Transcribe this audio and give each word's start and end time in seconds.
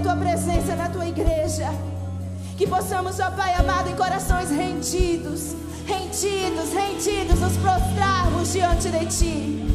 tua 0.00 0.16
presença 0.16 0.74
na 0.74 0.88
tua 0.88 1.06
igreja. 1.06 1.68
Que 2.56 2.66
possamos, 2.66 3.18
ó 3.20 3.30
Pai 3.30 3.54
amado, 3.54 3.88
em 3.88 3.96
corações 3.96 4.50
rendidos, 4.50 5.54
rendidos, 5.86 6.72
rendidos, 6.72 7.40
nos 7.40 7.56
prostrarmos 7.56 8.52
diante 8.52 8.90
de 8.90 9.06
ti. 9.06 9.70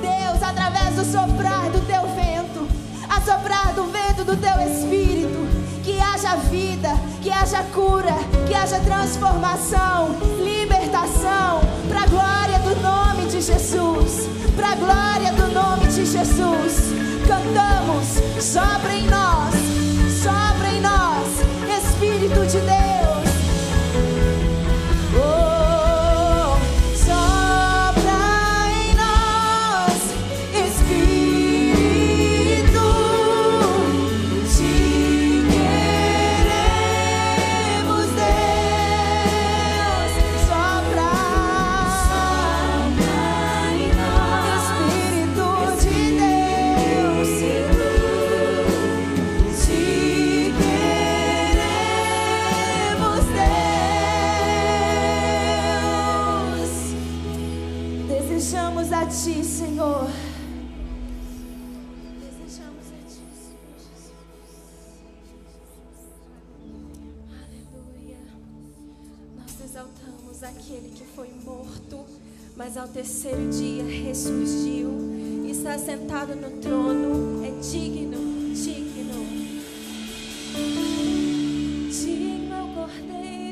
Deus, 0.00 0.42
através 0.42 0.96
do 0.96 1.04
soprar 1.04 1.70
do 1.70 1.80
teu 1.86 2.02
vento, 2.14 2.66
a 3.08 3.20
soprar 3.20 3.72
do 3.74 3.84
vento 3.84 4.24
do 4.24 4.36
teu 4.36 4.58
espírito, 4.60 5.44
que 5.82 6.00
haja 6.00 6.36
vida, 6.36 6.90
que 7.22 7.30
haja 7.30 7.62
cura, 7.72 8.14
que 8.46 8.54
haja 8.54 8.80
transformação, 8.80 10.16
libertação, 10.42 11.60
para 11.88 12.02
a 12.02 12.06
glória 12.06 12.58
do 12.60 12.80
nome 12.80 13.26
de 13.26 13.40
Jesus, 13.40 14.28
para 14.56 14.72
a 14.72 14.74
glória 14.74 15.32
do 15.32 15.52
nome 15.52 15.86
de 15.88 16.06
Jesus. 16.06 16.94
Cantamos, 17.26 18.42
sobra 18.42 18.94
em 18.94 19.06
nós, 19.06 19.33
terceiro 73.04 73.50
dia 73.50 73.84
ressurgiu 73.84 74.88
e 75.44 75.50
está 75.50 75.76
sentado 75.76 76.34
no 76.34 76.48
trono, 76.62 77.44
é 77.44 77.50
digno, 77.60 78.16
digno. 78.54 79.26
Digno 81.90 82.54
é 82.54 82.62
o 82.62 82.68
Cordeiro 82.68 83.43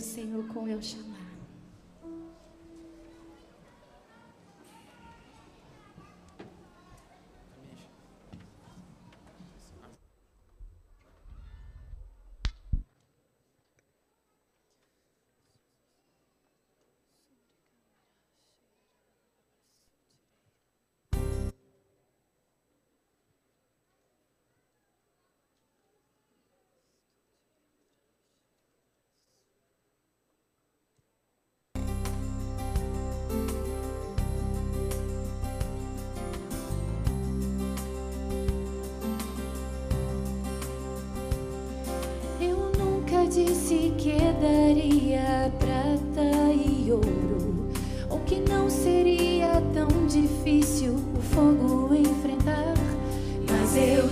Senhor, 0.00 0.46
com 0.48 0.68
eu 0.68 0.80
chamado. 0.80 1.07
Disse 43.28 43.92
que 43.98 44.16
daria 44.40 45.52
prata 45.58 46.52
e 46.52 46.90
ouro, 46.90 47.68
ou 48.08 48.18
que 48.20 48.40
não 48.40 48.70
seria 48.70 49.62
tão 49.74 50.06
difícil 50.06 50.94
o 50.94 51.20
fogo 51.20 51.94
enfrentar. 51.94 52.74
Mas 53.50 53.76
eu 53.76 54.07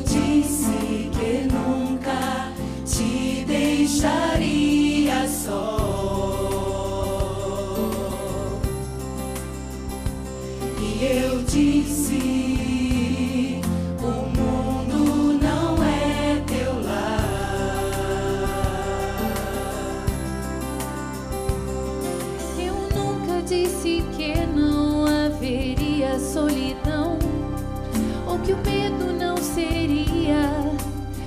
que 28.47 28.53
o 28.53 28.57
medo 28.59 29.13
não 29.13 29.37
seria 29.39 30.49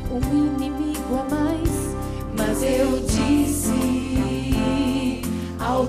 um 0.09 0.21
inimigo 0.37 1.19
a 1.19 1.23
mais. 1.35 1.69
Mas 2.37 2.63
eu 2.63 3.01
disse: 3.01 3.73
ao 5.59 5.85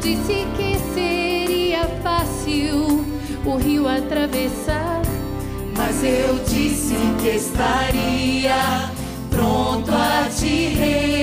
disse 0.00 0.46
que 0.56 0.78
seria 0.94 1.86
fácil 2.02 3.04
o 3.44 3.56
rio 3.56 3.86
atravessar. 3.86 5.02
Mas 5.76 6.02
eu 6.02 6.38
disse 6.44 6.94
que 7.20 7.28
estaria 7.36 8.90
pronto 9.30 9.90
a 9.92 10.28
te 10.28 10.68
resgatar. 10.68 11.19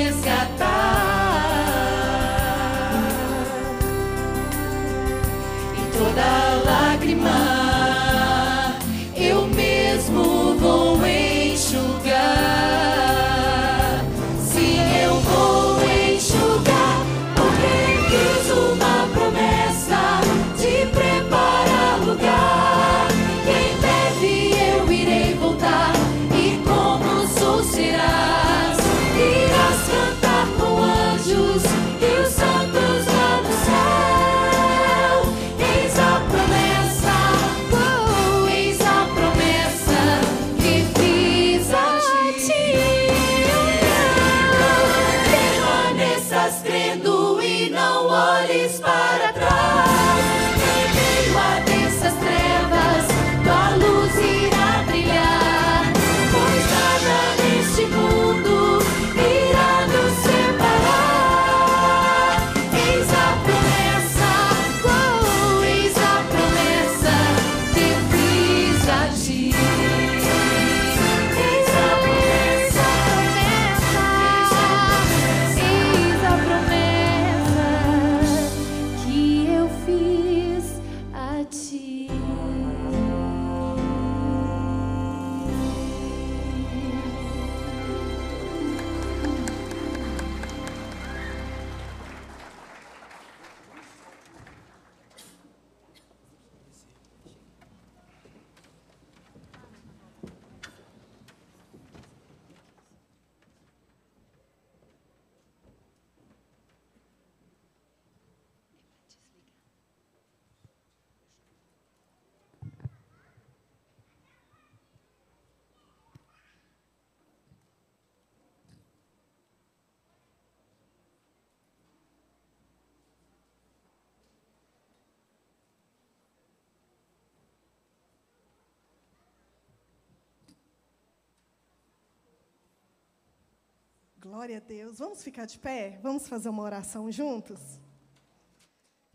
Glória 134.29 134.57
a 134.57 134.59
Deus. 134.59 134.99
Vamos 134.99 135.23
ficar 135.23 135.45
de 135.45 135.57
pé? 135.57 135.99
Vamos 136.03 136.27
fazer 136.27 136.49
uma 136.49 136.61
oração 136.61 137.09
juntos? 137.09 137.61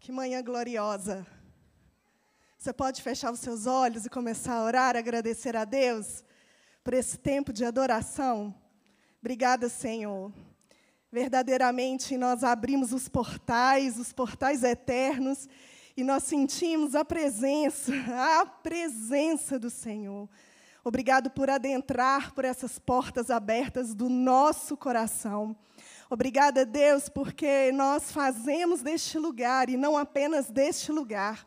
Que 0.00 0.10
manhã 0.10 0.42
gloriosa. 0.42 1.26
Você 2.56 2.72
pode 2.72 3.02
fechar 3.02 3.30
os 3.30 3.40
seus 3.40 3.66
olhos 3.66 4.06
e 4.06 4.10
começar 4.10 4.54
a 4.54 4.64
orar, 4.64 4.96
agradecer 4.96 5.54
a 5.54 5.66
Deus 5.66 6.24
por 6.82 6.94
esse 6.94 7.18
tempo 7.18 7.52
de 7.52 7.62
adoração. 7.62 8.54
Obrigada, 9.20 9.68
Senhor. 9.68 10.32
Verdadeiramente 11.12 12.16
nós 12.16 12.42
abrimos 12.42 12.90
os 12.94 13.06
portais, 13.06 13.98
os 13.98 14.14
portais 14.14 14.62
eternos, 14.62 15.46
e 15.94 16.02
nós 16.02 16.22
sentimos 16.22 16.94
a 16.94 17.04
presença, 17.04 17.92
a 18.40 18.46
presença 18.46 19.58
do 19.58 19.68
Senhor. 19.68 20.26
Obrigado 20.84 21.30
por 21.30 21.48
adentrar 21.48 22.32
por 22.32 22.44
essas 22.44 22.76
portas 22.76 23.30
abertas 23.30 23.94
do 23.94 24.08
nosso 24.08 24.76
coração. 24.76 25.56
Obrigada, 26.10 26.66
Deus, 26.66 27.08
porque 27.08 27.70
nós 27.72 28.10
fazemos 28.10 28.82
deste 28.82 29.16
lugar, 29.16 29.68
e 29.70 29.76
não 29.76 29.96
apenas 29.96 30.50
deste 30.50 30.90
lugar, 30.90 31.46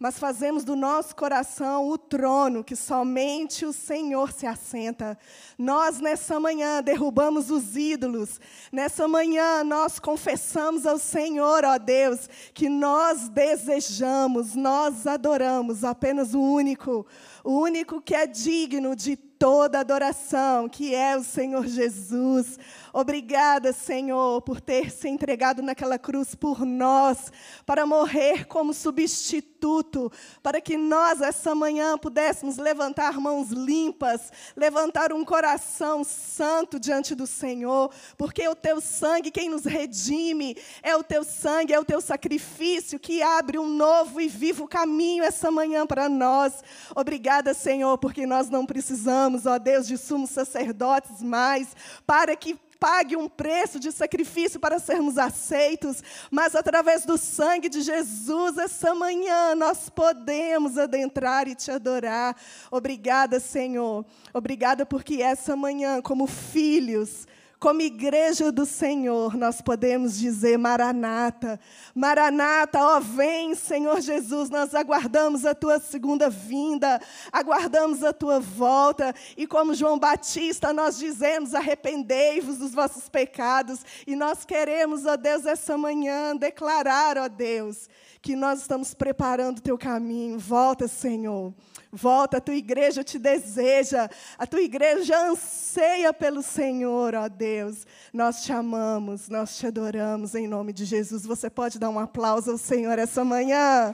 mas 0.00 0.18
fazemos 0.18 0.64
do 0.64 0.74
nosso 0.74 1.14
coração 1.14 1.86
o 1.86 1.98
trono 1.98 2.64
que 2.64 2.74
somente 2.74 3.66
o 3.66 3.72
Senhor 3.72 4.32
se 4.32 4.46
assenta. 4.46 5.18
Nós, 5.58 6.00
nessa 6.00 6.40
manhã, 6.40 6.82
derrubamos 6.82 7.50
os 7.50 7.76
ídolos. 7.76 8.40
Nessa 8.72 9.06
manhã, 9.06 9.62
nós 9.62 9.98
confessamos 9.98 10.86
ao 10.86 10.98
Senhor, 10.98 11.66
ó 11.66 11.76
Deus, 11.76 12.30
que 12.54 12.66
nós 12.66 13.28
desejamos, 13.28 14.54
nós 14.54 15.06
adoramos 15.06 15.84
apenas 15.84 16.32
o 16.32 16.40
único, 16.40 17.06
o 17.44 17.58
único 17.58 18.00
que 18.00 18.14
é 18.14 18.26
digno 18.26 18.96
de 18.96 19.16
toda 19.16 19.80
adoração, 19.80 20.66
que 20.66 20.94
é 20.94 21.14
o 21.14 21.22
Senhor 21.22 21.66
Jesus. 21.66 22.58
Obrigada, 22.92 23.72
Senhor, 23.72 24.42
por 24.42 24.60
ter 24.60 24.90
se 24.90 25.08
entregado 25.08 25.62
naquela 25.62 25.98
cruz 25.98 26.34
por 26.34 26.64
nós, 26.64 27.32
para 27.64 27.86
morrer 27.86 28.46
como 28.46 28.72
substituto, 28.72 30.10
para 30.42 30.60
que 30.60 30.76
nós, 30.76 31.20
essa 31.20 31.54
manhã, 31.54 31.98
pudéssemos 31.98 32.56
levantar 32.56 33.20
mãos 33.20 33.50
limpas, 33.50 34.32
levantar 34.56 35.12
um 35.12 35.24
coração 35.24 36.02
santo 36.02 36.80
diante 36.80 37.14
do 37.14 37.26
Senhor, 37.26 37.90
porque 38.16 38.46
o 38.48 38.54
teu 38.54 38.80
sangue, 38.80 39.30
quem 39.30 39.48
nos 39.48 39.64
redime, 39.64 40.56
é 40.82 40.96
o 40.96 41.02
teu 41.02 41.24
sangue, 41.24 41.72
é 41.72 41.78
o 41.78 41.84
teu 41.84 42.00
sacrifício 42.00 42.98
que 42.98 43.22
abre 43.22 43.58
um 43.58 43.68
novo 43.68 44.20
e 44.20 44.28
vivo 44.28 44.66
caminho 44.66 45.22
essa 45.22 45.50
manhã 45.50 45.86
para 45.86 46.08
nós. 46.08 46.64
Obrigada, 46.94 47.54
Senhor, 47.54 47.98
porque 47.98 48.26
nós 48.26 48.48
não 48.48 48.66
precisamos 48.66 49.46
ó 49.46 49.58
Deus, 49.58 49.86
de 49.86 49.96
sumos 49.96 50.30
sacerdotes 50.30 51.22
mais, 51.22 51.68
para 52.06 52.34
que 52.36 52.58
pague 52.80 53.14
um 53.14 53.28
preço 53.28 53.78
de 53.78 53.92
sacrifício 53.92 54.58
para 54.58 54.78
sermos 54.78 55.18
aceitos, 55.18 56.02
mas 56.30 56.54
através 56.54 57.04
do 57.04 57.18
sangue 57.18 57.68
de 57.68 57.82
Jesus, 57.82 58.56
essa 58.56 58.94
manhã, 58.94 59.54
nós 59.54 59.90
podemos 59.90 60.78
adentrar 60.78 61.46
e 61.46 61.54
te 61.54 61.70
adorar. 61.70 62.34
Obrigada, 62.70 63.38
Senhor. 63.38 64.06
Obrigada 64.32 64.86
porque 64.86 65.22
essa 65.22 65.54
manhã, 65.54 66.00
como 66.00 66.26
filhos, 66.26 67.28
como 67.60 67.82
igreja 67.82 68.50
do 68.50 68.64
Senhor, 68.64 69.36
nós 69.36 69.60
podemos 69.60 70.18
dizer: 70.18 70.56
Maranata, 70.56 71.60
Maranata, 71.94 72.80
ó, 72.80 72.98
vem, 72.98 73.54
Senhor 73.54 74.00
Jesus, 74.00 74.48
nós 74.48 74.74
aguardamos 74.74 75.44
a 75.44 75.54
tua 75.54 75.78
segunda 75.78 76.30
vinda, 76.30 76.98
aguardamos 77.30 78.02
a 78.02 78.14
tua 78.14 78.40
volta, 78.40 79.14
e 79.36 79.46
como 79.46 79.74
João 79.74 79.98
Batista, 79.98 80.72
nós 80.72 80.98
dizemos: 80.98 81.54
arrependei-vos 81.54 82.56
dos 82.56 82.72
vossos 82.72 83.10
pecados, 83.10 83.84
e 84.06 84.16
nós 84.16 84.46
queremos, 84.46 85.04
ó 85.04 85.18
Deus, 85.18 85.44
essa 85.44 85.76
manhã 85.76 86.34
declarar, 86.34 87.18
ó 87.18 87.28
Deus, 87.28 87.90
que 88.22 88.34
nós 88.34 88.62
estamos 88.62 88.94
preparando 88.94 89.58
o 89.58 89.62
teu 89.62 89.76
caminho. 89.76 90.38
Volta, 90.38 90.88
Senhor. 90.88 91.52
Volta, 91.92 92.36
a 92.36 92.40
tua 92.40 92.54
igreja 92.54 93.02
te 93.02 93.18
deseja, 93.18 94.08
a 94.38 94.46
tua 94.46 94.60
igreja 94.60 95.20
anseia 95.28 96.12
pelo 96.12 96.40
Senhor, 96.40 97.16
ó 97.16 97.28
Deus. 97.28 97.84
Nós 98.12 98.44
te 98.44 98.52
amamos, 98.52 99.28
nós 99.28 99.56
te 99.58 99.66
adoramos 99.66 100.36
em 100.36 100.46
nome 100.46 100.72
de 100.72 100.84
Jesus. 100.84 101.24
Você 101.24 101.50
pode 101.50 101.80
dar 101.80 101.90
um 101.90 101.98
aplauso 101.98 102.52
ao 102.52 102.58
Senhor 102.58 102.96
essa 102.96 103.24
manhã? 103.24 103.92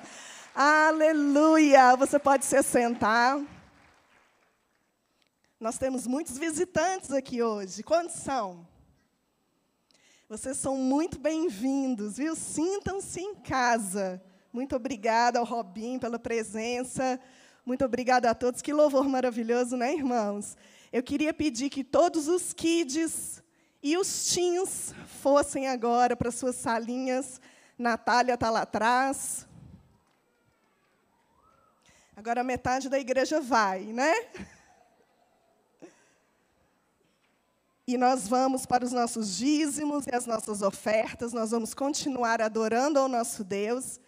Aleluia! 0.55 1.97
Você 1.97 2.19
pode 2.19 2.45
se 2.45 2.63
sentar. 2.63 3.41
Nós 5.59 5.79
temos 5.79 6.07
muitos 6.07 6.37
visitantes 6.37 7.11
aqui 7.11 7.43
hoje. 7.43 7.83
Quantos 7.83 8.17
são? 8.17 8.67
Vocês 10.29 10.59
são 10.59 10.77
muito 10.77 11.19
bem-vindos, 11.19 12.19
viu? 12.19 12.37
Sintam-se 12.37 13.21
em 13.21 13.35
casa. 13.37 14.21
Muito 14.53 14.77
obrigada 14.77 15.39
ao 15.39 15.47
Robin 15.47 15.99
pela 15.99 16.19
presença. 16.19 17.19
Muito 17.67 17.85
obrigada 17.85 18.31
a 18.31 18.35
todos. 18.35 18.63
Que 18.63 18.73
louvor 18.73 19.09
maravilhoso, 19.09 19.77
né, 19.77 19.93
irmãos? 19.93 20.57
Eu 20.93 21.03
queria 21.03 21.35
pedir 21.35 21.69
que 21.69 21.83
todos 21.83 22.29
os 22.29 22.53
kids 22.53 23.43
e 23.83 23.99
os 23.99 24.33
teens 24.33 24.95
fossem 25.21 25.67
agora 25.67 26.15
para 26.15 26.31
suas 26.31 26.55
salinhas. 26.55 27.41
Natália 27.77 28.35
está 28.35 28.51
lá 28.51 28.63
atrás. 28.63 29.49
Agora 32.15 32.45
metade 32.45 32.89
da 32.89 33.01
igreja 33.01 33.41
vai, 33.41 33.81
né? 33.87 34.15
E 37.85 37.99
nós 37.99 38.29
vamos 38.29 38.65
para 38.65 38.85
os 38.85 38.93
nossos 38.93 39.37
dízimos 39.37 40.07
e 40.07 40.15
as 40.15 40.25
nossas 40.25 40.63
ofertas, 40.63 41.33
nós 41.33 41.51
vamos 41.51 41.75
continuar 41.75 42.41
adorando 42.41 43.01
ao 43.01 43.09
nosso 43.09 43.43
Deus, 43.43 44.01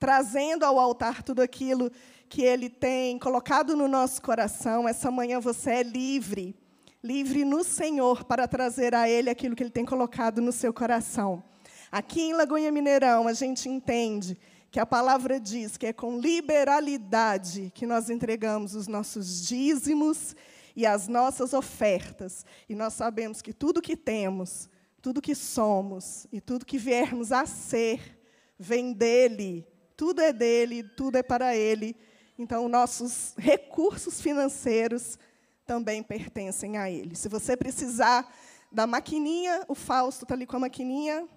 trazendo 0.00 0.64
ao 0.64 0.80
altar 0.80 1.22
tudo 1.22 1.42
aquilo 1.42 1.92
que 2.34 2.42
Ele 2.42 2.68
tem 2.68 3.16
colocado 3.16 3.76
no 3.76 3.86
nosso 3.86 4.20
coração. 4.20 4.88
Essa 4.88 5.08
manhã 5.08 5.38
você 5.38 5.70
é 5.70 5.82
livre, 5.84 6.52
livre 7.00 7.44
no 7.44 7.62
Senhor 7.62 8.24
para 8.24 8.48
trazer 8.48 8.92
a 8.92 9.08
Ele 9.08 9.30
aquilo 9.30 9.54
que 9.54 9.62
Ele 9.62 9.70
tem 9.70 9.84
colocado 9.84 10.42
no 10.42 10.50
seu 10.50 10.74
coração. 10.74 11.44
Aqui 11.92 12.22
em 12.22 12.32
Lagoinha 12.32 12.72
Mineirão, 12.72 13.28
a 13.28 13.32
gente 13.32 13.68
entende 13.68 14.36
que 14.68 14.80
a 14.80 14.84
palavra 14.84 15.38
diz 15.38 15.76
que 15.76 15.86
é 15.86 15.92
com 15.92 16.18
liberalidade 16.18 17.70
que 17.72 17.86
nós 17.86 18.10
entregamos 18.10 18.74
os 18.74 18.88
nossos 18.88 19.46
dízimos 19.46 20.34
e 20.74 20.84
as 20.84 21.06
nossas 21.06 21.52
ofertas. 21.52 22.44
E 22.68 22.74
nós 22.74 22.94
sabemos 22.94 23.40
que 23.40 23.52
tudo 23.52 23.80
que 23.80 23.96
temos, 23.96 24.68
tudo 25.00 25.22
que 25.22 25.36
somos 25.36 26.26
e 26.32 26.40
tudo 26.40 26.66
que 26.66 26.78
viermos 26.78 27.30
a 27.30 27.46
ser, 27.46 28.18
vem 28.58 28.92
dele. 28.92 29.64
Tudo 29.96 30.20
é 30.20 30.32
dele, 30.32 30.82
tudo 30.82 31.16
é 31.16 31.22
para 31.22 31.54
ele. 31.54 31.94
Então, 32.38 32.68
nossos 32.68 33.34
recursos 33.36 34.20
financeiros 34.20 35.18
também 35.64 36.02
pertencem 36.02 36.76
a 36.76 36.90
Ele. 36.90 37.14
Se 37.14 37.28
você 37.28 37.56
precisar 37.56 38.32
da 38.70 38.86
maquininha, 38.86 39.64
o 39.68 39.74
Fausto 39.74 40.24
está 40.24 40.34
ali 40.34 40.46
com 40.46 40.56
a 40.56 40.60
maquininha, 40.60 41.28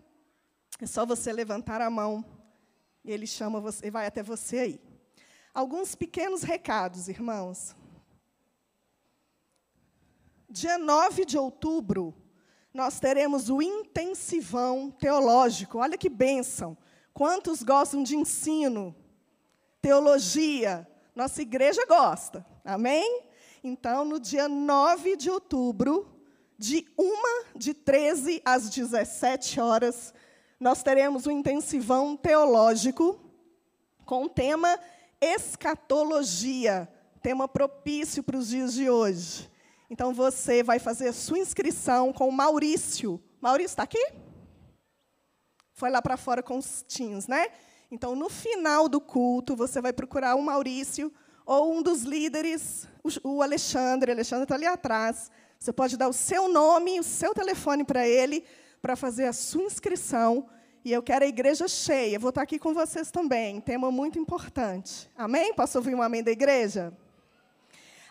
é 0.82 0.86
só 0.86 1.06
você 1.06 1.32
levantar 1.32 1.82
a 1.82 1.90
mão 1.90 2.26
e 3.08 3.12
ele 3.12 3.26
chama 3.26 3.60
você, 3.60 3.90
vai 3.90 4.06
até 4.06 4.22
você 4.22 4.60
aí. 4.60 4.82
Alguns 5.54 5.96
pequenos 5.96 6.44
recados, 6.44 7.08
irmãos. 7.08 7.76
Dia 10.50 10.78
9 10.78 11.26
de 11.26 11.38
outubro, 11.38 12.14
nós 12.74 13.00
teremos 13.00 13.50
o 13.50 13.62
intensivão 13.62 14.92
teológico. 14.92 15.78
Olha 15.78 15.98
que 15.98 16.10
bênção! 16.10 16.78
Quantos 17.14 17.64
gostam 17.64 18.04
de 18.04 18.16
ensino? 18.16 18.96
Teologia. 19.82 20.88
Nossa 21.16 21.42
igreja 21.42 21.86
gosta. 21.86 22.46
Amém? 22.64 23.24
Então, 23.64 24.06
no 24.06 24.20
dia 24.20 24.48
9 24.48 25.16
de 25.16 25.30
outubro, 25.30 26.08
de 26.58 26.88
1 26.98 27.58
de 27.58 27.74
13 27.74 28.42
às 28.44 28.70
17 28.70 29.60
horas, 29.60 30.14
nós 30.60 30.82
teremos 30.82 31.28
um 31.28 31.32
intensivão 31.32 32.18
teológico 32.18 33.20
com 34.06 34.24
o 34.24 34.30
tema 34.30 34.80
escatologia, 35.22 36.88
tema 37.22 37.48
propício 37.48 38.24
para 38.24 38.38
os 38.38 38.48
dias 38.48 38.74
de 38.74 38.90
hoje. 38.90 39.50
Então 39.90 40.14
você 40.14 40.64
vai 40.64 40.80
fazer 40.80 41.10
a 41.10 41.14
sua 41.14 41.40
inscrição 41.40 42.12
com 42.12 42.28
o 42.28 42.32
Maurício. 42.32 43.22
Maurício 43.40 43.74
está 43.74 43.84
aqui? 43.84 44.04
Foi 45.74 45.90
lá 45.90 46.02
para 46.02 46.18
fora 46.18 46.42
com 46.42 46.58
os 46.58 46.82
teens, 46.82 47.28
né? 47.28 47.50
Então, 47.90 48.16
no 48.16 48.30
final 48.30 48.90
do 48.90 49.00
culto, 49.00 49.56
você 49.56 49.82
vai 49.82 49.94
procurar 49.94 50.36
o 50.36 50.42
Maurício 50.42 51.12
ou 51.46 51.74
um 51.74 51.82
dos 51.82 52.04
líderes, 52.04 52.88
o 53.24 53.42
Alexandre. 53.42 54.12
O 54.12 54.14
Alexandre 54.14 54.44
está 54.44 54.56
ali 54.56 54.66
atrás. 54.66 55.32
Você 55.58 55.72
pode 55.72 55.96
dar 55.96 56.10
o 56.10 56.14
seu 56.14 56.50
nome, 56.50 57.00
o 57.00 57.04
seu 57.04 57.34
telefone 57.34 57.84
para 57.84 58.08
ele, 58.08 58.44
para 58.82 58.96
fazer 58.96 59.26
a 59.26 59.34
sua 59.34 59.64
inscrição. 59.64 60.48
E 60.84 60.92
eu 60.92 61.02
quero 61.02 61.24
a 61.24 61.28
igreja 61.28 61.68
cheia. 61.68 62.20
Vou 62.20 62.30
estar 62.30 62.42
aqui 62.42 62.60
com 62.60 62.74
vocês 62.74 63.10
também. 63.10 63.62
Tema 63.62 63.90
muito 63.90 64.20
importante. 64.20 65.10
Amém? 65.16 65.54
Posso 65.54 65.78
ouvir 65.78 65.96
um 65.96 66.02
amém 66.02 66.22
da 66.22 66.32
igreja? 66.32 66.94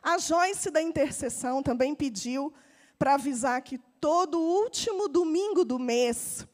A 0.03 0.19
Joyce 0.19 0.71
da 0.71 0.81
intercessão 0.81 1.63
também 1.63 1.95
pediu 1.95 2.53
para 2.99 3.15
avisar 3.15 3.61
que 3.61 3.79
todo 4.01 4.41
último 4.41 5.09
domingo 5.09 5.65
do 5.65 5.79
mês, 5.79 6.47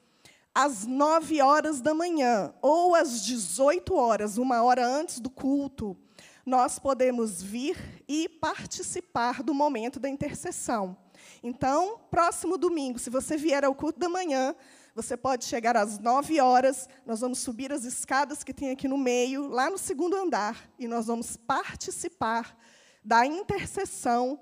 às 0.55 0.87
9 0.87 1.41
horas 1.41 1.81
da 1.81 1.95
manhã 1.95 2.53
ou 2.61 2.95
às 2.95 3.25
18 3.25 3.95
horas, 3.95 4.39
uma 4.39 4.63
hora 4.63 4.87
antes 4.87 5.19
do 5.19 5.31
culto, 5.31 5.97
nós 6.45 6.79
podemos 6.79 7.43
vir 7.43 7.77
e 8.09 8.29
participar 8.29 9.43
do 9.43 9.55
momento 9.55 9.99
da 9.99 10.09
intercessão. 10.09 10.97
Então, 11.43 12.01
próximo 12.11 12.59
domingo, 12.59 12.99
se 12.99 13.09
você 13.09 13.37
vier 13.37 13.65
ao 13.65 13.75
culto 13.75 13.99
da 13.99 14.09
manhã, 14.09 14.55
você 14.95 15.17
pode 15.17 15.45
chegar 15.45 15.77
às 15.77 15.99
9 15.99 16.41
horas, 16.41 16.89
nós 17.07 17.21
vamos 17.21 17.39
subir 17.39 17.73
as 17.73 17.85
escadas 17.85 18.45
que 18.45 18.53
tem 18.53 18.71
aqui 18.71 18.87
no 18.87 18.99
meio, 18.99 19.49
lá 19.49 19.71
no 19.71 19.79
segundo 19.79 20.17
andar, 20.17 20.69
e 20.79 20.87
nós 20.87 21.07
vamos 21.07 21.37
participar 21.37 22.57
da 23.03 23.25
intercessão 23.25 24.39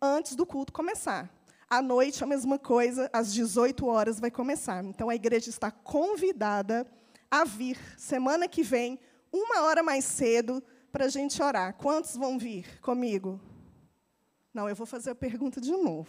antes 0.00 0.36
do 0.36 0.44
culto 0.44 0.72
começar. 0.72 1.30
À 1.74 1.82
noite, 1.82 2.22
a 2.22 2.26
mesma 2.28 2.56
coisa, 2.56 3.10
às 3.12 3.34
18 3.34 3.84
horas 3.84 4.20
vai 4.20 4.30
começar. 4.30 4.84
Então, 4.84 5.10
a 5.10 5.14
igreja 5.16 5.50
está 5.50 5.72
convidada 5.72 6.86
a 7.28 7.44
vir 7.44 7.76
semana 7.98 8.46
que 8.46 8.62
vem, 8.62 8.96
uma 9.32 9.62
hora 9.62 9.82
mais 9.82 10.04
cedo, 10.04 10.62
para 10.92 11.06
a 11.06 11.08
gente 11.08 11.42
orar. 11.42 11.74
Quantos 11.74 12.16
vão 12.16 12.38
vir 12.38 12.80
comigo? 12.80 13.40
Não, 14.54 14.68
eu 14.68 14.76
vou 14.76 14.86
fazer 14.86 15.10
a 15.10 15.14
pergunta 15.16 15.60
de 15.60 15.72
novo. 15.72 16.08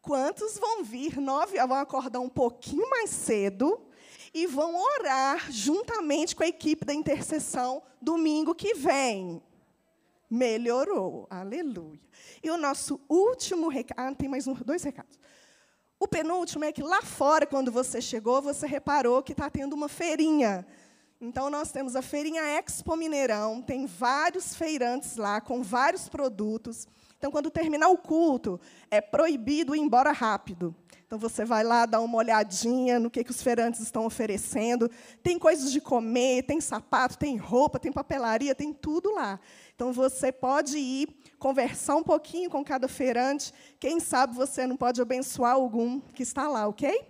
Quantos 0.00 0.58
vão 0.58 0.82
vir 0.82 1.20
nove, 1.20 1.58
vão 1.58 1.76
acordar 1.76 2.20
um 2.20 2.30
pouquinho 2.30 2.88
mais 2.88 3.10
cedo 3.10 3.78
e 4.32 4.46
vão 4.46 4.74
orar 4.74 5.52
juntamente 5.52 6.34
com 6.34 6.44
a 6.44 6.48
equipe 6.48 6.86
da 6.86 6.94
intercessão 6.94 7.82
domingo 8.00 8.54
que 8.54 8.72
vem? 8.72 9.42
Melhorou, 10.32 11.26
aleluia. 11.28 12.00
E 12.42 12.50
o 12.50 12.56
nosso 12.56 12.98
último 13.06 13.68
recado, 13.68 13.98
ah, 13.98 14.14
tem 14.14 14.30
mais 14.30 14.46
um, 14.46 14.54
dois 14.54 14.82
recados. 14.82 15.18
O 16.00 16.08
penúltimo 16.08 16.64
é 16.64 16.72
que 16.72 16.82
lá 16.82 17.02
fora, 17.02 17.46
quando 17.46 17.70
você 17.70 18.00
chegou, 18.00 18.40
você 18.40 18.66
reparou 18.66 19.22
que 19.22 19.32
está 19.32 19.50
tendo 19.50 19.74
uma 19.74 19.90
feirinha 19.90 20.66
então, 21.24 21.48
nós 21.48 21.70
temos 21.70 21.94
a 21.94 22.02
Feirinha 22.02 22.42
Expo 22.58 22.96
Mineirão, 22.96 23.62
tem 23.62 23.86
vários 23.86 24.56
feirantes 24.56 25.16
lá, 25.16 25.40
com 25.40 25.62
vários 25.62 26.08
produtos. 26.08 26.88
Então, 27.16 27.30
quando 27.30 27.48
terminar 27.48 27.86
o 27.90 27.96
culto, 27.96 28.60
é 28.90 29.00
proibido 29.00 29.72
ir 29.76 29.78
embora 29.78 30.10
rápido. 30.10 30.74
Então, 31.06 31.20
você 31.20 31.44
vai 31.44 31.62
lá 31.62 31.86
dar 31.86 32.00
uma 32.00 32.18
olhadinha 32.18 32.98
no 32.98 33.08
que, 33.08 33.22
que 33.22 33.30
os 33.30 33.40
feirantes 33.40 33.80
estão 33.80 34.04
oferecendo. 34.04 34.90
Tem 35.22 35.38
coisas 35.38 35.70
de 35.70 35.80
comer, 35.80 36.42
tem 36.42 36.60
sapato, 36.60 37.16
tem 37.16 37.36
roupa, 37.36 37.78
tem 37.78 37.92
papelaria, 37.92 38.52
tem 38.52 38.72
tudo 38.72 39.14
lá. 39.14 39.38
Então, 39.82 39.92
você 39.92 40.30
pode 40.30 40.78
ir 40.78 41.08
conversar 41.40 41.96
um 41.96 42.04
pouquinho 42.04 42.48
com 42.48 42.62
cada 42.62 42.86
feirante. 42.86 43.52
Quem 43.80 43.98
sabe 43.98 44.32
você 44.32 44.64
não 44.64 44.76
pode 44.76 45.02
abençoar 45.02 45.54
algum 45.54 45.98
que 45.98 46.22
está 46.22 46.46
lá, 46.46 46.68
ok? 46.68 47.04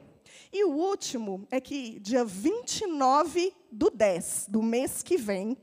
E 0.51 0.65
o 0.65 0.71
último 0.71 1.47
é 1.51 1.61
que, 1.61 2.01
dia 2.01 2.25
29 2.25 3.53
do 3.71 3.91
10, 3.91 4.47
do 4.49 4.63
mês 4.63 5.03
que 5.03 5.19
vem, 5.19 5.55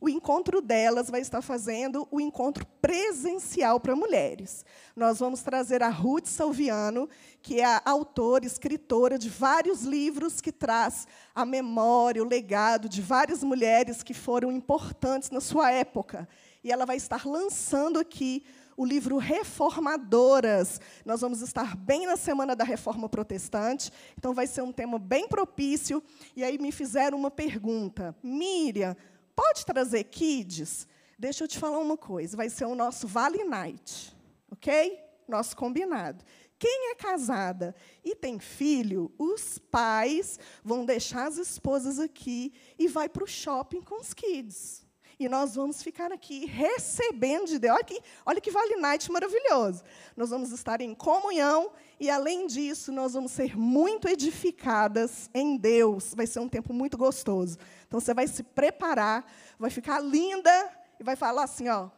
o 0.00 0.08
encontro 0.08 0.60
delas 0.60 1.10
vai 1.10 1.20
estar 1.20 1.42
fazendo 1.42 2.06
o 2.10 2.20
encontro 2.20 2.66
presencial 2.80 3.80
para 3.80 3.96
mulheres. 3.96 4.64
Nós 4.94 5.18
vamos 5.18 5.42
trazer 5.42 5.82
a 5.82 5.88
Ruth 5.88 6.26
Salviano, 6.26 7.08
que 7.40 7.60
é 7.60 7.64
a 7.64 7.82
autora, 7.84 8.44
escritora 8.44 9.18
de 9.18 9.28
vários 9.28 9.82
livros 9.82 10.40
que 10.40 10.52
traz 10.52 11.06
a 11.34 11.44
memória, 11.44 12.22
o 12.22 12.28
legado 12.28 12.88
de 12.88 13.00
várias 13.00 13.42
mulheres 13.42 14.02
que 14.02 14.14
foram 14.14 14.52
importantes 14.52 15.30
na 15.30 15.40
sua 15.40 15.70
época. 15.70 16.28
E 16.62 16.70
ela 16.70 16.86
vai 16.86 16.96
estar 16.96 17.26
lançando 17.26 17.98
aqui 17.98 18.44
o 18.76 18.84
livro 18.84 19.16
Reformadoras. 19.16 20.80
Nós 21.04 21.20
vamos 21.20 21.40
estar 21.40 21.76
bem 21.76 22.06
na 22.06 22.16
semana 22.16 22.54
da 22.54 22.64
Reforma 22.64 23.08
Protestante, 23.08 23.90
então 24.16 24.32
vai 24.32 24.46
ser 24.46 24.62
um 24.62 24.72
tema 24.72 24.98
bem 24.98 25.28
propício. 25.28 26.02
E 26.36 26.44
aí 26.44 26.58
me 26.58 26.72
fizeram 26.72 27.18
uma 27.18 27.30
pergunta: 27.30 28.16
Miriam, 28.22 28.96
pode 29.34 29.64
trazer 29.66 30.04
kids? 30.04 30.86
Deixa 31.18 31.44
eu 31.44 31.48
te 31.48 31.58
falar 31.58 31.78
uma 31.78 31.96
coisa: 31.96 32.36
vai 32.36 32.48
ser 32.48 32.64
o 32.64 32.74
nosso 32.74 33.06
Vale 33.06 33.44
Night, 33.44 34.16
ok? 34.50 34.98
Nosso 35.28 35.56
combinado. 35.56 36.24
Quem 36.58 36.92
é 36.92 36.94
casada 36.94 37.74
e 38.04 38.14
tem 38.14 38.38
filho, 38.38 39.12
os 39.18 39.58
pais 39.58 40.38
vão 40.62 40.84
deixar 40.84 41.26
as 41.26 41.36
esposas 41.36 41.98
aqui 41.98 42.52
e 42.78 42.86
vai 42.86 43.08
para 43.08 43.24
o 43.24 43.26
shopping 43.26 43.80
com 43.82 44.00
os 44.00 44.14
kids 44.14 44.82
e 45.18 45.28
nós 45.28 45.54
vamos 45.54 45.82
ficar 45.82 46.12
aqui 46.12 46.46
recebendo 46.46 47.46
de 47.46 47.58
Deus. 47.58 47.74
Olha 47.74 47.84
que, 47.84 48.02
olha 48.24 48.40
que 48.40 48.50
Vale 48.50 48.76
Night 48.76 49.10
maravilhoso. 49.10 49.82
Nós 50.16 50.30
vamos 50.30 50.52
estar 50.52 50.80
em 50.80 50.94
comunhão 50.94 51.70
e, 51.98 52.10
além 52.10 52.46
disso, 52.46 52.90
nós 52.90 53.14
vamos 53.14 53.32
ser 53.32 53.56
muito 53.56 54.08
edificadas 54.08 55.30
em 55.34 55.56
Deus. 55.56 56.14
Vai 56.14 56.26
ser 56.26 56.40
um 56.40 56.48
tempo 56.48 56.72
muito 56.72 56.96
gostoso. 56.96 57.58
Então, 57.86 58.00
você 58.00 58.12
vai 58.12 58.26
se 58.26 58.42
preparar, 58.42 59.24
vai 59.58 59.70
ficar 59.70 60.00
linda 60.00 60.70
e 60.98 61.04
vai 61.04 61.16
falar 61.16 61.44
assim, 61.44 61.68
ó, 61.68 61.90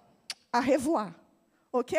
a 0.53 0.61
revoar. 0.61 1.15
Ok? 1.73 1.99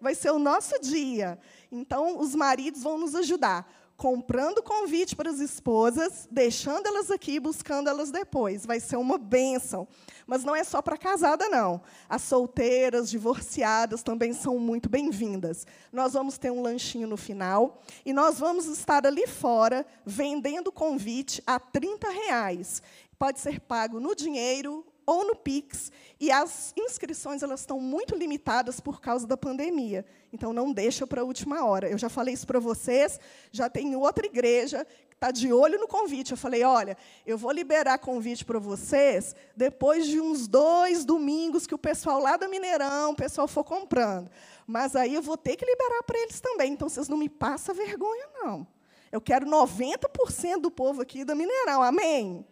Vai 0.00 0.14
ser 0.14 0.30
o 0.30 0.38
nosso 0.38 0.80
dia. 0.80 1.38
Então, 1.70 2.18
os 2.18 2.34
maridos 2.34 2.82
vão 2.82 2.98
nos 2.98 3.14
ajudar 3.14 3.83
comprando 3.96 4.62
convite 4.62 5.14
para 5.14 5.30
as 5.30 5.38
esposas, 5.38 6.28
deixando 6.30 6.86
elas 6.86 7.10
aqui, 7.10 7.38
buscando 7.38 7.88
elas 7.88 8.10
depois. 8.10 8.66
Vai 8.66 8.80
ser 8.80 8.96
uma 8.96 9.16
bênção. 9.16 9.86
Mas 10.26 10.42
não 10.42 10.54
é 10.54 10.64
só 10.64 10.82
para 10.82 10.96
casada, 10.96 11.48
não. 11.48 11.80
As 12.08 12.22
solteiras, 12.22 13.10
divorciadas 13.10 14.02
também 14.02 14.32
são 14.32 14.58
muito 14.58 14.88
bem-vindas. 14.88 15.66
Nós 15.92 16.14
vamos 16.14 16.38
ter 16.38 16.50
um 16.50 16.62
lanchinho 16.62 17.06
no 17.06 17.16
final 17.16 17.80
e 18.04 18.12
nós 18.12 18.38
vamos 18.38 18.66
estar 18.66 19.06
ali 19.06 19.26
fora 19.26 19.86
vendendo 20.04 20.72
convite 20.72 21.42
a 21.46 21.58
30 21.60 22.08
reais. 22.10 22.82
Pode 23.18 23.38
ser 23.38 23.60
pago 23.60 24.00
no 24.00 24.14
dinheiro 24.14 24.84
ou 25.06 25.26
no 25.26 25.36
Pix, 25.36 25.92
e 26.18 26.30
as 26.30 26.72
inscrições 26.76 27.42
elas 27.42 27.60
estão 27.60 27.78
muito 27.78 28.14
limitadas 28.16 28.80
por 28.80 29.00
causa 29.00 29.26
da 29.26 29.36
pandemia. 29.36 30.04
Então 30.34 30.52
não 30.52 30.72
deixa 30.72 31.06
para 31.06 31.20
a 31.20 31.24
última 31.24 31.64
hora. 31.64 31.88
Eu 31.88 31.96
já 31.96 32.08
falei 32.08 32.34
isso 32.34 32.44
para 32.44 32.58
vocês, 32.58 33.20
já 33.52 33.70
tem 33.70 33.94
outra 33.94 34.26
igreja 34.26 34.84
que 35.08 35.14
está 35.14 35.30
de 35.30 35.52
olho 35.52 35.78
no 35.78 35.86
convite. 35.86 36.32
Eu 36.32 36.36
falei, 36.36 36.64
olha, 36.64 36.96
eu 37.24 37.38
vou 37.38 37.52
liberar 37.52 37.98
convite 37.98 38.44
para 38.44 38.58
vocês 38.58 39.36
depois 39.56 40.06
de 40.06 40.20
uns 40.20 40.48
dois 40.48 41.04
domingos 41.04 41.68
que 41.68 41.74
o 41.74 41.78
pessoal 41.78 42.20
lá 42.20 42.36
do 42.36 42.48
Mineirão, 42.48 43.12
o 43.12 43.16
pessoal 43.16 43.46
for 43.46 43.62
comprando. 43.62 44.28
Mas 44.66 44.96
aí 44.96 45.14
eu 45.14 45.22
vou 45.22 45.36
ter 45.36 45.54
que 45.54 45.64
liberar 45.64 46.02
para 46.02 46.18
eles 46.18 46.40
também. 46.40 46.72
Então 46.72 46.88
vocês 46.88 47.08
não 47.08 47.16
me 47.16 47.28
passam 47.28 47.72
vergonha, 47.72 48.26
não. 48.34 48.66
Eu 49.12 49.20
quero 49.20 49.46
90% 49.46 50.60
do 50.60 50.70
povo 50.70 51.00
aqui 51.00 51.24
do 51.24 51.36
Mineirão. 51.36 51.80
Amém? 51.80 52.44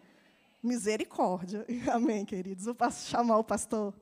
Misericórdia. 0.63 1.65
Amém, 1.91 2.23
queridos. 2.23 2.65
Eu 2.65 2.73
posso 2.73 3.09
chamar 3.09 3.39
o 3.39 3.43
pastor 3.43 3.93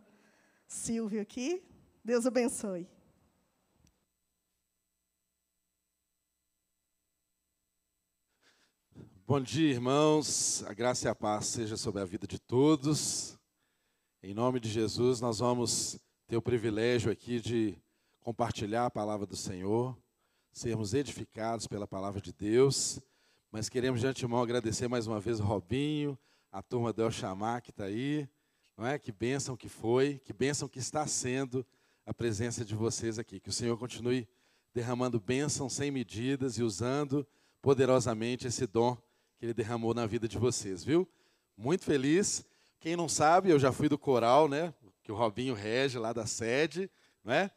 Silvio 0.68 1.20
aqui. 1.20 1.64
Deus 2.06 2.28
abençoe. 2.28 2.88
Bom 9.32 9.40
dia, 9.40 9.72
irmãos. 9.72 10.62
A 10.68 10.74
graça 10.74 11.08
e 11.08 11.10
a 11.10 11.16
paz 11.16 11.46
seja 11.46 11.78
sobre 11.78 12.02
a 12.02 12.06
vida 12.06 12.28
de 12.28 12.38
todos. 12.38 13.40
Em 14.22 14.34
nome 14.34 14.60
de 14.60 14.68
Jesus, 14.68 15.22
nós 15.22 15.40
vamos 15.40 15.98
ter 16.28 16.36
o 16.36 16.42
privilégio 16.42 17.10
aqui 17.10 17.40
de 17.40 17.78
compartilhar 18.20 18.88
a 18.88 18.92
palavra 18.92 19.26
do 19.26 19.38
Senhor, 19.38 19.98
sermos 20.52 20.94
edificados 20.94 21.66
pela 21.66 21.88
palavra 21.88 22.20
de 22.20 22.34
Deus. 22.34 23.00
Mas 23.50 23.70
queremos 23.70 24.02
de 24.02 24.08
antemão 24.08 24.42
agradecer 24.42 24.90
mais 24.90 25.08
uma 25.08 25.22
vez 25.22 25.40
o 25.40 25.44
Robinho, 25.44 26.20
a 26.52 26.62
turma 26.62 26.92
do 26.92 27.02
El 27.02 27.10
Chamar 27.10 27.62
que 27.62 27.70
está 27.70 27.86
aí, 27.86 28.28
não 28.76 28.86
é? 28.86 29.00
Que 29.00 29.14
bênção 29.14 29.56
que 29.56 29.70
foi, 29.70 30.20
que 30.26 30.34
bênção 30.34 30.68
que 30.68 30.80
está 30.80 31.08
sendo 31.08 31.66
a 32.06 32.14
presença 32.14 32.66
de 32.66 32.76
vocês 32.76 33.18
aqui. 33.18 33.40
Que 33.40 33.48
o 33.48 33.54
Senhor 33.54 33.78
continue 33.78 34.28
derramando 34.74 35.22
bênção 35.22 35.70
sem 35.70 35.90
medidas 35.90 36.58
e 36.58 36.64
usando 36.64 37.26
poderosamente 37.62 38.46
esse 38.46 38.68
dom 38.68 39.02
que 39.42 39.46
Ele 39.48 39.56
derramou 39.56 39.92
na 39.92 40.06
vida 40.06 40.28
de 40.28 40.38
vocês, 40.38 40.84
viu? 40.84 41.10
Muito 41.58 41.84
feliz. 41.84 42.46
Quem 42.80 42.96
não 42.96 43.10
sabe, 43.10 43.50
eu 43.50 43.58
já 43.58 43.72
fui 43.72 43.90
do 43.90 43.98
coral, 43.98 44.48
né? 44.48 44.72
Que 45.02 45.12
o 45.12 45.16
Robinho 45.16 45.56
rege 45.56 45.98
lá 45.98 46.14
da 46.14 46.28
sede, 46.28 46.88
não 47.24 47.34
é? 47.34 47.50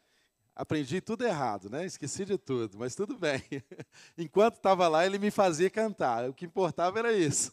aprendi 0.55 0.99
tudo 0.99 1.23
errado, 1.23 1.69
né? 1.69 1.85
Esqueci 1.85 2.25
de 2.25 2.39
tudo, 2.39 2.79
mas 2.79 2.95
tudo 2.95 3.19
bem. 3.19 3.43
Enquanto 4.17 4.55
estava 4.55 4.87
lá, 4.87 5.05
ele 5.05 5.19
me 5.19 5.29
fazia 5.29 5.69
cantar. 5.69 6.27
O 6.27 6.33
que 6.33 6.45
importava 6.45 6.97
era 6.97 7.13
isso. 7.13 7.51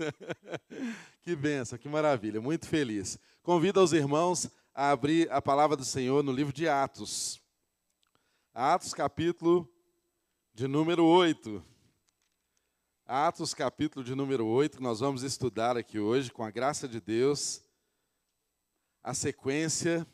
que 1.20 1.36
benção, 1.36 1.78
que 1.78 1.86
maravilha. 1.86 2.40
Muito 2.40 2.66
feliz. 2.66 3.18
Convido 3.42 3.82
os 3.82 3.92
irmãos 3.92 4.48
a 4.74 4.92
abrir 4.92 5.30
a 5.30 5.42
palavra 5.42 5.76
do 5.76 5.84
Senhor 5.84 6.22
no 6.22 6.32
livro 6.32 6.54
de 6.54 6.66
Atos. 6.66 7.38
Atos, 8.54 8.94
capítulo 8.94 9.70
de 10.54 10.66
número 10.66 11.04
8. 11.04 11.71
Atos, 13.04 13.52
capítulo 13.52 14.04
de 14.04 14.14
número 14.14 14.46
8, 14.46 14.76
que 14.76 14.82
nós 14.82 15.00
vamos 15.00 15.24
estudar 15.24 15.76
aqui 15.76 15.98
hoje, 15.98 16.30
com 16.30 16.44
a 16.44 16.52
graça 16.52 16.86
de 16.86 17.00
Deus, 17.00 17.60
a 19.02 19.12
sequência 19.12 20.06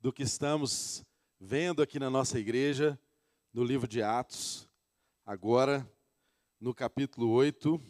do 0.00 0.12
que 0.12 0.22
estamos 0.22 1.04
vendo 1.40 1.82
aqui 1.82 1.98
na 1.98 2.08
nossa 2.08 2.38
igreja 2.38 2.98
no 3.52 3.64
livro 3.64 3.88
de 3.88 4.00
Atos, 4.00 4.68
agora 5.26 5.86
no 6.60 6.72
capítulo 6.72 7.28
8. 7.30 7.80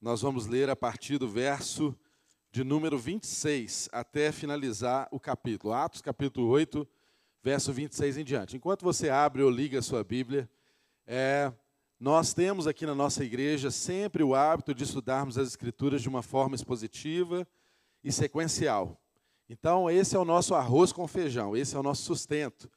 Nós 0.00 0.22
vamos 0.22 0.46
ler 0.46 0.70
a 0.70 0.74
partir 0.74 1.18
do 1.18 1.28
verso 1.28 1.94
de 2.50 2.64
número 2.64 2.98
26 2.98 3.90
até 3.92 4.32
finalizar 4.32 5.08
o 5.12 5.20
capítulo. 5.20 5.74
Atos, 5.74 6.00
capítulo 6.00 6.48
8, 6.48 6.88
verso 7.42 7.70
26 7.70 8.16
em 8.16 8.24
diante. 8.24 8.56
Enquanto 8.56 8.82
você 8.82 9.10
abre 9.10 9.42
ou 9.42 9.50
liga 9.50 9.78
a 9.78 9.82
sua 9.82 10.02
Bíblia, 10.02 10.50
é, 11.06 11.52
nós 11.98 12.34
temos 12.34 12.66
aqui 12.66 12.84
na 12.84 12.94
nossa 12.94 13.24
igreja 13.24 13.70
sempre 13.70 14.22
o 14.22 14.34
hábito 14.34 14.74
de 14.74 14.84
estudarmos 14.84 15.38
as 15.38 15.48
Escrituras 15.48 16.02
de 16.02 16.08
uma 16.08 16.22
forma 16.22 16.56
expositiva 16.56 17.46
e 18.02 18.10
sequencial. 18.10 19.00
Então, 19.48 19.90
esse 19.90 20.16
é 20.16 20.18
o 20.18 20.24
nosso 20.24 20.54
arroz 20.54 20.92
com 20.92 21.06
feijão, 21.06 21.56
esse 21.56 21.76
é 21.76 21.78
o 21.78 21.82
nosso 21.82 22.02
sustento. 22.02 22.70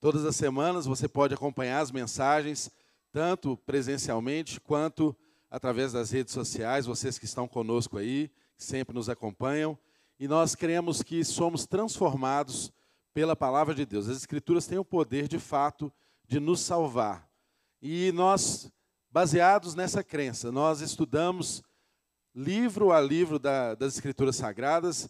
Todas 0.00 0.24
as 0.24 0.34
semanas 0.36 0.86
você 0.86 1.06
pode 1.06 1.34
acompanhar 1.34 1.80
as 1.80 1.92
mensagens, 1.92 2.70
tanto 3.12 3.56
presencialmente 3.58 4.60
quanto 4.60 5.16
através 5.50 5.92
das 5.92 6.10
redes 6.10 6.34
sociais, 6.34 6.86
vocês 6.86 7.18
que 7.18 7.24
estão 7.24 7.46
conosco 7.46 7.96
aí 7.96 8.30
sempre 8.56 8.94
nos 8.94 9.08
acompanham, 9.08 9.78
e 10.18 10.26
nós 10.26 10.54
cremos 10.54 11.02
que 11.02 11.24
somos 11.24 11.66
transformados 11.66 12.72
pela 13.12 13.36
palavra 13.36 13.74
de 13.74 13.86
Deus. 13.86 14.08
As 14.08 14.16
Escrituras 14.16 14.66
têm 14.66 14.78
o 14.78 14.84
poder, 14.84 15.28
de 15.28 15.38
fato, 15.38 15.92
de 16.26 16.40
nos 16.40 16.60
salvar. 16.60 17.28
E 17.80 18.12
nós, 18.12 18.70
baseados 19.10 19.74
nessa 19.74 20.02
crença, 20.02 20.52
nós 20.52 20.80
estudamos 20.80 21.62
livro 22.34 22.92
a 22.92 23.00
livro 23.00 23.38
da, 23.38 23.74
das 23.74 23.94
Escrituras 23.94 24.36
Sagradas, 24.36 25.08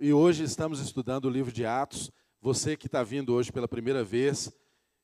e 0.00 0.12
hoje 0.12 0.44
estamos 0.44 0.80
estudando 0.80 1.26
o 1.26 1.30
livro 1.30 1.52
de 1.52 1.64
Atos. 1.64 2.10
Você 2.40 2.76
que 2.76 2.86
está 2.86 3.02
vindo 3.02 3.32
hoje 3.32 3.50
pela 3.52 3.68
primeira 3.68 4.04
vez 4.04 4.52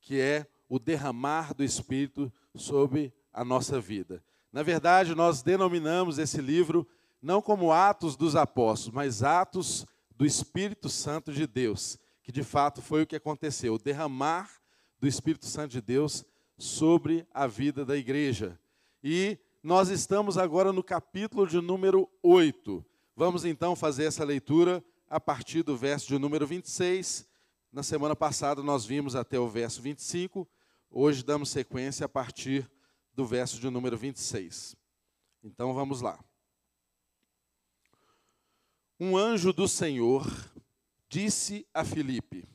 que 0.00 0.20
é 0.20 0.46
o 0.68 0.78
derramar 0.78 1.54
do 1.54 1.62
Espírito 1.64 2.32
sobre 2.54 3.12
a 3.32 3.44
nossa 3.44 3.80
vida. 3.80 4.22
Na 4.52 4.62
verdade, 4.62 5.14
nós 5.14 5.42
denominamos 5.42 6.18
esse 6.18 6.40
livro 6.40 6.86
não 7.20 7.42
como 7.42 7.72
Atos 7.72 8.16
dos 8.16 8.36
Apóstolos, 8.36 8.94
mas 8.94 9.22
Atos 9.22 9.86
do 10.16 10.24
Espírito 10.24 10.88
Santo 10.88 11.32
de 11.32 11.46
Deus 11.46 11.98
que 12.24 12.32
de 12.32 12.42
fato 12.42 12.80
foi 12.80 13.02
o 13.02 13.06
que 13.06 13.14
aconteceu, 13.14 13.74
o 13.74 13.78
derramar 13.78 14.50
do 14.98 15.06
Espírito 15.06 15.44
Santo 15.44 15.72
de 15.72 15.82
Deus 15.82 16.24
sobre 16.56 17.26
a 17.34 17.46
vida 17.46 17.84
da 17.84 17.96
igreja. 17.98 18.58
E 19.02 19.38
nós 19.64 19.88
estamos 19.88 20.36
agora 20.36 20.74
no 20.74 20.82
capítulo 20.82 21.46
de 21.46 21.58
número 21.58 22.06
8. 22.22 22.84
Vamos 23.16 23.46
então 23.46 23.74
fazer 23.74 24.04
essa 24.04 24.22
leitura 24.22 24.84
a 25.08 25.18
partir 25.18 25.62
do 25.62 25.74
verso 25.74 26.06
de 26.06 26.18
número 26.18 26.46
26. 26.46 27.26
Na 27.72 27.82
semana 27.82 28.14
passada 28.14 28.62
nós 28.62 28.84
vimos 28.84 29.16
até 29.16 29.38
o 29.38 29.48
verso 29.48 29.80
25. 29.80 30.46
Hoje 30.90 31.24
damos 31.24 31.48
sequência 31.48 32.04
a 32.04 32.08
partir 32.10 32.70
do 33.14 33.24
verso 33.24 33.58
de 33.58 33.70
número 33.70 33.96
26. 33.96 34.76
Então 35.42 35.72
vamos 35.72 36.02
lá. 36.02 36.22
Um 39.00 39.16
anjo 39.16 39.50
do 39.50 39.66
Senhor 39.66 40.30
disse 41.08 41.66
a 41.72 41.86
Filipe: 41.86 42.46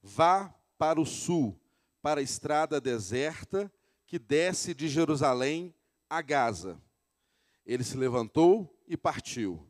Vá 0.00 0.54
para 0.78 1.00
o 1.00 1.04
sul, 1.04 1.60
para 2.00 2.20
a 2.20 2.22
estrada 2.22 2.80
deserta 2.80 3.68
que 4.06 4.20
desce 4.20 4.72
de 4.72 4.86
Jerusalém 4.86 5.74
a 6.08 6.22
Gaza. 6.22 6.80
Ele 7.66 7.84
se 7.84 7.96
levantou 7.96 8.74
e 8.86 8.96
partiu. 8.96 9.66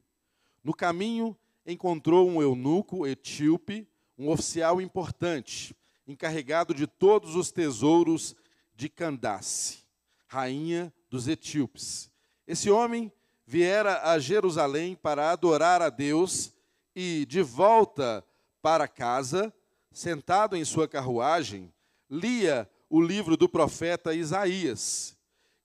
No 0.63 0.73
caminho, 0.73 1.37
encontrou 1.67 2.29
um 2.29 2.41
eunuco 2.41 3.07
etíope, 3.07 3.89
um 4.17 4.31
oficial 4.31 4.81
importante, 4.81 5.77
encarregado 6.07 6.73
de 6.73 6.87
todos 6.87 7.35
os 7.35 7.51
tesouros 7.51 8.35
de 8.75 8.89
Candace, 8.89 9.79
rainha 10.27 10.93
dos 11.11 11.27
etíopes. 11.29 12.11
Esse 12.47 12.71
homem 12.71 13.13
viera 13.45 14.11
a 14.11 14.19
Jerusalém 14.19 14.95
para 14.95 15.31
adorar 15.31 15.83
a 15.83 15.91
Deus 15.91 16.53
e, 16.95 17.27
de 17.27 17.43
volta 17.43 18.25
para 18.63 18.87
casa, 18.87 19.53
sentado 19.93 20.57
em 20.57 20.65
sua 20.65 20.87
carruagem, 20.87 21.73
lia 22.09 22.71
o 22.89 23.01
livro 23.01 23.37
do 23.37 23.49
profeta 23.49 24.15
Isaías. 24.15 25.18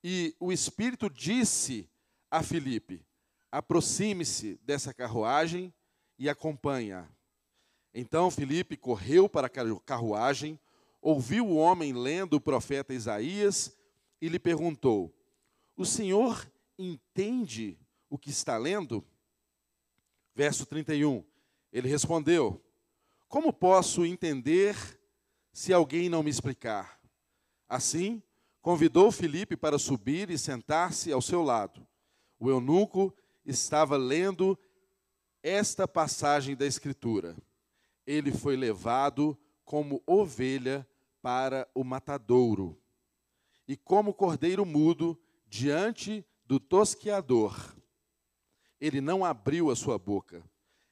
E 0.03 0.35
o 0.39 0.51
Espírito 0.51 1.09
disse 1.09 1.89
a 2.29 2.43
Filipe: 2.43 3.05
aproxime-se 3.51 4.59
dessa 4.63 4.93
carruagem 4.93 5.73
e 6.19 6.27
acompanha. 6.27 7.09
Então 7.93 8.31
Filipe 8.31 8.75
correu 8.75 9.29
para 9.29 9.47
a 9.47 9.79
carruagem, 9.79 10.59
ouviu 10.99 11.47
o 11.47 11.55
homem 11.55 11.93
lendo 11.93 12.33
o 12.33 12.41
profeta 12.41 12.93
Isaías 12.93 13.77
e 14.19 14.27
lhe 14.27 14.39
perguntou: 14.39 15.15
O 15.77 15.85
senhor 15.85 16.51
entende 16.77 17.77
o 18.09 18.17
que 18.17 18.31
está 18.31 18.57
lendo? 18.57 19.05
Verso 20.35 20.65
31. 20.65 21.23
Ele 21.71 21.87
respondeu: 21.87 22.59
Como 23.27 23.53
posso 23.53 24.05
entender 24.05 24.75
se 25.51 25.71
alguém 25.71 26.09
não 26.09 26.23
me 26.23 26.29
explicar? 26.29 26.99
Assim, 27.69 28.21
convidou 28.63 29.11
Filipe 29.11 29.55
para 29.55 29.77
subir 29.77 30.31
e 30.31 30.37
sentar-se 30.39 31.11
ao 31.11 31.21
seu 31.21 31.43
lado. 31.43 31.85
O 32.39 32.49
eunuco 32.49 33.13
estava 33.45 33.95
lendo 33.95 34.57
esta 35.43 35.87
passagem 35.87 36.55
da 36.55 36.65
Escritura. 36.65 37.37
Ele 38.07 38.31
foi 38.31 38.55
levado 38.55 39.37
como 39.63 40.01
ovelha 40.07 40.87
para 41.21 41.69
o 41.75 41.83
matadouro, 41.83 42.81
e 43.67 43.77
como 43.77 44.13
cordeiro 44.13 44.65
mudo 44.65 45.17
diante 45.47 46.25
do 46.45 46.59
tosqueador 46.59 47.73
ele 48.83 48.99
não 48.99 49.23
abriu 49.23 49.71
a 49.71 49.77
sua 49.77 49.97
boca. 49.97 50.43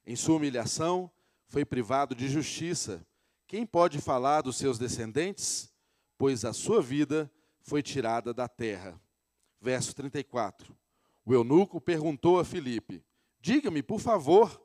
Em 0.06 0.16
sua 0.16 0.36
humilhação, 0.36 1.10
foi 1.46 1.62
privado 1.62 2.14
de 2.14 2.26
justiça. 2.26 3.06
Quem 3.46 3.66
pode 3.66 4.00
falar 4.00 4.40
dos 4.40 4.56
seus 4.56 4.78
descendentes? 4.78 5.70
Pois 6.16 6.42
a 6.42 6.54
sua 6.54 6.80
vida 6.80 7.30
foi 7.62 7.82
tirada 7.82 8.34
da 8.34 8.48
terra. 8.48 9.00
Verso 9.60 9.94
34. 9.94 10.76
O 11.24 11.32
eunuco 11.32 11.80
perguntou 11.80 12.38
a 12.38 12.44
Filipe: 12.44 13.04
Diga-me, 13.40 13.82
por 13.82 14.00
favor, 14.00 14.60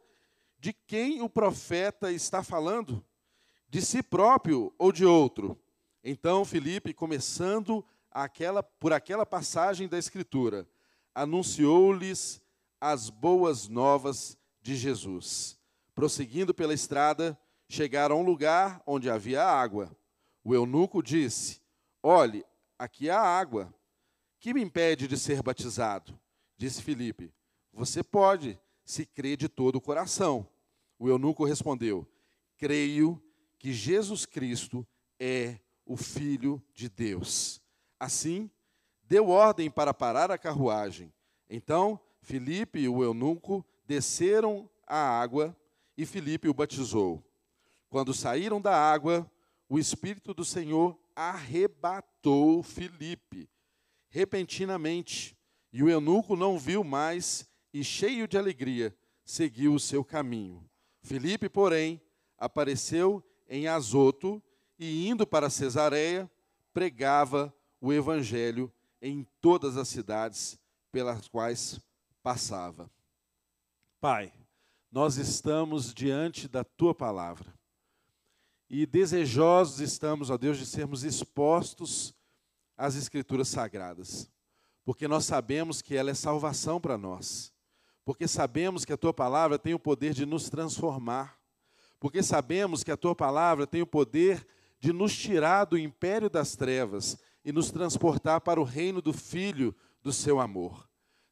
de 0.60 0.74
quem 0.74 1.22
o 1.22 1.30
profeta 1.30 2.12
está 2.12 2.44
falando? 2.44 3.04
De 3.70 3.82
si 3.82 4.02
próprio 4.02 4.74
ou 4.78 4.92
de 4.92 5.06
outro? 5.06 5.60
Então 6.04 6.46
Filipe, 6.46 6.94
começando 6.94 7.86
aquela, 8.10 8.64
por 8.64 8.94
aquela 8.94 9.26
passagem 9.26 9.88
da 9.88 9.98
Escritura, 9.98 10.68
anunciou-lhes 11.14 12.42
as 12.80 13.10
boas 13.10 13.68
novas 13.68 14.38
de 14.62 14.76
Jesus. 14.76 15.60
Prosseguindo 15.94 16.54
pela 16.54 16.74
estrada, 16.74 17.38
chegaram 17.68 18.18
a 18.18 18.20
um 18.20 18.24
lugar 18.24 18.82
onde 18.86 19.10
havia 19.10 19.44
água. 19.44 19.96
O 20.44 20.54
eunuco 20.54 21.04
disse: 21.04 21.60
Olhe, 22.02 22.46
aqui 22.78 23.10
há 23.10 23.20
água. 23.20 23.74
Que 24.40 24.54
me 24.54 24.62
impede 24.62 25.08
de 25.08 25.18
ser 25.18 25.42
batizado? 25.42 26.18
Disse 26.56 26.82
Filipe: 26.82 27.34
Você 27.74 28.04
pode, 28.04 28.60
se 28.86 29.06
crê 29.06 29.36
de 29.36 29.50
todo 29.50 29.78
o 29.78 29.82
coração. 29.82 30.48
O 31.00 31.10
eunuco 31.10 31.44
respondeu: 31.46 32.08
Creio 32.58 33.22
que 33.58 33.74
Jesus 33.74 34.26
Cristo 34.26 34.88
é 35.20 35.60
o 35.86 35.98
Filho 35.98 36.62
de 36.74 36.90
Deus. 36.90 37.62
Assim, 38.00 38.50
deu 39.04 39.30
ordem 39.30 39.70
para 39.70 39.94
parar 39.94 40.30
a 40.32 40.38
carruagem. 40.38 41.12
Então, 41.50 42.00
Filipe 42.22 42.80
e 42.80 42.90
o 42.90 43.04
eunuco 43.04 43.66
desceram 43.86 44.70
à 44.86 44.98
água 44.98 45.56
e 45.98 46.06
Filipe 46.06 46.50
o 46.50 46.54
batizou. 46.54 47.24
Quando 47.90 48.14
saíram 48.14 48.62
da 48.62 48.76
água, 48.76 49.30
o 49.70 49.80
Espírito 49.80 50.34
do 50.34 50.44
Senhor 50.44 50.98
arrebatou 51.18 52.62
Filipe 52.62 53.50
repentinamente, 54.08 55.36
e 55.74 55.82
o 55.82 55.90
eunuco 55.90 56.36
não 56.36 56.60
viu 56.60 56.84
mais 56.84 57.50
e, 57.74 57.84
cheio 57.84 58.28
de 58.28 58.38
alegria, 58.38 58.96
seguiu 59.26 59.74
o 59.74 59.80
seu 59.80 60.06
caminho. 60.06 60.64
Filipe, 61.02 61.50
porém, 61.50 62.00
apareceu 62.38 63.24
em 63.50 63.68
Azoto 63.68 64.42
e, 64.78 65.08
indo 65.08 65.26
para 65.26 65.50
Cesareia, 65.50 66.30
pregava 66.72 67.54
o 67.82 67.92
evangelho 67.92 68.72
em 69.02 69.28
todas 69.42 69.76
as 69.76 69.88
cidades 69.88 70.60
pelas 70.92 71.28
quais 71.28 71.80
passava. 72.22 72.90
Pai, 74.00 74.32
nós 74.92 75.18
estamos 75.18 75.94
diante 75.94 76.48
da 76.48 76.64
tua 76.64 76.94
palavra 76.94 77.57
e 78.70 78.86
desejosos 78.86 79.80
estamos, 79.80 80.30
ó 80.30 80.38
Deus, 80.38 80.58
de 80.58 80.66
sermos 80.66 81.04
expostos 81.04 82.14
às 82.76 82.96
Escrituras 82.96 83.48
Sagradas, 83.48 84.30
porque 84.84 85.08
nós 85.08 85.26
sabemos 85.26 85.82
que 85.82 85.96
ela 85.96 86.12
é 86.12 86.14
salvação 86.14 86.80
para 86.80 86.98
nós, 86.98 87.54
porque 88.04 88.28
sabemos 88.28 88.86
que 88.86 88.94
a 88.94 88.98
tua 88.98 89.14
palavra 89.14 89.58
tem 89.58 89.74
o 89.74 89.80
poder 89.80 90.14
de 90.14 90.26
nos 90.26 90.50
transformar, 90.50 91.38
porque 92.00 92.22
sabemos 92.22 92.84
que 92.84 92.92
a 92.92 92.98
tua 92.98 93.16
palavra 93.16 93.66
tem 93.66 93.82
o 93.82 93.88
poder 93.88 94.46
de 94.80 94.94
nos 94.94 95.16
tirar 95.16 95.66
do 95.66 95.78
império 95.78 96.30
das 96.30 96.56
trevas 96.56 97.18
e 97.44 97.52
nos 97.52 97.72
transportar 97.72 98.42
para 98.42 98.60
o 98.60 98.64
reino 98.64 99.02
do 99.02 99.12
Filho 99.12 99.76
do 100.04 100.14
seu 100.14 100.40
amor. 100.40 100.88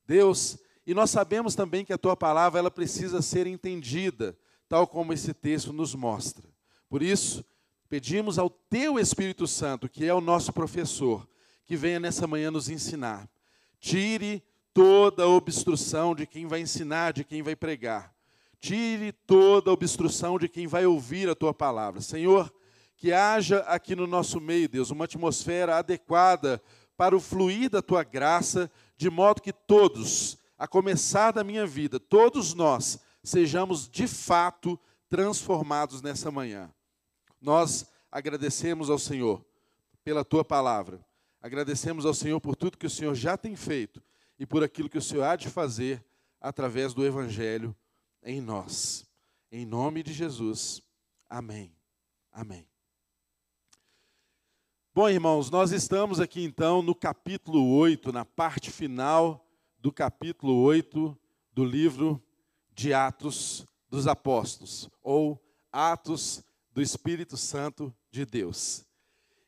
Deus, 0.08 0.58
e 0.86 0.94
nós 0.94 1.10
sabemos 1.10 1.56
também 1.56 1.86
que 1.86 1.94
a 1.94 1.98
tua 1.98 2.16
palavra 2.16 2.60
ela 2.60 2.72
precisa 2.72 3.22
ser 3.22 3.46
entendida, 3.46 4.38
tal 4.68 4.88
como 4.88 5.14
esse 5.14 5.34
texto 5.34 5.72
nos 5.72 5.94
mostra. 5.94 6.55
Por 6.96 7.04
isso, 7.04 7.44
pedimos 7.90 8.40
ao 8.40 8.50
Teu 8.50 8.98
Espírito 8.98 9.46
Santo, 9.48 9.90
que 9.90 10.06
é 10.06 10.14
o 10.14 10.22
nosso 10.22 10.54
professor, 10.54 11.28
que 11.66 11.76
venha 11.76 12.00
nessa 12.00 12.26
manhã 12.26 12.50
nos 12.50 12.70
ensinar. 12.70 13.30
Tire 13.82 14.42
toda 14.74 15.24
a 15.24 15.28
obstrução 15.28 16.16
de 16.16 16.26
quem 16.26 16.48
vai 16.48 16.62
ensinar, 16.62 17.12
de 17.12 17.26
quem 17.26 17.44
vai 17.44 17.54
pregar. 17.54 18.16
Tire 18.62 19.12
toda 19.12 19.70
a 19.70 19.74
obstrução 19.74 20.40
de 20.40 20.48
quem 20.48 20.68
vai 20.68 20.86
ouvir 20.86 21.28
a 21.28 21.36
Tua 21.36 21.54
palavra. 21.54 22.00
Senhor, 22.00 22.50
que 22.96 23.12
haja 23.12 23.60
aqui 23.68 23.94
no 23.94 24.08
nosso 24.08 24.40
meio, 24.40 24.70
Deus, 24.70 24.90
uma 24.90 25.04
atmosfera 25.04 25.76
adequada 25.76 26.64
para 26.96 27.14
o 27.14 27.20
fluir 27.20 27.70
da 27.70 27.82
Tua 27.82 28.06
graça, 28.06 28.72
de 28.96 29.10
modo 29.10 29.42
que 29.42 29.52
todos, 29.52 30.38
a 30.58 30.66
começar 30.66 31.32
da 31.32 31.44
minha 31.44 31.68
vida, 31.68 32.00
todos 32.00 32.54
nós, 32.54 32.98
sejamos 33.22 33.90
de 33.90 34.08
fato 34.08 34.80
transformados 35.10 36.02
nessa 36.02 36.32
manhã. 36.32 36.74
Nós 37.46 37.86
agradecemos 38.12 38.90
ao 38.90 38.98
Senhor 38.98 39.46
pela 40.04 40.26
tua 40.26 40.44
palavra. 40.44 41.06
Agradecemos 41.40 42.04
ao 42.04 42.14
Senhor 42.14 42.42
por 42.42 42.56
tudo 42.56 42.76
que 42.76 42.88
o 42.88 42.90
Senhor 42.90 43.14
já 43.14 43.38
tem 43.38 43.56
feito 43.56 44.02
e 44.40 44.48
por 44.48 44.64
aquilo 44.64 44.90
que 44.90 44.98
o 44.98 45.02
Senhor 45.02 45.22
há 45.22 45.36
de 45.36 45.48
fazer 45.48 46.04
através 46.42 46.92
do 46.92 47.06
evangelho 47.06 47.76
em 48.24 48.42
nós. 48.42 49.06
Em 49.52 49.64
nome 49.64 50.02
de 50.02 50.12
Jesus. 50.12 50.82
Amém. 51.30 51.72
Amém. 52.32 52.68
Bom, 54.92 55.08
irmãos, 55.08 55.52
nós 55.52 55.72
estamos 55.72 56.20
aqui 56.20 56.44
então 56.44 56.82
no 56.82 56.96
capítulo 56.96 57.78
8, 57.78 58.12
na 58.12 58.26
parte 58.26 58.72
final 58.72 59.48
do 59.78 59.92
capítulo 59.92 60.64
8 60.64 61.16
do 61.54 61.64
livro 61.64 62.20
de 62.74 62.92
Atos 62.92 63.68
dos 63.88 64.08
Apóstolos, 64.08 64.90
ou 65.04 65.40
Atos 65.72 66.44
do 66.76 66.82
Espírito 66.82 67.38
Santo 67.38 67.96
de 68.12 68.26
Deus. 68.26 68.86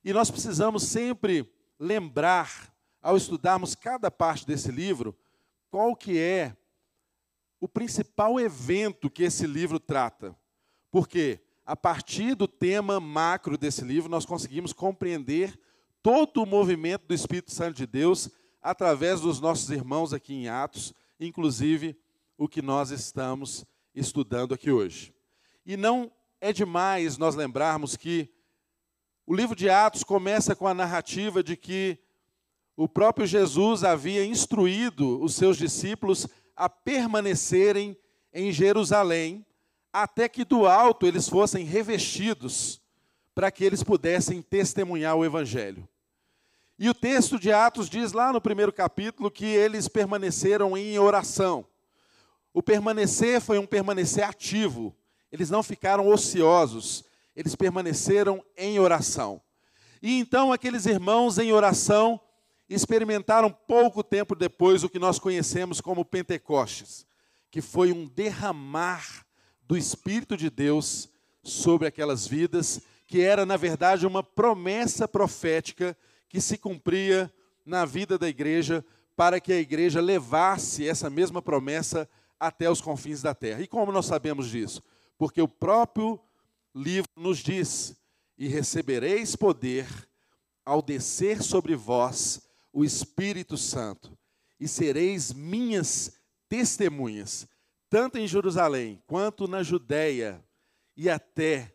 E 0.01 0.13
nós 0.13 0.32
precisamos 0.32 0.84
sempre 0.84 1.45
lembrar, 1.78 2.73
ao 3.01 3.17
estudarmos 3.17 3.75
cada 3.75 4.09
parte 4.09 4.47
desse 4.47 4.71
livro, 4.71 5.13
qual 5.69 5.93
que 5.93 6.17
é 6.17 6.55
o 7.59 7.67
principal 7.67 8.39
evento 8.39 9.09
que 9.09 9.23
esse 9.23 9.45
livro 9.45 9.78
trata. 9.78 10.34
Porque 10.89 11.41
a 11.65 11.75
partir 11.75 12.34
do 12.34 12.47
tema 12.47 12.97
macro 12.97 13.57
desse 13.57 13.84
livro, 13.84 14.09
nós 14.09 14.25
conseguimos 14.25 14.71
compreender 14.71 15.59
todo 16.01 16.41
o 16.41 16.45
movimento 16.45 17.07
do 17.07 17.13
Espírito 17.13 17.51
Santo 17.51 17.75
de 17.75 17.86
Deus 17.86 18.30
através 18.61 19.19
dos 19.19 19.41
nossos 19.41 19.69
irmãos 19.69 20.13
aqui 20.13 20.34
em 20.34 20.47
Atos, 20.47 20.93
inclusive 21.19 21.99
o 22.38 22.47
que 22.47 22.61
nós 22.61 22.89
estamos 22.89 23.65
estudando 23.93 24.53
aqui 24.53 24.71
hoje. 24.71 25.13
E 25.65 25.75
não 25.75 26.09
é 26.39 26.53
demais 26.53 27.17
nós 27.17 27.35
lembrarmos 27.35 27.95
que 27.95 28.29
o 29.25 29.35
livro 29.35 29.55
de 29.55 29.69
Atos 29.69 30.03
começa 30.03 30.55
com 30.55 30.67
a 30.67 30.73
narrativa 30.73 31.43
de 31.43 31.57
que 31.57 31.99
o 32.75 32.88
próprio 32.88 33.25
Jesus 33.25 33.83
havia 33.83 34.23
instruído 34.23 35.21
os 35.21 35.35
seus 35.35 35.57
discípulos 35.57 36.27
a 36.55 36.69
permanecerem 36.69 37.97
em 38.33 38.51
Jerusalém, 38.51 39.45
até 39.91 40.29
que 40.29 40.45
do 40.45 40.67
alto 40.67 41.05
eles 41.05 41.27
fossem 41.27 41.65
revestidos, 41.65 42.79
para 43.33 43.51
que 43.51 43.63
eles 43.63 43.83
pudessem 43.83 44.41
testemunhar 44.41 45.15
o 45.15 45.25
Evangelho. 45.25 45.88
E 46.79 46.88
o 46.89 46.93
texto 46.93 47.39
de 47.39 47.51
Atos 47.51 47.89
diz 47.89 48.11
lá 48.11 48.31
no 48.31 48.39
primeiro 48.39 48.71
capítulo 48.71 49.31
que 49.31 49.45
eles 49.45 49.88
permaneceram 49.88 50.77
em 50.77 50.99
oração. 50.99 51.65
O 52.53 52.61
permanecer 52.61 53.41
foi 53.41 53.57
um 53.57 53.65
permanecer 53.65 54.23
ativo. 54.23 54.95
Eles 55.32 55.49
não 55.49 55.61
ficaram 55.61 56.07
ociosos, 56.07 57.03
eles 57.36 57.55
permaneceram 57.55 58.43
em 58.57 58.80
oração. 58.80 59.41
E 60.01 60.19
então 60.19 60.51
aqueles 60.51 60.86
irmãos 60.86 61.38
em 61.38 61.51
oração 61.51 62.19
experimentaram 62.69 63.51
pouco 63.51 64.03
tempo 64.03 64.36
depois 64.36 64.84
o 64.84 64.89
que 64.89 64.99
nós 64.99 65.19
conhecemos 65.19 65.80
como 65.82 66.05
Pentecostes, 66.05 67.05
que 67.49 67.61
foi 67.61 67.91
um 67.91 68.07
derramar 68.07 69.25
do 69.61 69.78
Espírito 69.78 70.36
de 70.36 70.49
Deus 70.49 71.09
sobre 71.43 71.88
aquelas 71.88 72.28
vidas, 72.28 72.82
que 73.05 73.21
era, 73.21 73.45
na 73.45 73.55
verdade, 73.55 74.05
uma 74.05 74.21
promessa 74.21 75.07
profética 75.07 75.97
que 76.28 76.41
se 76.41 76.57
cumpria 76.57 77.32
na 77.65 77.86
vida 77.86 78.17
da 78.17 78.28
igreja, 78.28 78.84
para 79.15 79.39
que 79.39 79.51
a 79.51 79.59
igreja 79.59 79.99
levasse 79.99 80.88
essa 80.88 81.09
mesma 81.09 81.41
promessa 81.41 82.07
até 82.39 82.69
os 82.69 82.82
confins 82.82 83.21
da 83.21 83.34
terra. 83.34 83.61
E 83.61 83.67
como 83.67 83.91
nós 83.91 84.05
sabemos 84.05 84.49
disso? 84.49 84.82
Porque 85.18 85.41
o 85.41 85.47
próprio 85.47 86.20
livro 86.74 87.09
nos 87.15 87.39
diz: 87.39 87.95
E 88.38 88.47
recebereis 88.47 89.36
poder 89.36 89.88
ao 90.65 90.82
descer 90.82 91.41
sobre 91.41 91.76
vós 91.76 92.41
o 92.72 92.84
Espírito 92.84 93.57
Santo, 93.57 94.18
e 94.59 94.68
sereis 94.68 95.34
minhas 95.34 96.20
testemunhas, 96.49 97.47
tanto 97.89 98.18
em 98.18 98.28
Jerusalém 98.28 99.01
quanto 99.07 99.47
na 99.47 99.63
Judéia 99.63 100.43
e 100.95 101.09
até 101.09 101.74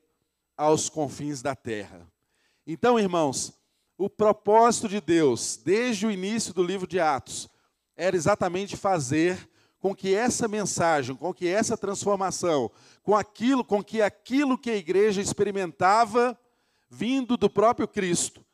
aos 0.57 0.89
confins 0.89 1.43
da 1.43 1.57
terra. 1.57 2.07
Então, 2.67 2.99
irmãos, 2.99 3.53
o 3.99 4.09
propósito 4.09 4.89
de 4.89 5.01
Deus, 5.01 5.57
desde 5.57 6.07
o 6.07 6.11
início 6.11 6.53
do 6.53 6.63
livro 6.63 6.87
de 6.87 7.01
Atos, 7.01 7.49
era 7.97 8.17
exatamente 8.17 8.77
fazer 8.77 9.49
com 9.81 9.95
que 9.95 10.15
essa 10.15 10.47
mensagem, 10.47 11.17
com 11.17 11.35
que 11.35 11.49
essa 11.49 11.77
transformação, 11.77 12.71
com 13.03 13.17
aquilo, 13.17 13.65
com 13.65 13.83
que 13.83 14.01
aquilo 14.01 14.57
que 14.57 14.71
a 14.71 14.77
igreja 14.77 15.21
experimentava 15.21 16.39
vindo 16.89 17.37
do 17.37 17.49
próprio 17.49 17.89
Cristo, 17.89 18.45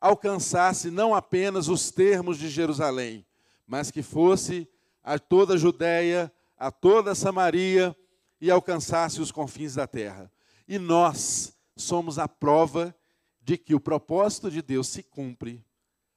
alcançasse 0.00 0.90
não 0.90 1.14
apenas 1.14 1.68
os 1.68 1.90
termos 1.90 2.38
de 2.38 2.48
Jerusalém, 2.48 3.26
mas 3.66 3.90
que 3.90 4.02
fosse 4.02 4.68
a 5.02 5.18
toda 5.18 5.54
a 5.54 5.56
Judéia, 5.56 6.32
a 6.56 6.70
toda 6.70 7.10
a 7.10 7.14
Samaria 7.14 7.96
e 8.40 8.50
alcançasse 8.50 9.20
os 9.20 9.32
confins 9.32 9.74
da 9.74 9.86
terra. 9.86 10.30
E 10.66 10.78
nós 10.78 11.52
somos 11.76 12.18
a 12.18 12.28
prova 12.28 12.94
de 13.42 13.58
que 13.58 13.74
o 13.74 13.80
propósito 13.80 14.50
de 14.50 14.62
Deus 14.62 14.88
se 14.88 15.02
cumpre, 15.02 15.64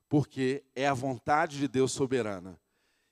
porque 0.08 0.64
é 0.76 0.88
a 0.88 0.94
vontade 0.94 1.58
de 1.58 1.68
Deus 1.68 1.92
soberana. 1.92 2.60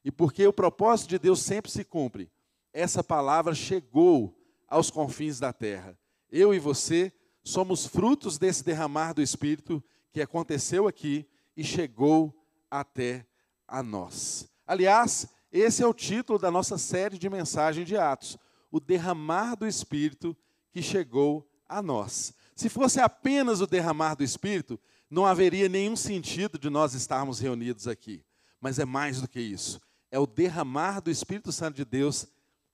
E 0.06 0.12
porque 0.12 0.46
o 0.46 0.54
propósito 0.54 1.10
de 1.10 1.20
Deus 1.20 1.42
sempre 1.42 1.72
se 1.72 1.84
cumpre, 1.84 2.32
essa 2.72 3.04
palavra 3.04 3.56
chegou 3.56 4.39
aos 4.70 4.90
confins 4.92 5.40
da 5.40 5.52
terra. 5.52 5.98
Eu 6.32 6.54
e 6.54 6.60
você 6.60 7.12
somos 7.44 7.86
frutos 7.86 8.38
desse 8.38 8.64
derramar 8.64 9.14
do 9.14 9.22
Espírito 9.22 9.84
que 10.12 10.22
aconteceu 10.22 10.88
aqui 10.88 11.28
e 11.56 11.64
chegou 11.64 12.34
até 12.70 13.26
a 13.68 13.82
nós. 13.82 14.48
Aliás, 14.66 15.28
esse 15.52 15.82
é 15.82 15.88
o 15.88 15.94
título 15.94 16.38
da 16.38 16.52
nossa 16.52 16.78
série 16.78 17.18
de 17.18 17.30
mensagem 17.30 17.84
de 17.84 17.98
Atos: 17.98 18.38
o 18.72 18.80
derramar 18.80 19.56
do 19.56 19.68
Espírito 19.68 20.36
que 20.72 20.82
chegou 20.82 21.50
a 21.68 21.82
nós. 21.82 22.34
Se 22.56 22.70
fosse 22.70 23.00
apenas 23.00 23.62
o 23.62 23.68
derramar 23.68 24.16
do 24.16 24.24
Espírito, 24.24 24.80
não 25.10 25.26
haveria 25.26 25.68
nenhum 25.68 25.96
sentido 25.96 26.60
de 26.60 26.70
nós 26.70 26.94
estarmos 26.94 27.40
reunidos 27.40 27.88
aqui. 27.88 28.24
Mas 28.62 28.78
é 28.78 28.86
mais 28.86 29.22
do 29.22 29.28
que 29.28 29.40
isso 29.40 29.80
é 30.12 30.20
o 30.20 30.26
derramar 30.26 31.02
do 31.02 31.12
Espírito 31.12 31.52
Santo 31.52 31.76
de 31.76 31.86
Deus 31.86 32.28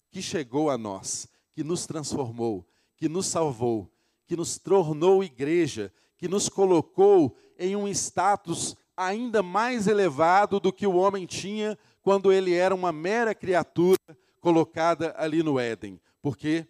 que 0.10 0.22
chegou 0.22 0.70
a 0.70 0.78
nós, 0.78 1.28
que 1.56 1.64
nos 1.64 1.88
transformou, 1.88 2.68
que 2.97 3.08
nos 3.08 3.28
salvou, 3.28 3.89
que 4.28 4.36
nos 4.36 4.58
tornou 4.58 5.24
igreja, 5.24 5.91
que 6.18 6.28
nos 6.28 6.49
colocou 6.49 7.36
em 7.58 7.78
um 7.78 7.88
status 7.88 8.76
ainda 8.95 9.41
mais 9.41 9.88
elevado 9.88 10.60
do 10.60 10.72
que 10.72 10.86
o 10.86 10.95
homem 10.95 11.26
tinha 11.26 11.78
quando 12.01 12.32
ele 12.32 12.53
era 12.53 12.76
uma 12.76 12.91
mera 12.91 13.34
criatura 13.34 13.97
colocada 14.41 15.16
ali 15.18 15.41
no 15.41 15.58
Éden. 15.58 15.99
Porque 16.22 16.68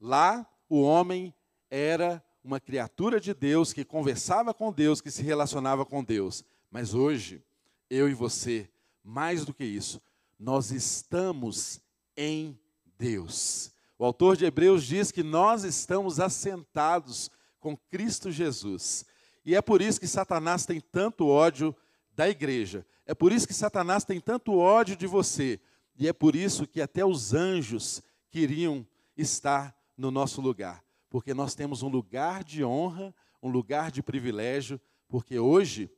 lá 0.00 0.48
o 0.68 0.80
homem 0.80 1.34
era 1.68 2.22
uma 2.42 2.60
criatura 2.60 3.20
de 3.20 3.34
Deus 3.34 3.72
que 3.72 3.84
conversava 3.84 4.54
com 4.54 4.72
Deus, 4.72 5.00
que 5.00 5.10
se 5.10 5.22
relacionava 5.22 5.84
com 5.84 6.04
Deus. 6.04 6.44
Mas 6.70 6.94
hoje, 6.94 7.42
eu 7.90 8.08
e 8.08 8.14
você 8.14 8.70
mais 9.02 9.44
do 9.44 9.52
que 9.52 9.64
isso, 9.64 10.00
nós 10.38 10.70
estamos 10.70 11.80
em 12.16 12.58
Deus. 12.96 13.72
O 14.00 14.04
autor 14.06 14.34
de 14.34 14.46
Hebreus 14.46 14.86
diz 14.86 15.12
que 15.12 15.22
nós 15.22 15.62
estamos 15.62 16.18
assentados 16.20 17.30
com 17.60 17.76
Cristo 17.76 18.32
Jesus. 18.32 19.04
E 19.44 19.54
é 19.54 19.60
por 19.60 19.82
isso 19.82 20.00
que 20.00 20.08
Satanás 20.08 20.64
tem 20.64 20.80
tanto 20.80 21.26
ódio 21.28 21.76
da 22.16 22.26
igreja. 22.26 22.86
É 23.04 23.14
por 23.14 23.30
isso 23.30 23.46
que 23.46 23.52
Satanás 23.52 24.02
tem 24.02 24.18
tanto 24.18 24.56
ódio 24.56 24.96
de 24.96 25.06
você. 25.06 25.60
E 25.98 26.08
é 26.08 26.14
por 26.14 26.34
isso 26.34 26.66
que 26.66 26.80
até 26.80 27.04
os 27.04 27.34
anjos 27.34 28.00
queriam 28.30 28.86
estar 29.18 29.76
no 29.98 30.10
nosso 30.10 30.40
lugar. 30.40 30.82
Porque 31.10 31.34
nós 31.34 31.54
temos 31.54 31.82
um 31.82 31.88
lugar 31.90 32.42
de 32.42 32.64
honra, 32.64 33.14
um 33.42 33.50
lugar 33.50 33.90
de 33.90 34.02
privilégio, 34.02 34.80
porque 35.10 35.38
hoje, 35.38 35.90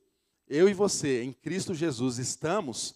eu 0.45 0.67
e 0.67 0.73
você, 0.73 1.23
em 1.23 1.31
Cristo 1.31 1.73
Jesus, 1.73 2.17
estamos 2.17 2.95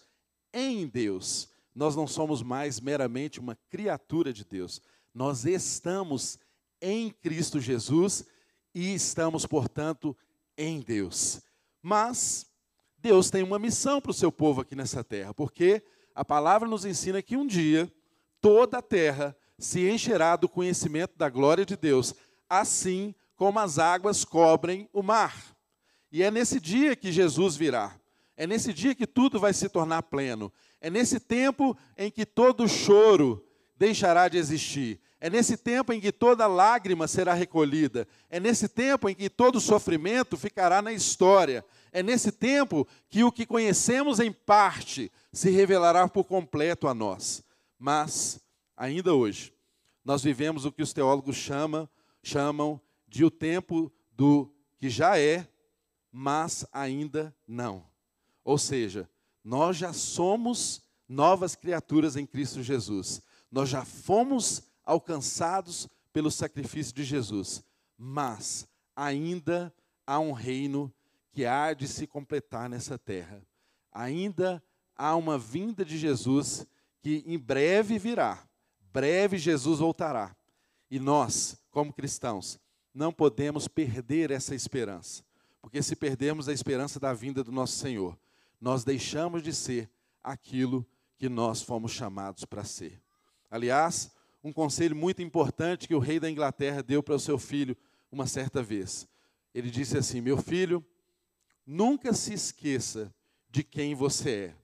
em 0.52 0.86
Deus. 0.86 1.48
Nós 1.74 1.96
não 1.96 2.06
somos 2.06 2.42
mais 2.42 2.78
meramente 2.78 3.40
uma 3.40 3.56
criatura 3.70 4.34
de 4.34 4.44
Deus. 4.44 4.82
Nós 5.18 5.44
estamos 5.44 6.38
em 6.80 7.10
Cristo 7.10 7.58
Jesus 7.58 8.24
e 8.72 8.94
estamos, 8.94 9.44
portanto, 9.44 10.16
em 10.56 10.78
Deus. 10.78 11.42
Mas 11.82 12.46
Deus 12.98 13.28
tem 13.28 13.42
uma 13.42 13.58
missão 13.58 14.00
para 14.00 14.12
o 14.12 14.14
seu 14.14 14.30
povo 14.30 14.60
aqui 14.60 14.76
nessa 14.76 15.02
terra, 15.02 15.34
porque 15.34 15.82
a 16.14 16.24
palavra 16.24 16.68
nos 16.68 16.84
ensina 16.84 17.20
que 17.20 17.36
um 17.36 17.48
dia 17.48 17.92
toda 18.40 18.78
a 18.78 18.82
terra 18.82 19.36
se 19.58 19.90
encherá 19.90 20.36
do 20.36 20.48
conhecimento 20.48 21.18
da 21.18 21.28
glória 21.28 21.66
de 21.66 21.76
Deus, 21.76 22.14
assim 22.48 23.12
como 23.34 23.58
as 23.58 23.76
águas 23.76 24.24
cobrem 24.24 24.88
o 24.92 25.02
mar. 25.02 25.34
E 26.12 26.22
é 26.22 26.30
nesse 26.30 26.60
dia 26.60 26.94
que 26.94 27.10
Jesus 27.10 27.56
virá. 27.56 28.00
É 28.36 28.46
nesse 28.46 28.72
dia 28.72 28.94
que 28.94 29.04
tudo 29.04 29.40
vai 29.40 29.52
se 29.52 29.68
tornar 29.68 30.04
pleno. 30.04 30.52
É 30.80 30.88
nesse 30.88 31.18
tempo 31.18 31.76
em 31.96 32.08
que 32.08 32.24
todo 32.24 32.68
choro 32.68 33.44
deixará 33.78 34.28
de 34.28 34.36
existir. 34.36 35.00
É 35.20 35.28
nesse 35.28 35.56
tempo 35.56 35.92
em 35.92 36.00
que 36.00 36.12
toda 36.12 36.46
lágrima 36.46 37.08
será 37.08 37.34
recolhida. 37.34 38.06
É 38.30 38.38
nesse 38.38 38.68
tempo 38.68 39.08
em 39.08 39.14
que 39.14 39.28
todo 39.28 39.60
sofrimento 39.60 40.36
ficará 40.36 40.80
na 40.80 40.92
história. 40.92 41.64
É 41.92 42.02
nesse 42.02 42.30
tempo 42.30 42.86
que 43.08 43.24
o 43.24 43.32
que 43.32 43.46
conhecemos 43.46 44.20
em 44.20 44.32
parte 44.32 45.10
se 45.32 45.50
revelará 45.50 46.06
por 46.08 46.24
completo 46.24 46.86
a 46.86 46.94
nós. 46.94 47.42
Mas, 47.78 48.40
ainda 48.76 49.14
hoje, 49.14 49.52
nós 50.04 50.22
vivemos 50.22 50.64
o 50.64 50.72
que 50.72 50.82
os 50.82 50.92
teólogos 50.92 51.36
chamam, 51.36 51.88
chamam 52.22 52.80
de 53.06 53.24
o 53.24 53.30
tempo 53.30 53.92
do 54.12 54.52
que 54.78 54.88
já 54.88 55.18
é, 55.18 55.48
mas 56.12 56.64
ainda 56.72 57.34
não. 57.46 57.84
Ou 58.44 58.56
seja, 58.56 59.08
nós 59.42 59.76
já 59.76 59.92
somos 59.92 60.82
novas 61.08 61.54
criaturas 61.54 62.16
em 62.16 62.26
Cristo 62.26 62.62
Jesus. 62.62 63.22
Nós 63.50 63.68
já 63.68 63.84
fomos 63.84 64.62
alcançados 64.84 65.88
pelo 66.12 66.30
sacrifício 66.30 66.94
de 66.94 67.04
Jesus, 67.04 67.62
mas 67.96 68.66
ainda 68.94 69.72
há 70.06 70.18
um 70.18 70.32
reino 70.32 70.92
que 71.30 71.44
há 71.44 71.72
de 71.72 71.86
se 71.86 72.06
completar 72.06 72.68
nessa 72.68 72.98
terra. 72.98 73.42
Ainda 73.92 74.62
há 74.96 75.14
uma 75.14 75.38
vinda 75.38 75.84
de 75.84 75.96
Jesus 75.96 76.66
que 77.00 77.22
em 77.26 77.38
breve 77.38 77.98
virá. 77.98 78.44
Breve 78.92 79.38
Jesus 79.38 79.78
voltará. 79.78 80.34
E 80.90 80.98
nós, 80.98 81.56
como 81.70 81.92
cristãos, 81.92 82.58
não 82.92 83.12
podemos 83.12 83.68
perder 83.68 84.30
essa 84.30 84.54
esperança. 84.54 85.22
Porque 85.60 85.82
se 85.82 85.94
perdermos 85.94 86.48
a 86.48 86.52
esperança 86.52 86.98
da 86.98 87.12
vinda 87.12 87.44
do 87.44 87.52
nosso 87.52 87.74
Senhor, 87.74 88.18
nós 88.60 88.84
deixamos 88.84 89.42
de 89.42 89.52
ser 89.52 89.90
aquilo 90.22 90.86
que 91.16 91.28
nós 91.28 91.62
fomos 91.62 91.92
chamados 91.92 92.44
para 92.44 92.64
ser. 92.64 93.00
Aliás, 93.50 94.10
um 94.42 94.52
conselho 94.52 94.94
muito 94.94 95.22
importante 95.22 95.88
que 95.88 95.94
o 95.94 95.98
rei 95.98 96.20
da 96.20 96.30
Inglaterra 96.30 96.82
deu 96.82 97.02
para 97.02 97.14
o 97.14 97.20
seu 97.20 97.38
filho 97.38 97.76
uma 98.10 98.26
certa 98.26 98.62
vez. 98.62 99.08
Ele 99.54 99.70
disse 99.70 99.96
assim: 99.96 100.20
Meu 100.20 100.38
filho, 100.38 100.84
nunca 101.66 102.12
se 102.12 102.32
esqueça 102.32 103.12
de 103.50 103.62
quem 103.64 103.94
você 103.94 104.30
é, 104.30 104.56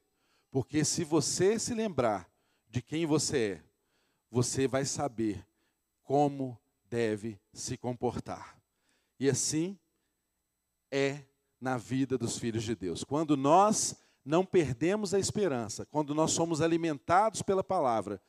porque 0.50 0.84
se 0.84 1.04
você 1.04 1.58
se 1.58 1.74
lembrar 1.74 2.30
de 2.68 2.82
quem 2.82 3.06
você 3.06 3.38
é, 3.38 3.64
você 4.30 4.66
vai 4.66 4.84
saber 4.84 5.46
como 6.02 6.58
deve 6.88 7.40
se 7.52 7.76
comportar. 7.76 8.58
E 9.18 9.28
assim 9.28 9.78
é 10.90 11.24
na 11.60 11.76
vida 11.76 12.18
dos 12.18 12.38
filhos 12.38 12.62
de 12.62 12.74
Deus. 12.74 13.04
Quando 13.04 13.36
nós 13.36 13.96
não 14.24 14.44
perdemos 14.44 15.14
a 15.14 15.18
esperança, 15.18 15.86
quando 15.86 16.14
nós 16.14 16.32
somos 16.32 16.60
alimentados 16.60 17.42
pela 17.42 17.64
palavra, 17.64 18.20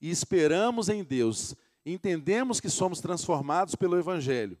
e 0.00 0.10
esperamos 0.10 0.88
em 0.88 1.02
Deus, 1.02 1.54
entendemos 1.84 2.60
que 2.60 2.68
somos 2.68 3.00
transformados 3.00 3.74
pelo 3.74 3.98
Evangelho, 3.98 4.58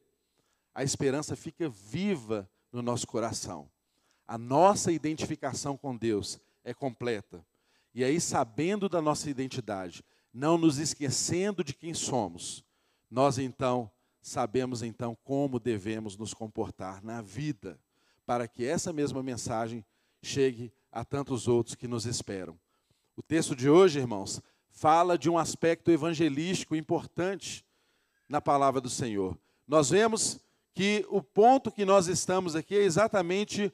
a 0.74 0.82
esperança 0.82 1.34
fica 1.34 1.68
viva 1.68 2.48
no 2.72 2.82
nosso 2.82 3.06
coração. 3.06 3.68
A 4.26 4.38
nossa 4.38 4.92
identificação 4.92 5.76
com 5.76 5.96
Deus 5.96 6.38
é 6.62 6.72
completa. 6.72 7.44
E 7.94 8.04
aí, 8.04 8.20
sabendo 8.20 8.88
da 8.88 9.00
nossa 9.00 9.28
identidade, 9.28 10.04
não 10.32 10.58
nos 10.58 10.78
esquecendo 10.78 11.64
de 11.64 11.74
quem 11.74 11.94
somos, 11.94 12.62
nós 13.10 13.38
então 13.38 13.90
sabemos 14.20 14.82
então 14.82 15.16
como 15.24 15.58
devemos 15.58 16.16
nos 16.16 16.34
comportar 16.34 17.02
na 17.02 17.22
vida, 17.22 17.80
para 18.26 18.46
que 18.46 18.64
essa 18.64 18.92
mesma 18.92 19.22
mensagem 19.22 19.84
chegue 20.22 20.70
a 20.92 21.04
tantos 21.04 21.48
outros 21.48 21.74
que 21.74 21.88
nos 21.88 22.04
esperam. 22.04 22.58
O 23.16 23.22
texto 23.22 23.56
de 23.56 23.68
hoje, 23.68 23.98
irmãos, 23.98 24.42
fala 24.70 25.18
de 25.18 25.28
um 25.28 25.38
aspecto 25.38 25.90
evangelístico 25.90 26.76
importante 26.76 27.64
na 28.28 28.40
palavra 28.40 28.80
do 28.80 28.90
Senhor. 28.90 29.36
Nós 29.66 29.90
vemos 29.90 30.38
que 30.74 31.04
o 31.08 31.22
ponto 31.22 31.72
que 31.72 31.84
nós 31.84 32.06
estamos 32.06 32.54
aqui 32.54 32.76
é 32.76 32.82
exatamente 32.82 33.72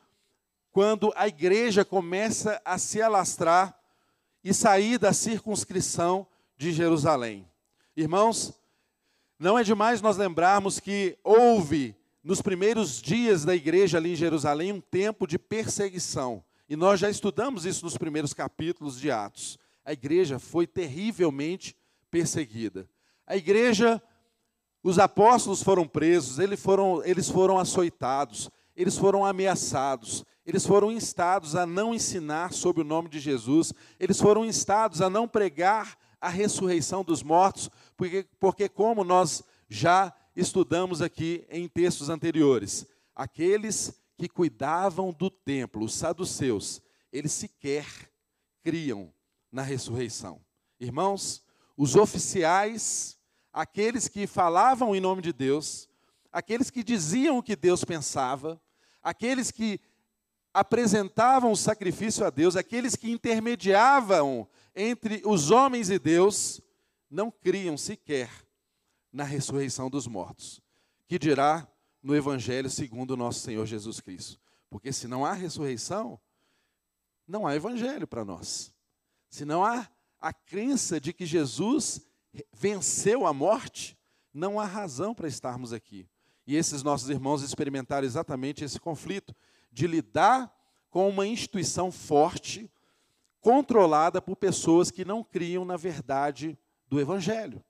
quando 0.70 1.12
a 1.14 1.28
igreja 1.28 1.84
começa 1.84 2.60
a 2.64 2.78
se 2.78 3.02
alastrar 3.02 3.78
e 4.42 4.54
sair 4.54 4.98
da 4.98 5.12
circunscrição 5.12 6.26
de 6.56 6.72
Jerusalém. 6.72 7.48
Irmãos, 7.96 8.52
não 9.38 9.58
é 9.58 9.62
demais 9.62 10.00
nós 10.00 10.16
lembrarmos 10.16 10.80
que 10.80 11.18
houve, 11.22 11.94
nos 12.22 12.40
primeiros 12.40 13.02
dias 13.02 13.44
da 13.44 13.54
igreja 13.54 13.98
ali 13.98 14.12
em 14.12 14.16
Jerusalém, 14.16 14.72
um 14.72 14.80
tempo 14.80 15.26
de 15.26 15.38
perseguição. 15.38 16.42
E 16.68 16.74
nós 16.74 16.98
já 16.98 17.10
estudamos 17.10 17.66
isso 17.66 17.84
nos 17.84 17.98
primeiros 17.98 18.32
capítulos 18.32 18.98
de 18.98 19.10
Atos 19.10 19.58
a 19.84 19.92
igreja 19.92 20.38
foi 20.38 20.66
terrivelmente 20.66 21.76
perseguida. 22.10 22.88
A 23.26 23.36
igreja, 23.36 24.02
os 24.82 24.98
apóstolos 24.98 25.62
foram 25.62 25.86
presos, 25.86 26.38
eles 26.38 26.60
foram, 26.60 27.04
eles 27.04 27.28
foram 27.28 27.58
açoitados, 27.58 28.50
eles 28.76 28.96
foram 28.96 29.24
ameaçados, 29.24 30.24
eles 30.46 30.66
foram 30.66 30.90
instados 30.90 31.54
a 31.54 31.66
não 31.66 31.94
ensinar 31.94 32.52
sobre 32.52 32.82
o 32.82 32.84
nome 32.84 33.08
de 33.08 33.18
Jesus, 33.18 33.72
eles 33.98 34.20
foram 34.20 34.44
instados 34.44 35.00
a 35.00 35.08
não 35.08 35.28
pregar 35.28 35.98
a 36.20 36.28
ressurreição 36.28 37.04
dos 37.04 37.22
mortos, 37.22 37.70
porque, 37.96 38.26
porque 38.40 38.68
como 38.68 39.04
nós 39.04 39.42
já 39.68 40.12
estudamos 40.34 41.02
aqui 41.02 41.46
em 41.50 41.68
textos 41.68 42.08
anteriores, 42.08 42.86
aqueles 43.14 43.92
que 44.16 44.28
cuidavam 44.28 45.12
do 45.12 45.30
templo, 45.30 45.84
os 45.84 45.94
saduceus, 45.94 46.80
eles 47.12 47.32
sequer 47.32 47.86
criam 48.62 49.12
na 49.54 49.62
ressurreição. 49.62 50.40
Irmãos, 50.80 51.40
os 51.76 51.94
oficiais, 51.94 53.16
aqueles 53.52 54.08
que 54.08 54.26
falavam 54.26 54.96
em 54.96 55.00
nome 55.00 55.22
de 55.22 55.32
Deus, 55.32 55.88
aqueles 56.32 56.70
que 56.70 56.82
diziam 56.82 57.38
o 57.38 57.42
que 57.42 57.54
Deus 57.54 57.84
pensava, 57.84 58.60
aqueles 59.00 59.52
que 59.52 59.80
apresentavam 60.52 61.52
o 61.52 61.56
sacrifício 61.56 62.26
a 62.26 62.30
Deus, 62.30 62.56
aqueles 62.56 62.96
que 62.96 63.08
intermediavam 63.08 64.48
entre 64.74 65.22
os 65.24 65.52
homens 65.52 65.88
e 65.88 66.00
Deus, 66.00 66.60
não 67.08 67.30
criam 67.30 67.76
sequer 67.76 68.28
na 69.12 69.22
ressurreição 69.22 69.88
dos 69.88 70.08
mortos. 70.08 70.60
Que 71.06 71.16
dirá 71.16 71.66
no 72.02 72.16
Evangelho 72.16 72.68
segundo 72.68 73.12
o 73.12 73.16
nosso 73.16 73.38
Senhor 73.38 73.64
Jesus 73.66 74.00
Cristo? 74.00 74.40
Porque 74.68 74.92
se 74.92 75.06
não 75.06 75.24
há 75.24 75.32
ressurreição, 75.32 76.18
não 77.24 77.46
há 77.46 77.54
Evangelho 77.54 78.08
para 78.08 78.24
nós. 78.24 78.73
Se 79.34 79.44
não 79.44 79.64
há 79.64 79.90
a 80.20 80.32
crença 80.32 81.00
de 81.00 81.12
que 81.12 81.26
Jesus 81.26 82.06
venceu 82.52 83.26
a 83.26 83.32
morte, 83.32 83.98
não 84.32 84.60
há 84.60 84.64
razão 84.64 85.12
para 85.12 85.26
estarmos 85.26 85.72
aqui. 85.72 86.08
E 86.46 86.54
esses 86.54 86.84
nossos 86.84 87.10
irmãos 87.10 87.42
experimentaram 87.42 88.06
exatamente 88.06 88.62
esse 88.62 88.78
conflito 88.78 89.34
de 89.72 89.88
lidar 89.88 90.56
com 90.88 91.08
uma 91.08 91.26
instituição 91.26 91.90
forte, 91.90 92.70
controlada 93.40 94.22
por 94.22 94.36
pessoas 94.36 94.92
que 94.92 95.04
não 95.04 95.24
criam 95.24 95.64
na 95.64 95.76
verdade 95.76 96.56
do 96.86 97.00
Evangelho. 97.00 97.60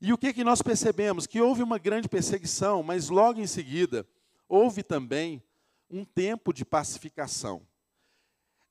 E 0.00 0.12
o 0.12 0.18
que, 0.18 0.32
que 0.32 0.42
nós 0.42 0.60
percebemos? 0.60 1.24
Que 1.24 1.40
houve 1.40 1.62
uma 1.62 1.78
grande 1.78 2.08
perseguição, 2.08 2.82
mas 2.82 3.08
logo 3.08 3.40
em 3.40 3.46
seguida 3.46 4.04
houve 4.48 4.82
também 4.82 5.40
um 5.88 6.04
tempo 6.04 6.52
de 6.52 6.64
pacificação. 6.64 7.64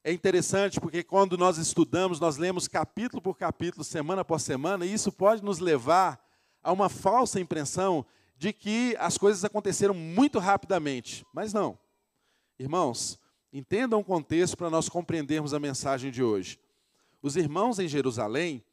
É 0.03 0.11
interessante 0.13 0.79
porque 0.79 1.03
quando 1.03 1.37
nós 1.37 1.57
estudamos, 1.57 2.19
nós 2.19 2.37
lemos 2.37 2.67
capítulo 2.67 3.21
por 3.21 3.37
capítulo, 3.37 3.83
semana 3.83 4.21
após 4.21 4.43
semana, 4.43 4.85
e 4.85 4.93
isso 4.93 5.11
pode 5.11 5.43
nos 5.43 5.59
levar 5.59 6.19
a 6.63 6.71
uma 6.71 6.89
falsa 6.89 7.39
impressão 7.39 8.05
de 8.37 8.53
que 8.53 8.95
as 8.99 9.17
coisas 9.17 9.43
aconteceram 9.43 9.93
muito 9.93 10.39
rapidamente. 10.39 11.25
Mas 11.33 11.53
não. 11.53 11.77
Irmãos, 12.57 13.19
entendam 13.51 13.99
o 13.99 14.03
contexto 14.03 14.55
para 14.55 14.69
nós 14.69 14.87
compreendermos 14.87 15.53
a 15.53 15.59
mensagem 15.59 16.11
de 16.11 16.23
hoje. 16.23 16.59
Os 17.21 17.35
irmãos 17.35 17.79
em 17.79 17.87
Jerusalém 17.87 18.63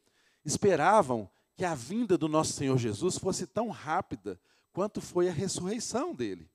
esperavam 0.45 1.29
que 1.57 1.65
a 1.65 1.75
vinda 1.75 2.17
do 2.17 2.29
nosso 2.29 2.53
Senhor 2.53 2.79
Jesus 2.79 3.19
fosse 3.19 3.47
tão 3.47 3.71
rápida 3.71 4.39
quanto 4.73 5.01
foi 5.01 5.29
a 5.29 5.33
ressurreição 5.33 6.15
dele. 6.15 6.49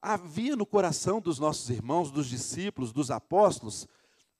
Havia 0.00 0.54
no 0.54 0.64
coração 0.64 1.20
dos 1.20 1.38
nossos 1.38 1.68
irmãos, 1.70 2.10
dos 2.10 2.26
discípulos, 2.28 2.92
dos 2.92 3.10
apóstolos, 3.10 3.86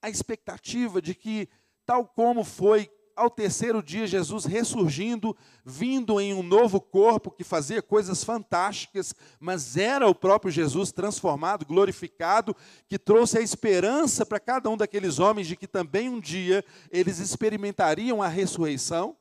a 0.00 0.08
expectativa 0.08 1.02
de 1.02 1.14
que, 1.14 1.48
tal 1.84 2.06
como 2.06 2.44
foi 2.44 2.90
ao 3.18 3.28
terceiro 3.28 3.82
dia, 3.82 4.06
Jesus 4.06 4.44
ressurgindo, 4.44 5.36
vindo 5.64 6.20
em 6.20 6.32
um 6.32 6.42
novo 6.42 6.80
corpo 6.80 7.32
que 7.32 7.42
fazia 7.42 7.82
coisas 7.82 8.22
fantásticas, 8.22 9.12
mas 9.40 9.76
era 9.76 10.06
o 10.06 10.14
próprio 10.14 10.52
Jesus 10.52 10.92
transformado, 10.92 11.66
glorificado, 11.66 12.54
que 12.86 12.98
trouxe 12.98 13.38
a 13.38 13.42
esperança 13.42 14.24
para 14.24 14.38
cada 14.38 14.70
um 14.70 14.76
daqueles 14.76 15.18
homens 15.18 15.48
de 15.48 15.56
que 15.56 15.66
também 15.66 16.08
um 16.08 16.20
dia 16.20 16.64
eles 16.90 17.18
experimentariam 17.18 18.22
a 18.22 18.28
ressurreição, 18.28 19.16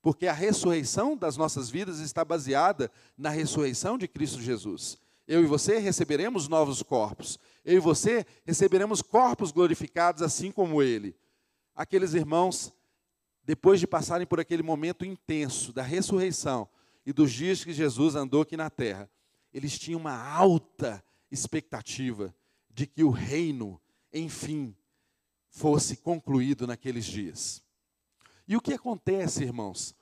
porque 0.00 0.28
a 0.28 0.32
ressurreição 0.32 1.16
das 1.16 1.36
nossas 1.36 1.68
vidas 1.68 1.98
está 1.98 2.24
baseada 2.24 2.90
na 3.18 3.30
ressurreição 3.30 3.98
de 3.98 4.06
Cristo 4.06 4.40
Jesus. 4.40 4.96
Eu 5.30 5.44
e 5.44 5.46
você 5.46 5.78
receberemos 5.78 6.48
novos 6.48 6.82
corpos. 6.82 7.38
Eu 7.64 7.76
e 7.76 7.78
você 7.78 8.26
receberemos 8.44 9.00
corpos 9.00 9.52
glorificados 9.52 10.22
assim 10.22 10.50
como 10.50 10.82
ele. 10.82 11.16
Aqueles 11.72 12.14
irmãos 12.14 12.72
depois 13.44 13.78
de 13.78 13.86
passarem 13.86 14.26
por 14.26 14.40
aquele 14.40 14.64
momento 14.64 15.04
intenso 15.04 15.72
da 15.72 15.84
ressurreição 15.84 16.68
e 17.06 17.12
dos 17.12 17.30
dias 17.30 17.62
que 17.62 17.72
Jesus 17.72 18.16
andou 18.16 18.42
aqui 18.42 18.56
na 18.56 18.68
terra, 18.68 19.08
eles 19.54 19.78
tinham 19.78 20.00
uma 20.00 20.20
alta 20.20 21.00
expectativa 21.30 22.34
de 22.68 22.88
que 22.88 23.04
o 23.04 23.10
reino, 23.10 23.80
enfim, 24.12 24.74
fosse 25.48 25.98
concluído 25.98 26.66
naqueles 26.66 27.04
dias. 27.04 27.62
E 28.48 28.56
o 28.56 28.60
que 28.60 28.72
acontece, 28.72 29.44
irmãos, 29.44 29.94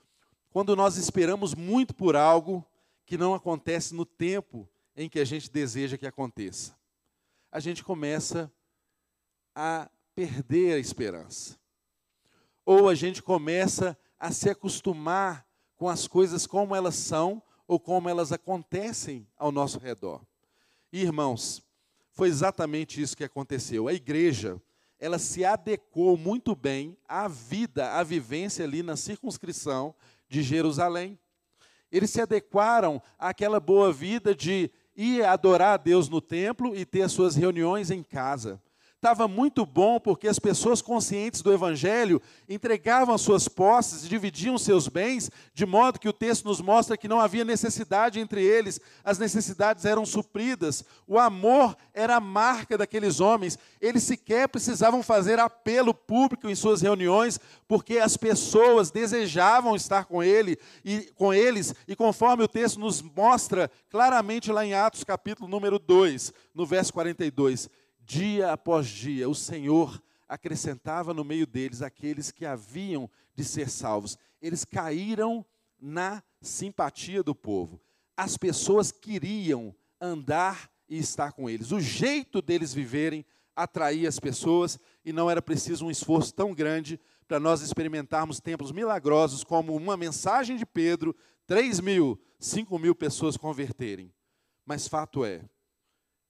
quando 0.48 0.74
nós 0.74 0.96
esperamos 0.96 1.54
muito 1.54 1.94
por 1.94 2.16
algo 2.16 2.64
que 3.04 3.18
não 3.18 3.34
acontece 3.34 3.94
no 3.94 4.06
tempo 4.06 4.66
em 4.98 5.08
que 5.08 5.20
a 5.20 5.24
gente 5.24 5.48
deseja 5.48 5.96
que 5.96 6.06
aconteça? 6.06 6.76
A 7.52 7.60
gente 7.60 7.84
começa 7.84 8.52
a 9.54 9.88
perder 10.14 10.74
a 10.74 10.78
esperança 10.78 11.56
ou 12.66 12.88
a 12.88 12.94
gente 12.94 13.22
começa 13.22 13.96
a 14.18 14.32
se 14.32 14.50
acostumar 14.50 15.46
com 15.76 15.88
as 15.88 16.08
coisas 16.08 16.46
como 16.46 16.74
elas 16.74 16.96
são 16.96 17.40
ou 17.66 17.78
como 17.78 18.08
elas 18.08 18.32
acontecem 18.32 19.26
ao 19.36 19.52
nosso 19.52 19.78
redor. 19.78 20.20
E, 20.92 21.00
irmãos, 21.00 21.62
foi 22.10 22.28
exatamente 22.28 23.00
isso 23.00 23.16
que 23.16 23.22
aconteceu. 23.22 23.86
A 23.86 23.94
igreja, 23.94 24.60
ela 24.98 25.18
se 25.18 25.44
adequou 25.44 26.16
muito 26.16 26.56
bem 26.56 26.98
à 27.06 27.28
vida, 27.28 27.92
à 27.92 28.02
vivência 28.02 28.64
ali 28.64 28.82
na 28.82 28.96
circunscrição 28.96 29.94
de 30.28 30.42
Jerusalém. 30.42 31.18
Eles 31.90 32.10
se 32.10 32.20
adequaram 32.20 33.00
àquela 33.18 33.60
boa 33.60 33.92
vida 33.92 34.34
de 34.34 34.70
ir 34.98 35.24
adorar 35.24 35.74
a 35.74 35.76
Deus 35.76 36.08
no 36.08 36.20
templo 36.20 36.74
e 36.74 36.84
ter 36.84 37.02
as 37.02 37.12
suas 37.12 37.36
reuniões 37.36 37.88
em 37.88 38.02
casa. 38.02 38.60
Estava 38.98 39.28
muito 39.28 39.64
bom 39.64 40.00
porque 40.00 40.26
as 40.26 40.40
pessoas 40.40 40.82
conscientes 40.82 41.40
do 41.40 41.52
Evangelho 41.52 42.20
entregavam 42.48 43.14
as 43.14 43.20
suas 43.20 43.46
posses 43.46 44.04
e 44.04 44.08
dividiam 44.08 44.58
seus 44.58 44.88
bens, 44.88 45.30
de 45.54 45.64
modo 45.64 46.00
que 46.00 46.08
o 46.08 46.12
texto 46.12 46.46
nos 46.46 46.60
mostra 46.60 46.96
que 46.96 47.06
não 47.06 47.20
havia 47.20 47.44
necessidade 47.44 48.18
entre 48.18 48.42
eles, 48.42 48.80
as 49.04 49.16
necessidades 49.16 49.84
eram 49.84 50.04
supridas. 50.04 50.82
O 51.06 51.16
amor 51.16 51.76
era 51.94 52.16
a 52.16 52.20
marca 52.20 52.76
daqueles 52.76 53.20
homens, 53.20 53.56
eles 53.80 54.02
sequer 54.02 54.48
precisavam 54.48 55.00
fazer 55.00 55.38
apelo 55.38 55.94
público 55.94 56.48
em 56.48 56.54
suas 56.56 56.82
reuniões, 56.82 57.38
porque 57.68 57.98
as 57.98 58.16
pessoas 58.16 58.90
desejavam 58.90 59.76
estar 59.76 60.06
com 60.06 60.24
ele 60.24 60.58
e 60.84 61.08
com 61.14 61.32
eles, 61.32 61.72
e 61.86 61.94
conforme 61.94 62.42
o 62.42 62.48
texto 62.48 62.80
nos 62.80 63.00
mostra 63.00 63.70
claramente 63.90 64.50
lá 64.50 64.66
em 64.66 64.74
Atos 64.74 65.04
capítulo 65.04 65.46
número 65.48 65.78
2, 65.78 66.32
no 66.52 66.66
verso 66.66 66.92
42, 66.92 67.70
Dia 68.08 68.52
após 68.52 68.88
dia, 68.88 69.28
o 69.28 69.34
Senhor 69.34 70.02
acrescentava 70.26 71.12
no 71.12 71.22
meio 71.22 71.46
deles 71.46 71.82
aqueles 71.82 72.30
que 72.30 72.46
haviam 72.46 73.10
de 73.34 73.44
ser 73.44 73.68
salvos. 73.68 74.16
Eles 74.40 74.64
caíram 74.64 75.44
na 75.78 76.22
simpatia 76.40 77.22
do 77.22 77.34
povo. 77.34 77.78
As 78.16 78.38
pessoas 78.38 78.90
queriam 78.90 79.74
andar 80.00 80.70
e 80.88 80.96
estar 80.96 81.32
com 81.32 81.50
eles. 81.50 81.70
O 81.70 81.78
jeito 81.78 82.40
deles 82.40 82.72
viverem 82.72 83.26
atraía 83.54 84.08
as 84.08 84.18
pessoas 84.18 84.78
e 85.04 85.12
não 85.12 85.28
era 85.30 85.42
preciso 85.42 85.84
um 85.84 85.90
esforço 85.90 86.32
tão 86.32 86.54
grande 86.54 86.98
para 87.26 87.38
nós 87.38 87.60
experimentarmos 87.60 88.40
templos 88.40 88.72
milagrosos 88.72 89.44
como 89.44 89.76
uma 89.76 89.98
mensagem 89.98 90.56
de 90.56 90.64
Pedro, 90.64 91.14
3 91.46 91.80
mil, 91.80 92.18
5 92.40 92.78
mil 92.78 92.94
pessoas 92.94 93.36
converterem. 93.36 94.10
Mas 94.64 94.88
fato 94.88 95.26
é 95.26 95.42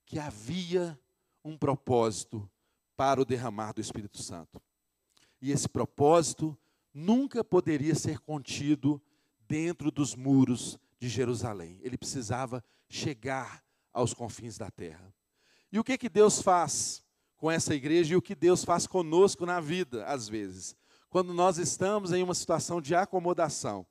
que 0.05 0.19
havia 0.19 0.99
um 1.49 1.57
propósito 1.57 2.49
para 2.97 3.21
o 3.21 3.25
derramar 3.25 3.73
do 3.73 3.81
Espírito 3.81 4.23
Santo. 4.23 4.61
E 5.41 5.51
esse 5.51 5.69
propósito 5.69 6.57
nunca 6.93 7.43
poderia 7.43 7.95
ser 7.95 8.19
contido 8.21 9.01
dentro 9.47 9.91
dos 9.91 10.15
muros 10.15 10.79
de 10.99 11.09
Jerusalém. 11.09 11.79
Ele 11.83 11.97
precisava 11.97 12.63
chegar 12.89 13.63
aos 13.93 14.13
confins 14.13 14.59
da 14.59 14.71
terra. 14.71 15.15
E 15.73 15.79
o 15.79 15.85
que 15.85 15.97
que 15.97 16.09
Deus 16.09 16.43
faz 16.43 17.05
com 17.37 17.51
essa 17.51 17.75
igreja 17.75 18.15
e 18.15 18.17
o 18.17 18.23
que 18.23 18.35
Deus 18.35 18.65
faz 18.65 18.87
conosco 18.87 19.47
na 19.47 19.61
vida, 19.61 20.05
às 20.07 20.29
vezes, 20.29 20.77
quando 21.09 21.33
nós 21.33 21.57
estamos 21.57 22.13
em 22.13 22.23
uma 22.23 22.35
situação 22.35 22.81
de 22.81 22.95
acomodação? 22.95 23.87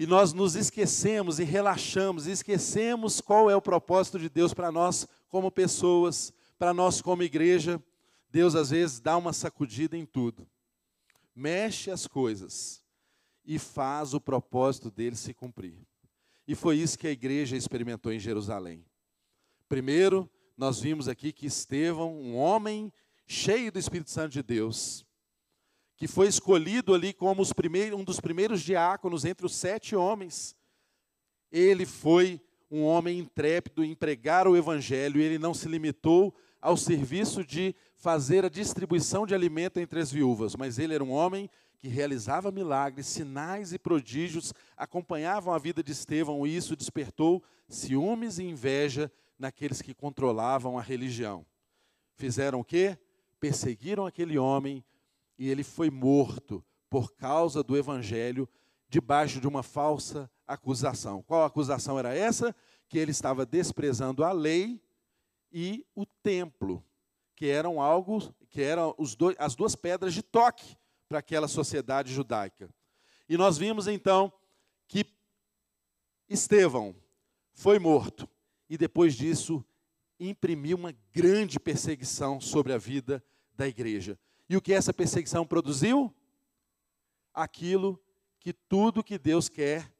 E 0.00 0.06
nós 0.06 0.32
nos 0.32 0.56
esquecemos 0.56 1.38
e 1.38 1.44
relaxamos, 1.44 2.26
e 2.26 2.30
esquecemos 2.30 3.20
qual 3.20 3.50
é 3.50 3.54
o 3.54 3.60
propósito 3.60 4.18
de 4.18 4.30
Deus 4.30 4.54
para 4.54 4.72
nós 4.72 5.06
como 5.28 5.50
pessoas, 5.50 6.32
para 6.58 6.72
nós 6.72 7.02
como 7.02 7.22
igreja, 7.22 7.78
Deus 8.30 8.54
às 8.54 8.70
vezes 8.70 8.98
dá 8.98 9.18
uma 9.18 9.34
sacudida 9.34 9.98
em 9.98 10.06
tudo, 10.06 10.48
mexe 11.34 11.90
as 11.90 12.06
coisas 12.06 12.82
e 13.44 13.58
faz 13.58 14.14
o 14.14 14.20
propósito 14.22 14.90
dele 14.90 15.16
se 15.16 15.34
cumprir. 15.34 15.76
E 16.48 16.54
foi 16.54 16.78
isso 16.78 16.98
que 16.98 17.06
a 17.06 17.12
igreja 17.12 17.54
experimentou 17.54 18.10
em 18.10 18.18
Jerusalém. 18.18 18.82
Primeiro, 19.68 20.30
nós 20.56 20.80
vimos 20.80 21.08
aqui 21.08 21.30
que 21.30 21.44
Estevão, 21.44 22.18
um 22.18 22.36
homem 22.36 22.90
cheio 23.26 23.70
do 23.70 23.78
Espírito 23.78 24.10
Santo 24.10 24.32
de 24.32 24.42
Deus, 24.42 25.04
que 26.00 26.08
foi 26.08 26.28
escolhido 26.28 26.94
ali 26.94 27.12
como 27.12 27.42
um 27.42 28.04
dos 28.04 28.20
primeiros 28.20 28.62
diáconos 28.62 29.26
entre 29.26 29.44
os 29.44 29.54
sete 29.54 29.94
homens, 29.94 30.56
ele 31.52 31.84
foi 31.84 32.40
um 32.70 32.82
homem 32.84 33.18
intrépido 33.18 33.84
em 33.84 33.94
pregar 33.94 34.48
o 34.48 34.56
evangelho, 34.56 35.20
e 35.20 35.22
ele 35.22 35.38
não 35.38 35.52
se 35.52 35.68
limitou 35.68 36.34
ao 36.58 36.74
serviço 36.74 37.44
de 37.44 37.74
fazer 37.94 38.46
a 38.46 38.48
distribuição 38.48 39.26
de 39.26 39.34
alimento 39.34 39.78
entre 39.78 40.00
as 40.00 40.10
viúvas, 40.10 40.56
mas 40.56 40.78
ele 40.78 40.94
era 40.94 41.04
um 41.04 41.10
homem 41.10 41.50
que 41.76 41.86
realizava 41.86 42.50
milagres, 42.50 43.06
sinais 43.06 43.74
e 43.74 43.78
prodígios, 43.78 44.54
acompanhavam 44.78 45.52
a 45.52 45.58
vida 45.58 45.82
de 45.82 45.92
Estevão, 45.92 46.46
e 46.46 46.56
isso 46.56 46.74
despertou 46.74 47.42
ciúmes 47.68 48.38
e 48.38 48.44
inveja 48.44 49.12
naqueles 49.38 49.82
que 49.82 49.92
controlavam 49.92 50.78
a 50.78 50.82
religião. 50.82 51.44
Fizeram 52.16 52.60
o 52.60 52.64
quê? 52.64 52.96
Perseguiram 53.38 54.06
aquele 54.06 54.38
homem 54.38 54.82
e 55.40 55.48
ele 55.48 55.64
foi 55.64 55.88
morto 55.88 56.62
por 56.90 57.14
causa 57.14 57.62
do 57.62 57.74
evangelho 57.74 58.46
debaixo 58.90 59.40
de 59.40 59.48
uma 59.48 59.62
falsa 59.62 60.30
acusação. 60.46 61.22
Qual 61.22 61.42
acusação 61.42 61.98
era 61.98 62.14
essa? 62.14 62.54
Que 62.86 62.98
ele 62.98 63.10
estava 63.10 63.46
desprezando 63.46 64.22
a 64.22 64.32
lei 64.32 64.78
e 65.50 65.86
o 65.94 66.04
templo, 66.04 66.84
que 67.34 67.46
eram 67.46 67.80
algo, 67.80 68.18
que 68.50 68.60
eram 68.60 68.94
dois, 69.16 69.34
as 69.38 69.54
duas 69.54 69.74
pedras 69.74 70.12
de 70.12 70.22
toque 70.22 70.76
para 71.08 71.20
aquela 71.20 71.48
sociedade 71.48 72.12
judaica. 72.12 72.68
E 73.26 73.38
nós 73.38 73.56
vimos 73.56 73.88
então 73.88 74.30
que 74.86 75.06
Estevão 76.28 76.94
foi 77.54 77.78
morto 77.78 78.28
e 78.68 78.76
depois 78.76 79.14
disso 79.14 79.64
imprimiu 80.18 80.76
uma 80.76 80.94
grande 81.14 81.58
perseguição 81.58 82.42
sobre 82.42 82.74
a 82.74 82.78
vida 82.78 83.24
da 83.56 83.66
igreja. 83.66 84.18
E 84.50 84.56
o 84.56 84.60
que 84.60 84.72
essa 84.72 84.92
perseguição 84.92 85.46
produziu? 85.46 86.12
Aquilo 87.32 88.02
que 88.40 88.52
tudo 88.52 89.04
que 89.04 89.16
Deus 89.16 89.48
quer 89.48 89.94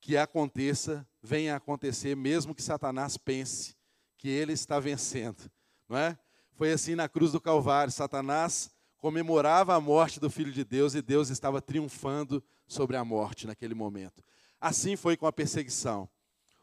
que 0.00 0.16
aconteça, 0.16 1.06
venha 1.22 1.54
a 1.54 1.58
acontecer, 1.58 2.16
mesmo 2.16 2.52
que 2.52 2.60
Satanás 2.60 3.16
pense 3.16 3.76
que 4.18 4.28
ele 4.28 4.52
está 4.52 4.80
vencendo, 4.80 5.48
não 5.88 5.96
é? 5.96 6.18
Foi 6.54 6.72
assim 6.72 6.96
na 6.96 7.08
cruz 7.08 7.30
do 7.30 7.40
Calvário. 7.40 7.92
Satanás 7.92 8.68
comemorava 8.98 9.76
a 9.76 9.80
morte 9.80 10.18
do 10.18 10.28
Filho 10.28 10.50
de 10.50 10.64
Deus 10.64 10.96
e 10.96 11.00
Deus 11.00 11.30
estava 11.30 11.62
triunfando 11.62 12.42
sobre 12.66 12.96
a 12.96 13.04
morte 13.04 13.46
naquele 13.46 13.76
momento. 13.76 14.24
Assim 14.60 14.96
foi 14.96 15.16
com 15.16 15.28
a 15.28 15.32
perseguição. 15.32 16.08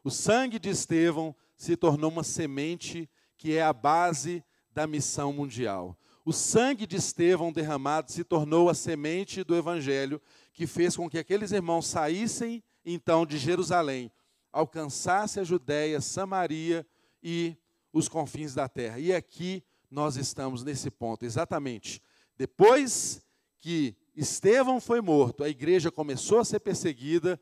O 0.04 0.10
sangue 0.10 0.60
de 0.60 0.68
Estevão 0.68 1.34
se 1.56 1.78
tornou 1.78 2.12
uma 2.12 2.26
semente 2.26 3.10
que 3.38 3.56
é 3.56 3.64
a 3.64 3.72
base 3.72 4.44
da 4.70 4.86
missão 4.86 5.32
mundial. 5.32 5.98
O 6.30 6.32
sangue 6.32 6.86
de 6.86 6.96
Estevão 6.96 7.52
derramado 7.52 8.12
se 8.12 8.24
tornou 8.24 8.70
a 8.70 8.76
semente 8.76 9.44
do 9.44 9.56
evangelho 9.56 10.22
que 10.54 10.68
fez 10.68 10.96
com 10.96 11.10
que 11.10 11.18
aqueles 11.18 11.52
irmãos 11.52 11.88
saíssem 11.88 12.64
então 12.86 13.26
de 13.26 13.40
Jerusalém, 13.40 14.12
alcançasse 14.54 15.40
a 15.40 15.44
Judéia, 15.44 16.00
Samaria 16.00 16.86
e 17.24 17.58
os 17.92 18.08
confins 18.08 18.54
da 18.54 18.70
terra. 18.70 19.00
E 19.00 19.12
aqui 19.12 19.64
nós 19.90 20.18
estamos 20.18 20.64
nesse 20.64 20.92
ponto, 20.92 21.26
exatamente. 21.26 22.00
Depois 22.38 23.26
que 23.60 23.96
Estevão 24.16 24.80
foi 24.80 25.02
morto, 25.02 25.44
a 25.44 25.50
igreja 25.50 25.90
começou 25.90 26.38
a 26.38 26.46
ser 26.46 26.60
perseguida, 26.60 27.42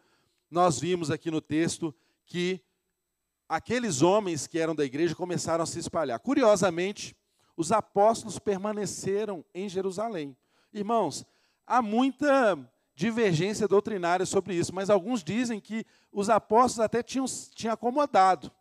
nós 0.50 0.80
vimos 0.80 1.12
aqui 1.12 1.30
no 1.30 1.42
texto 1.42 1.94
que 2.26 2.62
aqueles 3.50 4.02
homens 4.02 4.48
que 4.48 4.58
eram 4.58 4.74
da 4.74 4.86
igreja 4.86 5.14
começaram 5.14 5.66
a 5.66 5.68
se 5.68 5.78
espalhar. 5.78 6.22
Curiosamente, 6.22 7.17
os 7.58 7.72
apóstolos 7.72 8.38
permaneceram 8.38 9.44
em 9.54 9.68
Jerusalém. 9.68 10.38
Irmãos, 10.72 11.26
há 11.66 11.82
muita 11.82 12.58
divergência 12.94 13.68
doutrinária 13.68 14.26
sobre 14.26 14.56
isso, 14.56 14.74
mas 14.74 14.92
alguns 14.92 15.24
dizem 15.24 15.60
que 15.60 15.84
os 16.12 16.30
apóstolos 16.30 16.86
até 16.86 17.02
tinham, 17.02 17.26
tinham 17.56 17.74
acomodado. 17.74 18.52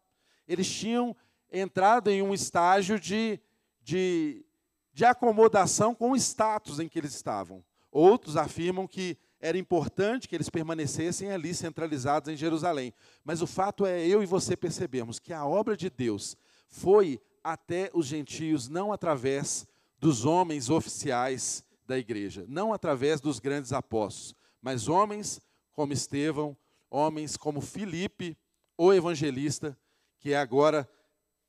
Eles 0.49 0.69
tinham 0.69 1.15
entrado 1.53 2.11
em 2.11 2.23
um 2.23 2.33
estágio 2.33 2.99
de, 2.99 3.39
de, 3.83 4.45
de 4.93 5.05
acomodação 5.05 5.95
com 5.95 6.13
o 6.13 6.17
status 6.17 6.81
em 6.81 6.89
que 6.89 6.99
eles 6.99 7.15
estavam. 7.15 7.63
Outros 7.93 8.37
afirmam 8.37 8.87
que 8.87 9.19
era 9.41 9.59
importante 9.59 10.29
que 10.29 10.35
eles 10.35 10.49
permanecessem 10.49 11.31
ali 11.31 11.55
centralizados 11.55 12.31
em 12.31 12.37
Jerusalém. 12.37 12.93
Mas 13.23 13.43
o 13.43 13.47
fato 13.47 13.85
é 13.85 14.07
eu 14.07 14.23
e 14.23 14.27
você 14.27 14.57
percebemos 14.57 15.19
que 15.19 15.33
a 15.33 15.45
obra 15.47 15.77
de 15.77 15.91
Deus 15.91 16.37
foi 16.69 17.21
até 17.47 17.93
os 17.95 18.07
gentios 18.07 18.69
não 18.69 18.93
através 18.93 19.69
dos 20.01 20.25
homens 20.25 20.69
oficiais 20.69 21.65
da 21.87 21.97
igreja, 21.97 22.45
não 22.49 22.73
através 22.73 23.21
dos 23.21 23.39
grandes 23.39 23.73
apóstolos, 23.73 24.35
mas 24.61 24.89
homens 24.89 25.41
como 25.73 25.93
Estevão, 25.93 26.57
homens 26.91 27.37
como 27.37 27.61
Filipe, 27.61 28.37
o 28.77 28.93
evangelista, 28.93 29.79
que 30.19 30.33
é 30.33 30.37
agora 30.37 30.89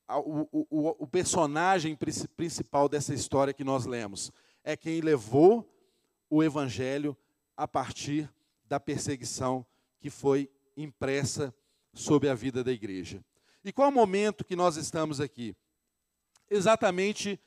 o, 0.08 0.48
o, 0.70 1.04
o 1.04 1.08
personagem 1.08 1.98
principal 2.36 2.88
dessa 2.88 3.16
história 3.16 3.52
que 3.52 3.64
nós 3.64 3.88
lemos. 3.88 4.32
É 4.64 4.78
quem 4.78 5.02
levou 5.02 5.68
o 6.30 6.44
evangelho 6.44 7.18
a 7.56 7.68
partir 7.68 8.32
da 8.66 8.80
perseguição 8.80 9.66
que 10.00 10.12
foi 10.12 10.48
impressa 10.76 11.52
sobre 11.92 12.30
a 12.30 12.36
vida 12.36 12.64
da 12.64 12.72
igreja. 12.72 13.26
E 13.66 13.74
qual 13.74 13.90
o 13.90 13.92
momento 13.92 14.46
que 14.46 14.56
nós 14.56 14.78
estamos 14.78 15.20
aqui? 15.20 15.56
Exatamente 16.50 17.40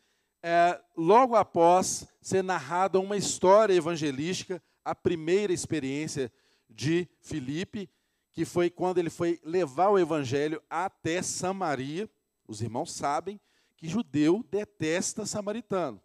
é, 0.42 0.80
logo 0.96 1.36
após 1.36 2.07
ser 2.20 2.42
narrada 2.42 2.98
uma 2.98 3.16
história 3.16 3.74
evangelística, 3.74 4.62
a 4.84 4.94
primeira 4.94 5.53
experiência 5.53 6.32
de 6.68 7.09
Filipe, 7.20 7.88
que 8.32 8.44
foi 8.44 8.70
quando 8.70 8.98
ele 8.98 9.11
foi 9.11 9.40
levar 9.44 9.90
o 9.90 9.98
evangelho 9.98 10.62
até 10.68 11.22
Samaria. 11.22 12.09
Os 12.46 12.62
irmãos 12.62 12.92
sabem 12.92 13.40
que 13.76 13.88
judeu 13.88 14.44
detesta 14.51 15.26
samaritano 15.26 16.01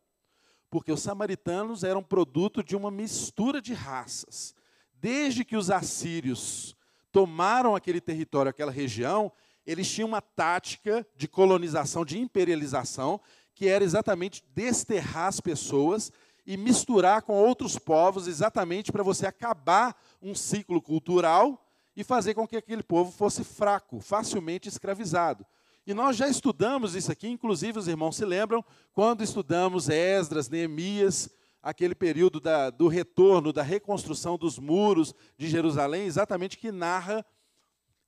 porque 0.75 0.91
os 0.91 1.01
samaritanos 1.01 1.85
eram 1.85 2.03
produto 2.03 2.61
de 2.61 2.75
uma 2.75 2.91
mistura 2.91 3.61
de 3.61 3.73
raças. 3.73 4.53
Desde 4.93 5.45
que 5.45 5.55
os 5.55 5.71
assírios 5.71 6.75
tomaram 7.13 7.77
aquele 7.77 8.01
território, 8.01 8.49
aquela 8.49 8.73
região, 8.73 9.31
eles 9.65 9.89
tinham 9.91 10.07
uma 10.07 10.21
tática 10.21 11.05
de 11.15 11.27
colonização, 11.27 12.05
de 12.05 12.19
imperialização, 12.19 13.19
que 13.53 13.67
era 13.67 13.83
exatamente 13.83 14.43
desterrar 14.53 15.27
as 15.27 15.39
pessoas 15.39 16.11
e 16.45 16.55
misturar 16.57 17.23
com 17.23 17.33
outros 17.33 17.79
povos, 17.79 18.27
exatamente 18.27 18.91
para 18.91 19.03
você 19.03 19.25
acabar 19.25 19.99
um 20.21 20.35
ciclo 20.35 20.81
cultural 20.81 21.65
e 21.95 22.03
fazer 22.03 22.33
com 22.33 22.47
que 22.47 22.57
aquele 22.57 22.83
povo 22.83 23.11
fosse 23.11 23.43
fraco, 23.43 23.99
facilmente 23.99 24.69
escravizado. 24.69 25.45
E 25.87 25.93
nós 25.93 26.17
já 26.17 26.27
estudamos 26.27 26.95
isso 26.95 27.11
aqui, 27.11 27.27
inclusive 27.27 27.79
os 27.79 27.87
irmãos 27.87 28.15
se 28.15 28.25
lembram, 28.25 28.63
quando 28.91 29.23
estudamos 29.23 29.87
Esdras, 29.87 30.49
Neemias, 30.49 31.29
aquele 31.61 31.95
período 31.95 32.39
da, 32.39 32.69
do 32.69 32.87
retorno, 32.87 33.53
da 33.53 33.63
reconstrução 33.63 34.37
dos 34.37 34.59
muros 34.59 35.15
de 35.37 35.47
Jerusalém, 35.47 36.05
exatamente 36.05 36.57
que 36.57 36.71
narra 36.71 37.25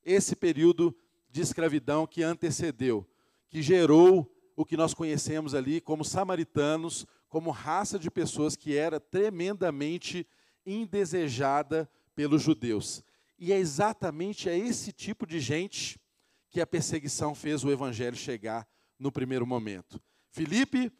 esse 0.03 0.35
período 0.35 0.95
de 1.37 1.43
escravidão 1.43 2.07
que 2.07 2.23
antecedeu, 2.23 3.07
que 3.47 3.61
gerou 3.61 4.27
o 4.55 4.65
que 4.65 4.75
nós 4.75 4.95
conhecemos 4.95 5.53
ali 5.53 5.79
como 5.79 6.03
samaritanos, 6.03 7.05
como 7.29 7.51
raça 7.51 7.99
de 7.99 8.09
pessoas 8.09 8.55
que 8.55 8.75
era 8.75 8.99
tremendamente 8.99 10.27
indesejada 10.65 11.87
pelos 12.15 12.41
judeus. 12.41 13.03
E 13.37 13.53
é 13.53 13.57
exatamente 13.59 14.49
a 14.49 14.57
esse 14.57 14.91
tipo 14.91 15.27
de 15.27 15.39
gente 15.39 15.99
que 16.49 16.59
a 16.59 16.65
perseguição 16.65 17.35
fez 17.35 17.63
o 17.63 17.69
evangelho 17.69 18.17
chegar 18.17 18.67
no 18.97 19.11
primeiro 19.11 19.45
momento. 19.45 20.01
Filipe 20.31 20.91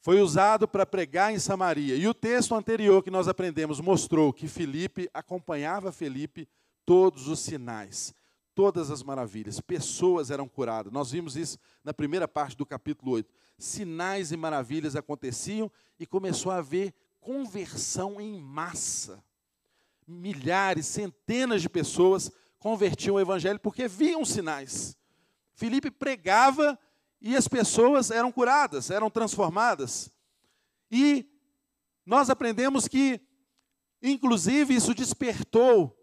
foi 0.00 0.20
usado 0.20 0.66
para 0.66 0.84
pregar 0.84 1.32
em 1.32 1.38
Samaria. 1.38 1.94
E 1.94 2.08
o 2.08 2.14
texto 2.14 2.56
anterior 2.56 3.00
que 3.00 3.12
nós 3.12 3.28
aprendemos 3.28 3.80
mostrou 3.80 4.32
que 4.32 4.48
Filipe 4.48 5.08
acompanhava 5.14 5.92
Felipe 5.92 6.48
todos 6.84 7.28
os 7.28 7.38
sinais, 7.38 8.12
todas 8.54 8.90
as 8.90 9.02
maravilhas. 9.02 9.60
Pessoas 9.60 10.30
eram 10.30 10.48
curadas. 10.48 10.92
Nós 10.92 11.10
vimos 11.10 11.36
isso 11.36 11.58
na 11.82 11.92
primeira 11.92 12.26
parte 12.26 12.56
do 12.56 12.66
capítulo 12.66 13.12
8. 13.12 13.32
Sinais 13.58 14.32
e 14.32 14.36
maravilhas 14.36 14.96
aconteciam 14.96 15.70
e 15.98 16.06
começou 16.06 16.52
a 16.52 16.56
haver 16.56 16.94
conversão 17.20 18.20
em 18.20 18.40
massa. 18.40 19.22
Milhares, 20.06 20.86
centenas 20.86 21.62
de 21.62 21.68
pessoas 21.68 22.30
convertiam 22.58 23.16
o 23.16 23.20
evangelho 23.20 23.60
porque 23.60 23.88
viam 23.88 24.24
sinais. 24.24 24.96
Filipe 25.54 25.90
pregava 25.90 26.78
e 27.20 27.36
as 27.36 27.46
pessoas 27.46 28.10
eram 28.10 28.32
curadas, 28.32 28.90
eram 28.90 29.08
transformadas. 29.08 30.10
E 30.90 31.28
nós 32.04 32.28
aprendemos 32.28 32.88
que, 32.88 33.20
inclusive, 34.02 34.74
isso 34.74 34.92
despertou 34.92 35.96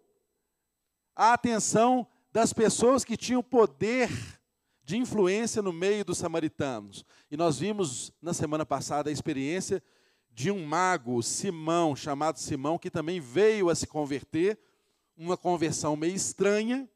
a 1.13 1.33
atenção 1.33 2.07
das 2.31 2.53
pessoas 2.53 3.03
que 3.03 3.17
tinham 3.17 3.41
poder 3.41 4.09
de 4.83 4.97
influência 4.97 5.61
no 5.61 5.71
meio 5.71 6.03
dos 6.03 6.17
samaritanos. 6.17 7.05
E 7.29 7.37
nós 7.37 7.59
vimos 7.59 8.11
na 8.21 8.33
semana 8.33 8.65
passada 8.65 9.09
a 9.09 9.13
experiência 9.13 9.83
de 10.31 10.49
um 10.49 10.65
mago, 10.65 11.21
Simão, 11.21 11.95
chamado 11.95 12.39
Simão, 12.39 12.77
que 12.77 12.89
também 12.89 13.19
veio 13.19 13.69
a 13.69 13.75
se 13.75 13.85
converter 13.85 14.57
uma 15.17 15.35
conversão 15.35 15.95
meio 15.95 16.15
estranha, 16.15 16.89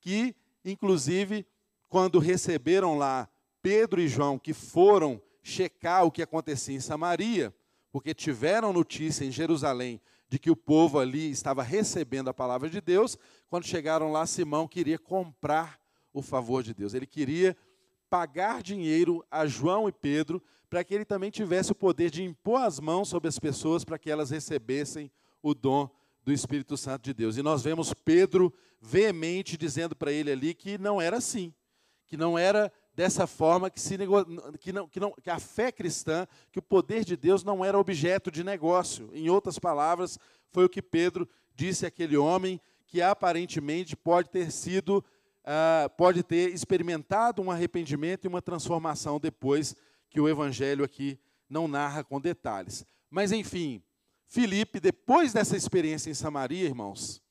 que, 0.00 0.34
inclusive, 0.64 1.46
quando 1.88 2.18
receberam 2.18 2.96
lá 2.96 3.28
Pedro 3.60 4.00
e 4.00 4.08
João, 4.08 4.38
que 4.38 4.54
foram 4.54 5.20
checar 5.42 6.04
o 6.04 6.10
que 6.10 6.22
acontecia 6.22 6.74
em 6.74 6.80
Samaria, 6.80 7.54
porque 7.92 8.14
tiveram 8.14 8.72
notícia 8.72 9.24
em 9.24 9.30
Jerusalém 9.30 10.00
de 10.30 10.38
que 10.38 10.50
o 10.50 10.56
povo 10.56 11.00
ali 11.00 11.28
estava 11.28 11.60
recebendo 11.60 12.30
a 12.30 12.34
palavra 12.34 12.70
de 12.70 12.80
Deus, 12.80 13.18
quando 13.48 13.66
chegaram 13.66 14.12
lá, 14.12 14.24
Simão 14.24 14.68
queria 14.68 14.96
comprar 14.96 15.80
o 16.12 16.22
favor 16.22 16.62
de 16.62 16.72
Deus. 16.72 16.94
Ele 16.94 17.06
queria 17.06 17.56
pagar 18.08 18.62
dinheiro 18.62 19.26
a 19.28 19.44
João 19.44 19.88
e 19.88 19.92
Pedro 19.92 20.40
para 20.68 20.84
que 20.84 20.94
ele 20.94 21.04
também 21.04 21.32
tivesse 21.32 21.72
o 21.72 21.74
poder 21.74 22.10
de 22.10 22.22
impor 22.22 22.62
as 22.62 22.78
mãos 22.78 23.08
sobre 23.08 23.28
as 23.28 23.40
pessoas 23.40 23.84
para 23.84 23.98
que 23.98 24.08
elas 24.08 24.30
recebessem 24.30 25.10
o 25.42 25.52
dom 25.52 25.90
do 26.22 26.32
Espírito 26.32 26.76
Santo 26.76 27.02
de 27.02 27.12
Deus. 27.12 27.36
E 27.36 27.42
nós 27.42 27.60
vemos 27.62 27.92
Pedro 27.92 28.54
veemente 28.80 29.56
dizendo 29.56 29.96
para 29.96 30.12
ele 30.12 30.30
ali 30.30 30.54
que 30.54 30.78
não 30.78 31.00
era 31.00 31.16
assim, 31.16 31.52
que 32.06 32.16
não 32.16 32.38
era 32.38 32.72
dessa 33.00 33.26
forma 33.26 33.70
que, 33.70 33.80
se 33.80 33.96
que, 34.60 34.72
não, 34.74 34.86
que, 34.86 35.00
não, 35.00 35.12
que 35.12 35.30
a 35.30 35.38
fé 35.38 35.72
cristã, 35.72 36.28
que 36.52 36.58
o 36.58 36.62
poder 36.62 37.02
de 37.02 37.16
Deus 37.16 37.42
não 37.42 37.64
era 37.64 37.78
objeto 37.78 38.30
de 38.30 38.44
negócio. 38.44 39.08
Em 39.14 39.30
outras 39.30 39.58
palavras, 39.58 40.18
foi 40.50 40.66
o 40.66 40.68
que 40.68 40.82
Pedro 40.82 41.26
disse 41.54 41.86
àquele 41.86 42.18
homem 42.18 42.60
que 42.86 43.00
aparentemente 43.00 43.96
pode 43.96 44.28
ter 44.28 44.52
sido, 44.52 44.98
uh, 44.98 45.88
pode 45.96 46.22
ter 46.22 46.52
experimentado 46.52 47.40
um 47.40 47.50
arrependimento 47.50 48.26
e 48.26 48.28
uma 48.28 48.42
transformação 48.42 49.18
depois 49.18 49.74
que 50.10 50.20
o 50.20 50.28
Evangelho 50.28 50.84
aqui 50.84 51.18
não 51.48 51.66
narra 51.66 52.04
com 52.04 52.20
detalhes. 52.20 52.84
Mas, 53.08 53.32
enfim, 53.32 53.82
Filipe, 54.26 54.78
depois 54.78 55.32
dessa 55.32 55.56
experiência 55.56 56.10
em 56.10 56.14
Samaria, 56.14 56.66
irmãos, 56.66 57.22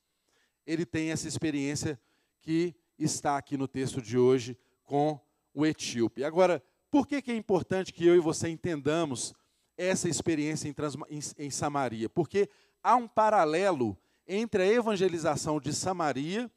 ele 0.65 0.84
tem 0.84 1.11
essa 1.11 1.28
experiência 1.28 1.99
que 2.41 2.74
está 2.97 3.38
aqui 3.38 3.55
no 3.55 3.67
texto 3.67 4.01
de 4.01 4.17
hoje 4.17 4.57
com 4.84 5.22
o 5.60 5.66
etíope. 5.66 6.24
Agora, 6.24 6.64
por 6.89 7.05
que, 7.05 7.22
que 7.22 7.32
é 7.32 7.36
importante 7.36 7.93
que 7.93 8.05
eu 8.05 8.16
e 8.16 8.20
você 8.20 8.49
entendamos 8.49 9.34
essa 9.78 10.07
experiência 10.07 10.68
em, 10.68 10.74
Trans, 10.74 10.95
em, 11.10 11.20
em 11.38 11.49
Samaria? 11.49 12.10
Porque 12.10 12.49
há 12.82 12.95
um 12.95 13.07
paralelo 13.07 13.97
entre 14.28 14.64
a 14.64 14.68
evangelização 14.68 15.60
de 15.60 15.74
Samaria 15.74 16.49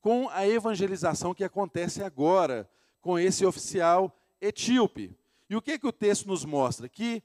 com 0.00 0.28
a 0.30 0.46
evangelização 0.46 1.34
que 1.34 1.44
acontece 1.44 2.02
agora 2.02 2.68
com 3.00 3.18
esse 3.18 3.46
oficial 3.46 4.16
etíope. 4.40 5.16
E 5.48 5.56
o 5.56 5.62
que, 5.62 5.78
que 5.78 5.86
o 5.86 5.92
texto 5.92 6.26
nos 6.26 6.44
mostra? 6.44 6.88
Que 6.88 7.22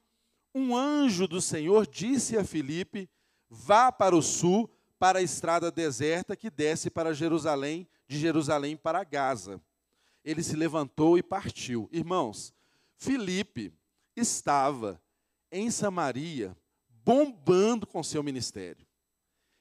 um 0.54 0.76
anjo 0.76 1.28
do 1.28 1.42
Senhor 1.42 1.88
disse 1.88 2.38
a 2.38 2.44
Filipe: 2.44 3.10
vá 3.50 3.92
para 3.92 4.16
o 4.16 4.22
sul, 4.22 4.70
para 5.00 5.20
a 5.20 5.24
estrada 5.24 5.72
deserta 5.72 6.36
que 6.36 6.50
desce 6.50 6.90
para 6.90 7.14
Jerusalém, 7.14 7.88
de 8.08 8.18
Jerusalém 8.20 8.78
para 8.78 9.04
Gaza. 9.04 9.60
Ele 10.24 10.42
se 10.42 10.56
levantou 10.56 11.18
e 11.18 11.24
partiu. 11.24 11.90
Irmãos, 11.92 12.54
Filipe 12.96 13.74
estava 14.16 15.02
em 15.52 15.70
Samaria 15.70 16.56
bombando 17.04 17.86
com 17.86 18.02
seu 18.02 18.24
ministério. 18.24 18.86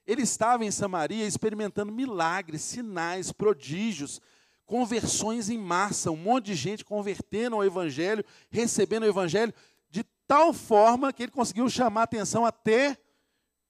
Ele 0.07 0.23
estava 0.23 0.65
em 0.65 0.71
Samaria 0.71 1.27
experimentando 1.27 1.93
milagres, 1.93 2.63
sinais, 2.63 3.33
prodígios, 3.33 4.21
conversões 4.65 5.49
em 5.49 5.59
massa, 5.59 6.11
um 6.11 6.17
monte 6.17 6.47
de 6.47 6.55
gente 6.55 6.85
convertendo 6.85 7.57
ao 7.57 7.65
Evangelho, 7.65 8.25
recebendo 8.51 9.03
o 9.03 9.09
Evangelho, 9.09 9.53
de 9.91 10.05
tal 10.27 10.53
forma 10.53 11.13
que 11.13 11.25
ele 11.25 11.33
conseguiu 11.33 11.69
chamar 11.69 12.03
a 12.03 12.05
atenção 12.05 12.45
até 12.45 12.97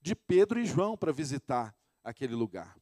de 0.00 0.14
Pedro 0.14 0.60
e 0.60 0.66
João 0.66 0.96
para 0.96 1.12
visitar 1.12 1.74
aquele 2.02 2.34
lugar. 2.34 2.76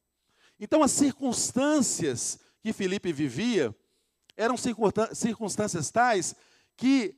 Então, 0.59 0.83
as 0.83 0.91
circunstâncias 0.91 2.39
que 2.61 2.71
Felipe 2.71 3.11
vivia 3.11 3.75
eram 4.41 4.55
circunstâncias 4.57 5.91
tais 5.91 6.35
que 6.75 7.15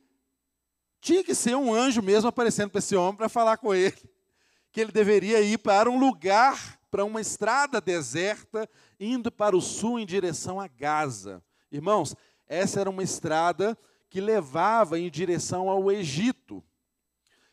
tinha 1.00 1.24
que 1.24 1.34
ser 1.34 1.56
um 1.56 1.72
anjo 1.72 2.02
mesmo 2.02 2.28
aparecendo 2.28 2.70
para 2.70 2.80
esse 2.80 2.94
homem 2.94 3.16
para 3.16 3.30
falar 3.30 3.56
com 3.56 3.74
ele, 3.74 3.96
que 4.70 4.80
ele 4.80 4.92
deveria 4.92 5.40
ir 5.40 5.58
para 5.58 5.90
um 5.90 5.98
lugar, 5.98 6.78
para 6.90 7.02
uma 7.02 7.22
estrada 7.22 7.80
deserta, 7.80 8.68
indo 9.00 9.32
para 9.32 9.56
o 9.56 9.60
sul 9.60 9.98
em 9.98 10.04
direção 10.04 10.60
a 10.60 10.68
Gaza. 10.68 11.42
Irmãos, 11.72 12.14
essa 12.46 12.80
era 12.80 12.90
uma 12.90 13.02
estrada 13.02 13.76
que 14.10 14.20
levava 14.20 14.98
em 14.98 15.10
direção 15.10 15.70
ao 15.70 15.90
Egito. 15.90 16.62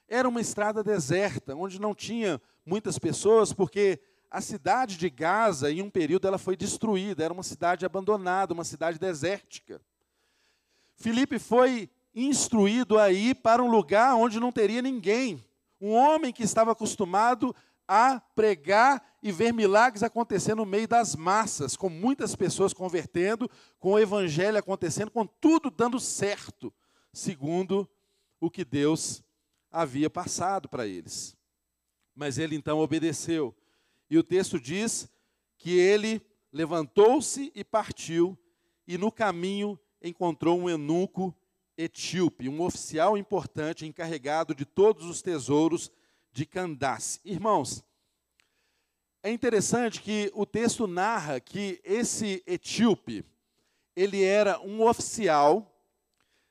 Era 0.05 0.27
uma 0.27 0.41
estrada 0.41 0.83
deserta, 0.83 1.55
onde 1.55 1.79
não 1.79 1.95
tinha 1.95 2.41
muitas 2.65 2.99
pessoas, 2.99 3.53
porque 3.53 4.01
a 4.31 4.39
cidade 4.39 4.95
de 4.95 5.09
Gaza, 5.09 5.69
em 5.69 5.81
um 5.81 5.89
período, 5.89 6.25
ela 6.25 6.37
foi 6.37 6.55
destruída, 6.55 7.21
era 7.21 7.33
uma 7.33 7.43
cidade 7.43 7.85
abandonada, 7.85 8.53
uma 8.53 8.63
cidade 8.63 8.97
desértica. 8.97 9.81
Filipe 10.95 11.37
foi 11.37 11.89
instruído 12.15 12.97
a 12.97 13.11
ir 13.11 13.35
para 13.35 13.61
um 13.61 13.69
lugar 13.69 14.15
onde 14.15 14.39
não 14.39 14.49
teria 14.49 14.81
ninguém. 14.81 15.43
Um 15.81 15.91
homem 15.91 16.31
que 16.31 16.43
estava 16.43 16.71
acostumado 16.71 17.53
a 17.85 18.21
pregar 18.33 19.03
e 19.21 19.33
ver 19.33 19.51
milagres 19.53 20.01
acontecer 20.01 20.55
no 20.55 20.65
meio 20.65 20.87
das 20.87 21.13
massas, 21.13 21.75
com 21.75 21.89
muitas 21.89 22.33
pessoas 22.33 22.73
convertendo, 22.73 23.49
com 23.79 23.91
o 23.91 23.99
evangelho 23.99 24.57
acontecendo, 24.57 25.11
com 25.11 25.25
tudo 25.25 25.69
dando 25.69 25.99
certo, 25.99 26.73
segundo 27.11 27.89
o 28.39 28.49
que 28.49 28.63
Deus 28.63 29.21
havia 29.69 30.09
passado 30.09 30.69
para 30.69 30.87
eles. 30.87 31.35
Mas 32.15 32.37
ele 32.37 32.55
então 32.55 32.79
obedeceu. 32.79 33.53
E 34.11 34.17
o 34.17 34.23
texto 34.23 34.59
diz 34.59 35.09
que 35.57 35.71
ele 35.71 36.21
levantou-se 36.51 37.49
e 37.55 37.63
partiu, 37.63 38.37
e 38.85 38.97
no 38.97 39.09
caminho 39.09 39.79
encontrou 40.01 40.59
um 40.59 40.69
eunuco 40.69 41.33
etíope, 41.77 42.49
um 42.49 42.61
oficial 42.61 43.17
importante 43.17 43.85
encarregado 43.85 44.53
de 44.53 44.65
todos 44.65 45.05
os 45.05 45.21
tesouros 45.21 45.89
de 46.29 46.45
Candace. 46.45 47.21
Irmãos, 47.23 47.85
é 49.23 49.31
interessante 49.31 50.01
que 50.01 50.29
o 50.35 50.45
texto 50.45 50.87
narra 50.87 51.39
que 51.39 51.79
esse 51.81 52.43
etíope, 52.45 53.23
ele 53.95 54.21
era 54.21 54.59
um 54.59 54.85
oficial 54.85 55.73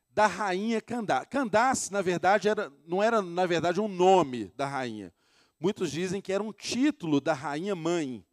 da 0.08 0.26
rainha 0.26 0.80
Candace. 0.80 1.26
Candace, 1.26 1.92
na 1.92 2.00
verdade, 2.00 2.48
era, 2.48 2.72
não 2.86 3.02
era, 3.02 3.20
na 3.20 3.44
verdade, 3.44 3.82
um 3.82 3.88
nome 3.88 4.46
da 4.56 4.66
rainha. 4.66 5.12
Muitos 5.60 5.92
dizem 5.92 6.22
que 6.22 6.32
era 6.32 6.42
um 6.42 6.52
título 6.52 7.20
da 7.20 7.34
rainha 7.34 7.76
mãe 7.76 8.24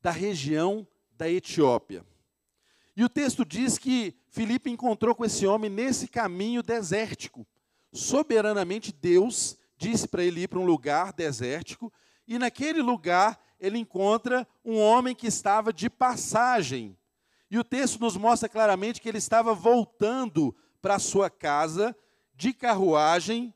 da 0.00 0.12
região 0.12 0.86
da 1.12 1.28
Etiópia. 1.28 2.06
E 2.96 3.02
o 3.02 3.08
texto 3.08 3.44
diz 3.44 3.76
que 3.76 4.14
Filipe 4.28 4.70
encontrou 4.70 5.14
com 5.14 5.24
esse 5.24 5.46
homem 5.46 5.68
nesse 5.68 6.06
caminho 6.06 6.62
desértico. 6.62 7.44
Soberanamente 7.92 8.92
Deus 8.92 9.56
disse 9.76 10.06
para 10.06 10.22
ele 10.22 10.42
ir 10.42 10.48
para 10.48 10.60
um 10.60 10.64
lugar 10.64 11.12
desértico, 11.12 11.92
e 12.26 12.38
naquele 12.38 12.80
lugar 12.80 13.40
ele 13.58 13.78
encontra 13.78 14.46
um 14.64 14.78
homem 14.78 15.14
que 15.14 15.26
estava 15.26 15.72
de 15.72 15.90
passagem. 15.90 16.96
E 17.50 17.58
o 17.58 17.64
texto 17.64 17.98
nos 17.98 18.16
mostra 18.16 18.48
claramente 18.48 19.00
que 19.00 19.08
ele 19.08 19.18
estava 19.18 19.54
voltando 19.54 20.54
para 20.80 20.98
sua 20.98 21.28
casa 21.28 21.96
de 22.34 22.52
carruagem, 22.52 23.52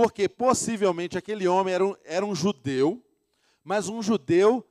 porque 0.00 0.30
possivelmente 0.30 1.18
aquele 1.18 1.46
homem 1.46 1.74
era 1.74 1.84
um, 1.84 1.94
era 2.06 2.24
um 2.24 2.34
judeu, 2.34 3.04
mas 3.62 3.86
um 3.86 4.02
judeu 4.02 4.66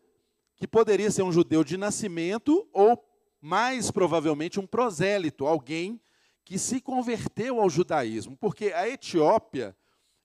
que 0.56 0.68
poderia 0.68 1.12
ser 1.12 1.22
um 1.22 1.32
judeu 1.32 1.64
de 1.64 1.78
nascimento 1.78 2.68
ou 2.74 3.00
mais 3.40 3.92
provavelmente 3.92 4.60
um 4.60 4.66
prosélito, 4.66 5.46
alguém 5.46 6.02
que 6.44 6.58
se 6.58 6.82
converteu 6.82 7.62
ao 7.62 7.70
judaísmo, 7.70 8.36
porque 8.38 8.74
a 8.74 8.90
Etiópia 8.90 9.78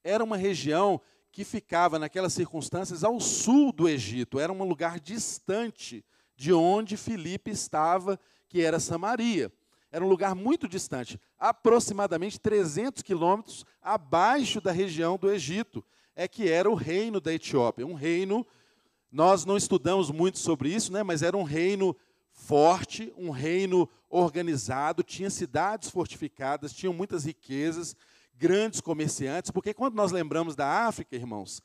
era 0.02 0.24
uma 0.24 0.38
região 0.38 0.98
que 1.30 1.44
ficava, 1.44 1.98
naquelas 1.98 2.32
circunstâncias, 2.32 3.04
ao 3.04 3.20
sul 3.20 3.72
do 3.72 3.86
Egito, 3.86 4.40
era 4.40 4.50
um 4.50 4.64
lugar 4.64 4.98
distante 4.98 6.02
de 6.34 6.50
onde 6.50 6.96
Filipe 6.96 7.50
estava, 7.50 8.18
que 8.48 8.62
era 8.62 8.80
Samaria. 8.80 9.52
Era 9.94 10.04
um 10.04 10.08
lugar 10.08 10.34
muito 10.34 10.66
distante, 10.66 11.20
aproximadamente 11.38 12.40
300 12.40 13.00
quilômetros 13.00 13.64
abaixo 13.80 14.60
da 14.60 14.72
região 14.72 15.16
do 15.16 15.30
Egito, 15.30 15.84
é 16.16 16.26
que 16.26 16.50
era 16.50 16.68
o 16.68 16.74
reino 16.74 17.20
da 17.20 17.32
Etiópia. 17.32 17.86
Um 17.86 17.94
reino, 17.94 18.44
nós 19.08 19.44
não 19.44 19.56
estudamos 19.56 20.10
muito 20.10 20.40
sobre 20.40 20.68
isso, 20.68 20.92
né, 20.92 21.04
mas 21.04 21.22
era 21.22 21.36
um 21.36 21.44
reino 21.44 21.96
forte, 22.32 23.14
um 23.16 23.30
reino 23.30 23.88
organizado, 24.10 25.04
tinha 25.04 25.30
cidades 25.30 25.90
fortificadas, 25.90 26.72
tinham 26.72 26.92
muitas 26.92 27.24
riquezas, 27.24 27.94
grandes 28.34 28.80
comerciantes, 28.80 29.52
porque 29.52 29.72
quando 29.72 29.94
nós 29.94 30.10
lembramos 30.10 30.56
da 30.56 30.88
África, 30.88 31.14
irmãos, 31.14 31.62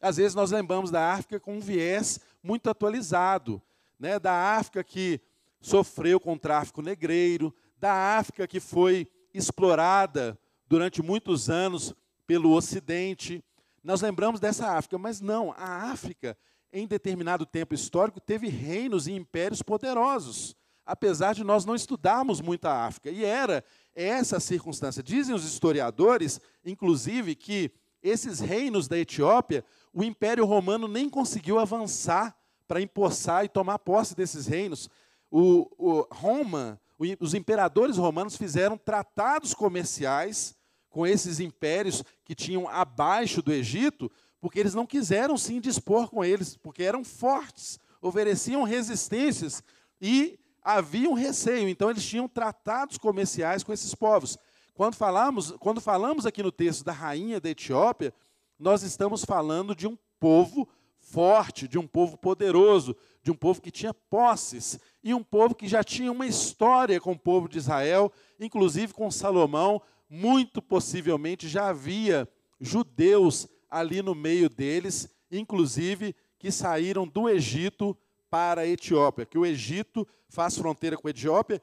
às 0.00 0.16
vezes 0.16 0.36
nós 0.36 0.52
lembramos 0.52 0.92
da 0.92 1.12
África 1.12 1.40
com 1.40 1.56
um 1.56 1.60
viés 1.60 2.20
muito 2.40 2.70
atualizado, 2.70 3.60
né? 3.98 4.20
da 4.20 4.56
África 4.56 4.84
que 4.84 5.20
sofreu 5.60 6.20
com 6.20 6.34
o 6.34 6.38
tráfico 6.38 6.80
negreiro, 6.80 7.52
da 7.84 8.16
África 8.16 8.46
que 8.46 8.60
foi 8.60 9.06
explorada 9.34 10.38
durante 10.66 11.02
muitos 11.02 11.50
anos 11.50 11.94
pelo 12.26 12.52
Ocidente. 12.52 13.44
Nós 13.82 14.00
lembramos 14.00 14.40
dessa 14.40 14.70
África, 14.70 14.96
mas 14.96 15.20
não, 15.20 15.52
a 15.52 15.90
África, 15.92 16.34
em 16.72 16.86
determinado 16.86 17.44
tempo 17.44 17.74
histórico, 17.74 18.22
teve 18.22 18.48
reinos 18.48 19.06
e 19.06 19.12
impérios 19.12 19.60
poderosos, 19.60 20.56
apesar 20.86 21.34
de 21.34 21.44
nós 21.44 21.66
não 21.66 21.74
estudarmos 21.74 22.40
muito 22.40 22.64
a 22.64 22.86
África. 22.86 23.10
E 23.10 23.22
era 23.22 23.62
essa 23.94 24.40
circunstância. 24.40 25.02
Dizem 25.02 25.34
os 25.34 25.44
historiadores, 25.44 26.40
inclusive, 26.64 27.34
que 27.34 27.70
esses 28.02 28.40
reinos 28.40 28.88
da 28.88 28.98
Etiópia, 28.98 29.62
o 29.92 30.02
Império 30.02 30.46
Romano 30.46 30.88
nem 30.88 31.10
conseguiu 31.10 31.58
avançar 31.58 32.34
para 32.66 32.80
empossar 32.80 33.44
e 33.44 33.48
tomar 33.50 33.78
posse 33.78 34.16
desses 34.16 34.46
reinos. 34.46 34.88
O, 35.30 35.68
o 35.76 36.08
Roma, 36.10 36.80
os 37.20 37.34
imperadores 37.34 37.96
romanos 37.96 38.36
fizeram 38.36 38.78
tratados 38.78 39.52
comerciais 39.52 40.54
com 40.88 41.06
esses 41.06 41.40
impérios 41.40 42.04
que 42.24 42.34
tinham 42.34 42.68
abaixo 42.68 43.42
do 43.42 43.52
Egito, 43.52 44.10
porque 44.40 44.60
eles 44.60 44.74
não 44.74 44.86
quiseram 44.86 45.36
se 45.36 45.54
indispor 45.54 46.08
com 46.08 46.24
eles, 46.24 46.56
porque 46.56 46.82
eram 46.82 47.02
fortes, 47.02 47.78
ofereciam 48.00 48.62
resistências 48.62 49.62
e 50.00 50.38
havia 50.62 51.10
um 51.10 51.14
receio, 51.14 51.68
então 51.68 51.90
eles 51.90 52.04
tinham 52.04 52.28
tratados 52.28 52.96
comerciais 52.96 53.62
com 53.62 53.72
esses 53.72 53.94
povos. 53.94 54.38
Quando 54.72 54.94
falamos, 54.94 55.52
quando 55.58 55.80
falamos 55.80 56.26
aqui 56.26 56.42
no 56.42 56.52
texto 56.52 56.84
da 56.84 56.92
rainha 56.92 57.40
da 57.40 57.50
Etiópia, 57.50 58.14
nós 58.58 58.82
estamos 58.82 59.24
falando 59.24 59.74
de 59.74 59.86
um 59.86 59.96
povo 60.18 60.68
forte, 60.98 61.68
de 61.68 61.78
um 61.78 61.86
povo 61.86 62.16
poderoso, 62.16 62.96
de 63.24 63.30
um 63.30 63.34
povo 63.34 63.62
que 63.62 63.70
tinha 63.70 63.94
posses, 63.94 64.78
e 65.02 65.14
um 65.14 65.22
povo 65.22 65.54
que 65.54 65.66
já 65.66 65.82
tinha 65.82 66.12
uma 66.12 66.26
história 66.26 67.00
com 67.00 67.12
o 67.12 67.18
povo 67.18 67.48
de 67.48 67.56
Israel, 67.56 68.12
inclusive 68.38 68.92
com 68.92 69.10
Salomão, 69.10 69.80
muito 70.10 70.60
possivelmente 70.60 71.48
já 71.48 71.68
havia 71.68 72.28
judeus 72.60 73.48
ali 73.70 74.02
no 74.02 74.14
meio 74.14 74.50
deles, 74.50 75.08
inclusive 75.30 76.14
que 76.38 76.52
saíram 76.52 77.08
do 77.08 77.26
Egito 77.26 77.96
para 78.28 78.60
a 78.60 78.66
Etiópia, 78.66 79.24
que 79.24 79.38
o 79.38 79.46
Egito 79.46 80.06
faz 80.28 80.58
fronteira 80.58 80.98
com 80.98 81.08
a 81.08 81.10
Etiópia 81.10 81.62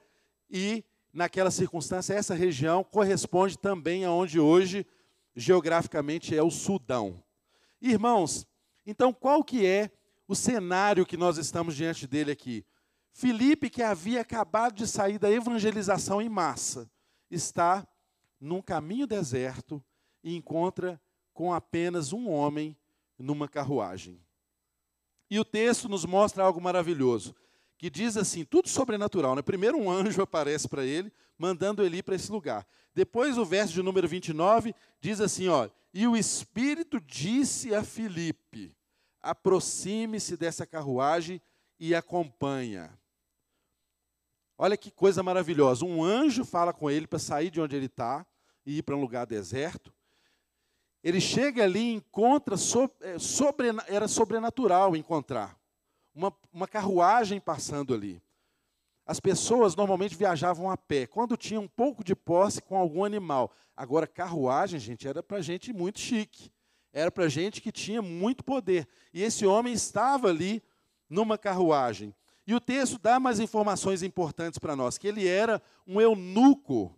e 0.49 0.83
naquela 1.13 1.51
circunstância, 1.51 2.15
essa 2.15 2.33
região 2.33 2.83
corresponde 2.83 3.55
também 3.55 4.03
aonde 4.03 4.39
hoje, 4.39 4.83
geograficamente, 5.35 6.35
é 6.35 6.41
o 6.41 6.49
Sudão. 6.49 7.23
Irmãos, 7.79 8.47
então 8.83 9.13
qual 9.13 9.43
que 9.43 9.63
é 9.63 9.91
o 10.31 10.35
cenário 10.35 11.05
que 11.05 11.17
nós 11.17 11.37
estamos 11.37 11.75
diante 11.75 12.07
dele 12.07 12.31
aqui? 12.31 12.65
Filipe, 13.11 13.69
que 13.69 13.83
havia 13.83 14.21
acabado 14.21 14.75
de 14.75 14.87
sair 14.87 15.19
da 15.19 15.29
evangelização 15.29 16.21
em 16.21 16.29
massa, 16.29 16.89
está 17.29 17.85
num 18.39 18.61
caminho 18.61 19.05
deserto 19.05 19.83
e 20.23 20.33
encontra 20.33 21.01
com 21.33 21.53
apenas 21.53 22.13
um 22.13 22.29
homem 22.29 22.77
numa 23.19 23.45
carruagem. 23.45 24.23
E 25.29 25.37
o 25.37 25.43
texto 25.43 25.89
nos 25.89 26.05
mostra 26.05 26.45
algo 26.45 26.61
maravilhoso, 26.61 27.35
que 27.77 27.89
diz 27.89 28.15
assim, 28.15 28.45
tudo 28.45 28.69
sobrenatural, 28.69 29.35
né? 29.35 29.41
Primeiro 29.41 29.77
um 29.77 29.91
anjo 29.91 30.21
aparece 30.21 30.65
para 30.69 30.85
ele, 30.85 31.11
mandando 31.37 31.83
ele 31.83 32.01
para 32.01 32.15
esse 32.15 32.31
lugar. 32.31 32.65
Depois 32.95 33.37
o 33.37 33.43
verso 33.43 33.73
de 33.73 33.83
número 33.83 34.07
29 34.07 34.73
diz 35.01 35.19
assim, 35.19 35.49
ó, 35.49 35.67
e 35.93 36.07
o 36.07 36.15
Espírito 36.15 37.01
disse 37.01 37.75
a 37.75 37.83
Filipe, 37.83 38.73
aproxime-se 39.21 40.35
dessa 40.35 40.65
carruagem 40.65 41.41
e 41.79 41.93
acompanha. 41.95 42.97
Olha 44.57 44.77
que 44.77 44.91
coisa 44.91 45.23
maravilhosa. 45.23 45.85
Um 45.85 46.03
anjo 46.03 46.45
fala 46.45 46.71
com 46.71 46.89
ele 46.89 47.07
para 47.07 47.17
sair 47.17 47.49
de 47.49 47.59
onde 47.59 47.75
ele 47.75 47.87
está 47.87 48.25
e 48.65 48.77
ir 48.77 48.83
para 48.83 48.95
um 48.95 49.01
lugar 49.01 49.25
deserto. 49.25 49.91
Ele 51.03 51.19
chega 51.19 51.63
ali 51.63 51.79
e 51.79 51.93
encontra, 51.93 52.55
é, 53.01 53.17
sobre, 53.17 53.67
era 53.87 54.07
sobrenatural 54.07 54.95
encontrar, 54.95 55.59
uma, 56.13 56.31
uma 56.53 56.67
carruagem 56.67 57.39
passando 57.39 57.93
ali. 57.93 58.21
As 59.03 59.19
pessoas 59.19 59.75
normalmente 59.75 60.15
viajavam 60.15 60.69
a 60.69 60.77
pé, 60.77 61.07
quando 61.07 61.35
tinha 61.35 61.59
um 61.59 61.67
pouco 61.67 62.03
de 62.03 62.15
posse 62.15 62.61
com 62.61 62.77
algum 62.77 63.03
animal. 63.03 63.51
Agora, 63.75 64.05
carruagem, 64.05 64.79
gente, 64.79 65.07
era 65.07 65.23
para 65.23 65.41
gente 65.41 65.73
muito 65.73 65.99
chique. 65.99 66.51
Era 66.93 67.09
para 67.09 67.29
gente 67.29 67.61
que 67.61 67.71
tinha 67.71 68.01
muito 68.01 68.43
poder. 68.43 68.87
E 69.13 69.23
esse 69.23 69.45
homem 69.45 69.73
estava 69.73 70.27
ali 70.27 70.61
numa 71.09 71.37
carruagem. 71.37 72.13
E 72.45 72.53
o 72.53 72.59
texto 72.59 72.97
dá 72.97 73.19
mais 73.19 73.39
informações 73.39 74.03
importantes 74.03 74.59
para 74.59 74.75
nós, 74.75 74.97
que 74.97 75.07
ele 75.07 75.27
era 75.27 75.61
um 75.87 76.01
eunuco. 76.01 76.97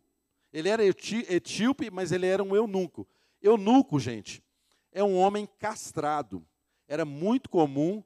Ele 0.52 0.70
era 0.70 0.84
etíope, 0.84 1.92
mas 1.92 2.12
ele 2.12 2.26
era 2.26 2.44
um 2.44 2.56
eunuco. 2.56 3.08
Eunuco, 3.42 4.00
gente, 4.00 4.44
é 4.92 5.04
um 5.04 5.16
homem 5.16 5.48
castrado. 5.60 6.46
Era 6.88 7.06
muito 7.06 7.50
comum 7.50 8.04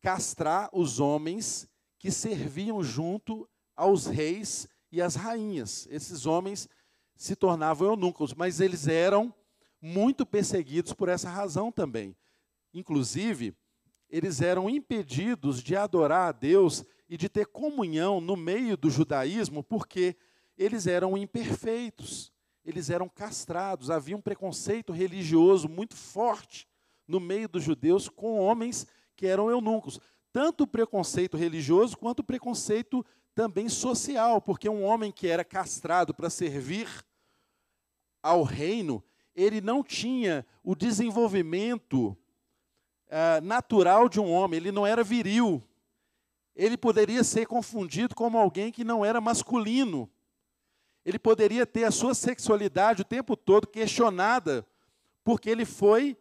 castrar 0.00 0.68
os 0.72 1.00
homens 1.00 1.68
que 1.98 2.10
serviam 2.10 2.82
junto 2.82 3.48
aos 3.74 4.06
reis 4.06 4.68
e 4.92 5.00
às 5.00 5.14
rainhas. 5.14 5.88
Esses 5.90 6.26
homens 6.26 6.68
se 7.16 7.34
tornavam 7.34 7.88
eunucos, 7.88 8.34
mas 8.34 8.60
eles 8.60 8.86
eram 8.86 9.34
muito 9.84 10.24
perseguidos 10.24 10.92
por 10.92 11.08
essa 11.08 11.28
razão 11.28 11.70
também. 11.70 12.16
Inclusive, 12.72 13.54
eles 14.08 14.40
eram 14.40 14.70
impedidos 14.70 15.62
de 15.62 15.76
adorar 15.76 16.28
a 16.28 16.32
Deus 16.32 16.84
e 17.08 17.16
de 17.16 17.28
ter 17.28 17.46
comunhão 17.46 18.20
no 18.20 18.36
meio 18.36 18.76
do 18.76 18.88
judaísmo, 18.88 19.62
porque 19.62 20.16
eles 20.56 20.86
eram 20.86 21.16
imperfeitos 21.16 22.32
eles 22.64 22.88
eram 22.88 23.08
castrados. 23.08 23.90
Havia 23.90 24.16
um 24.16 24.20
preconceito 24.20 24.92
religioso 24.92 25.68
muito 25.68 25.94
forte 25.94 26.66
no 27.06 27.20
meio 27.20 27.48
dos 27.48 27.62
judeus 27.62 28.08
com 28.08 28.38
homens 28.40 28.86
que 29.14 29.26
eram 29.26 29.50
eunucos. 29.50 30.00
Tanto 30.32 30.64
o 30.64 30.66
preconceito 30.66 31.36
religioso 31.36 31.96
quanto 31.96 32.20
o 32.20 32.24
preconceito 32.24 33.04
também 33.34 33.68
social, 33.68 34.40
porque 34.40 34.68
um 34.68 34.82
homem 34.82 35.12
que 35.12 35.28
era 35.28 35.44
castrado 35.44 36.14
para 36.14 36.30
servir 36.30 36.88
ao 38.22 38.42
reino, 38.42 39.04
ele 39.34 39.60
não 39.60 39.82
tinha 39.82 40.46
o 40.62 40.74
desenvolvimento 40.74 42.16
uh, 43.08 43.40
natural 43.42 44.08
de 44.08 44.20
um 44.20 44.30
homem, 44.30 44.58
ele 44.58 44.72
não 44.72 44.86
era 44.86 45.02
viril. 45.02 45.62
Ele 46.54 46.76
poderia 46.76 47.24
ser 47.24 47.46
confundido 47.46 48.14
como 48.14 48.38
alguém 48.38 48.70
que 48.70 48.84
não 48.84 49.04
era 49.04 49.20
masculino 49.20 50.08
ele 51.04 51.18
poderia 51.18 51.66
ter 51.66 51.84
a 51.84 51.90
sua 51.90 52.14
sexualidade 52.14 53.02
o 53.02 53.04
tempo 53.04 53.36
todo 53.36 53.66
questionada, 53.66 54.66
porque 55.22 55.50
ele 55.50 55.66
foi 55.66 56.16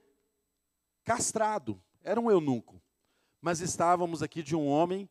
castrado, 1.03 1.82
era 2.03 2.20
um 2.20 2.30
eunuco. 2.30 2.82
Mas 3.41 3.61
estávamos 3.61 4.22
aqui 4.22 4.43
de 4.43 4.55
um 4.55 4.68
homem 4.68 5.09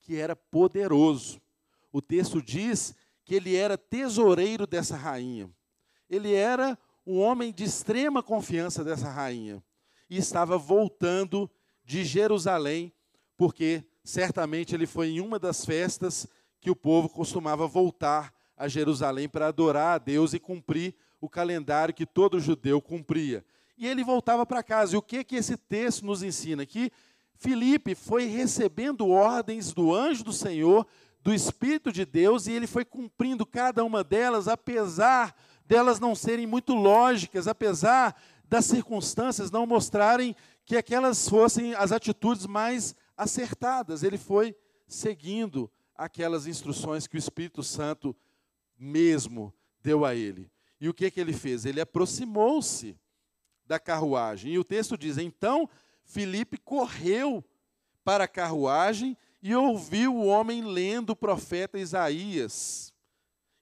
que 0.00 0.16
era 0.16 0.34
poderoso. 0.34 1.40
O 1.92 2.02
texto 2.02 2.42
diz 2.42 2.94
que 3.24 3.34
ele 3.34 3.54
era 3.54 3.78
tesoureiro 3.78 4.66
dessa 4.66 4.96
rainha. 4.96 5.48
Ele 6.10 6.34
era 6.34 6.76
um 7.06 7.18
homem 7.18 7.52
de 7.52 7.64
extrema 7.64 8.22
confiança 8.22 8.84
dessa 8.84 9.08
rainha. 9.10 9.62
E 10.08 10.16
estava 10.16 10.56
voltando 10.58 11.50
de 11.84 12.04
Jerusalém, 12.04 12.92
porque 13.36 13.84
certamente 14.04 14.74
ele 14.74 14.86
foi 14.86 15.08
em 15.08 15.20
uma 15.20 15.38
das 15.38 15.64
festas 15.64 16.26
que 16.60 16.70
o 16.70 16.76
povo 16.76 17.08
costumava 17.08 17.66
voltar 17.66 18.32
a 18.56 18.68
Jerusalém 18.68 19.28
para 19.28 19.48
adorar 19.48 19.94
a 19.94 19.98
Deus 19.98 20.32
e 20.32 20.38
cumprir 20.38 20.94
o 21.20 21.28
calendário 21.28 21.94
que 21.94 22.06
todo 22.06 22.40
judeu 22.40 22.80
cumpria. 22.80 23.44
E 23.76 23.86
ele 23.86 24.04
voltava 24.04 24.46
para 24.46 24.62
casa. 24.62 24.94
E 24.94 24.96
o 24.96 25.02
que 25.02 25.24
que 25.24 25.36
esse 25.36 25.56
texto 25.56 26.04
nos 26.04 26.22
ensina? 26.22 26.64
Que 26.64 26.92
Filipe 27.34 27.94
foi 27.94 28.26
recebendo 28.26 29.08
ordens 29.08 29.72
do 29.72 29.92
anjo 29.92 30.22
do 30.22 30.32
Senhor, 30.32 30.86
do 31.20 31.34
Espírito 31.34 31.90
de 31.90 32.04
Deus, 32.04 32.46
e 32.46 32.52
ele 32.52 32.66
foi 32.66 32.84
cumprindo 32.84 33.44
cada 33.44 33.84
uma 33.84 34.04
delas, 34.04 34.46
apesar 34.46 35.34
delas 35.72 35.98
não 35.98 36.14
serem 36.14 36.46
muito 36.46 36.74
lógicas, 36.74 37.48
apesar 37.48 38.14
das 38.46 38.66
circunstâncias 38.66 39.50
não 39.50 39.66
mostrarem 39.66 40.36
que 40.66 40.76
aquelas 40.76 41.26
fossem 41.26 41.74
as 41.74 41.92
atitudes 41.92 42.46
mais 42.46 42.94
acertadas. 43.16 44.02
Ele 44.02 44.18
foi 44.18 44.54
seguindo 44.86 45.70
aquelas 45.96 46.46
instruções 46.46 47.06
que 47.06 47.16
o 47.16 47.18
Espírito 47.18 47.62
Santo 47.62 48.14
mesmo 48.78 49.50
deu 49.82 50.04
a 50.04 50.14
ele. 50.14 50.50
E 50.78 50.90
o 50.90 50.94
que, 50.94 51.10
que 51.10 51.18
ele 51.18 51.32
fez? 51.32 51.64
Ele 51.64 51.80
aproximou-se 51.80 52.94
da 53.64 53.80
carruagem. 53.80 54.52
E 54.52 54.58
o 54.58 54.64
texto 54.64 54.98
diz: 54.98 55.16
Então 55.16 55.66
Filipe 56.04 56.58
correu 56.58 57.42
para 58.04 58.24
a 58.24 58.28
carruagem 58.28 59.16
e 59.42 59.54
ouviu 59.54 60.14
o 60.14 60.26
homem 60.26 60.62
lendo 60.62 61.10
o 61.10 61.16
profeta 61.16 61.78
Isaías. 61.78 62.91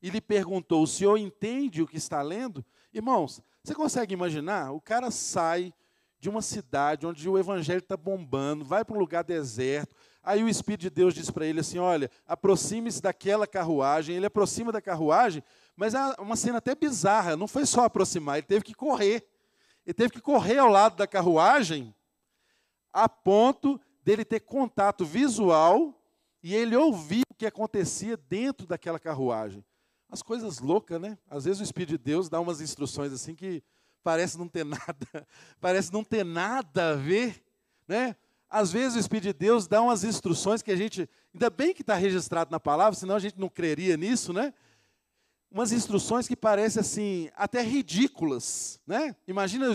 E 0.03 0.11
lhe 0.11 0.21
perguntou: 0.21 0.83
O 0.83 0.87
senhor 0.87 1.17
entende 1.17 1.83
o 1.83 1.87
que 1.87 1.97
está 1.97 2.23
lendo? 2.23 2.65
Irmãos, 2.93 3.43
você 3.63 3.75
consegue 3.75 4.15
imaginar? 4.15 4.73
O 4.73 4.81
cara 4.81 5.11
sai 5.11 5.73
de 6.19 6.29
uma 6.29 6.43
cidade 6.43 7.07
onde 7.07 7.29
o 7.29 7.39
evangelho 7.39 7.79
está 7.79 7.97
bombando, 7.97 8.65
vai 8.65 8.85
para 8.85 8.97
um 8.97 9.01
lugar 9.01 9.25
deserto, 9.25 9.95
Aí 10.23 10.45
o 10.45 10.49
Espírito 10.49 10.83
de 10.83 10.91
Deus 10.91 11.15
diz 11.15 11.31
para 11.31 11.47
ele 11.47 11.61
assim: 11.61 11.79
Olha, 11.79 12.11
aproxime-se 12.27 13.01
daquela 13.01 13.47
carruagem. 13.47 14.17
Ele 14.17 14.27
aproxima 14.27 14.71
da 14.71 14.81
carruagem, 14.81 15.43
mas 15.75 15.95
é 15.95 15.99
uma 16.19 16.37
cena 16.37 16.59
até 16.59 16.75
bizarra. 16.75 17.37
Não 17.37 17.49
foi 17.49 17.65
só 17.65 17.85
aproximar, 17.85 18.39
ele 18.39 18.47
teve 18.47 18.65
que 18.65 18.75
correr. 18.75 19.27
Ele 19.87 19.95
teve 19.95 20.11
que 20.11 20.21
correr 20.21 20.59
ao 20.59 20.69
lado 20.69 20.97
da 20.97 21.07
carruagem, 21.07 21.95
a 22.93 23.09
ponto 23.09 23.81
dele 24.05 24.25
ter 24.25 24.41
contato 24.41 25.07
visual 25.07 25.95
e 26.43 26.55
ele 26.55 26.77
ouvir 26.77 27.23
o 27.31 27.35
que 27.35 27.47
acontecia 27.47 28.17
dentro 28.17 28.67
daquela 28.67 28.99
carruagem. 28.99 29.65
As 30.11 30.23
coisas 30.23 30.59
loucas, 30.59 31.01
né? 31.01 31.17
Às 31.29 31.45
vezes 31.45 31.61
o 31.61 31.65
Espírito 31.65 31.91
de 31.91 31.99
Deus 31.99 32.29
dá 32.29 32.41
umas 32.41 32.61
instruções 32.61 33.13
assim 33.13 33.35
que 33.35 33.63
parece 34.03 34.37
não 34.37 34.49
ter 34.49 34.65
nada, 34.67 35.27
parece 35.61 35.93
não 35.93 36.03
ter 36.03 36.25
nada 36.25 36.91
a 36.91 36.95
ver, 36.95 37.43
né? 37.87 38.17
Às 38.49 38.73
vezes 38.73 38.97
o 38.97 38.99
Espírito 38.99 39.29
de 39.29 39.33
Deus 39.33 39.69
dá 39.69 39.81
umas 39.81 40.03
instruções 40.03 40.61
que 40.61 40.73
a 40.73 40.77
gente, 40.77 41.09
ainda 41.33 41.49
bem 41.49 41.73
que 41.73 41.83
está 41.83 41.95
registrado 41.95 42.51
na 42.51 42.59
palavra, 42.59 42.99
senão 42.99 43.15
a 43.15 43.21
gente 43.21 43.39
não 43.39 43.49
creria 43.49 43.97
nisso, 43.97 44.33
né? 44.33 44.53
Umas 45.49 45.71
instruções 45.71 46.27
que 46.27 46.35
parecem 46.35 46.81
assim, 46.81 47.31
até 47.37 47.63
ridículas, 47.63 48.81
né? 48.85 49.15
Imagina, 49.29 49.67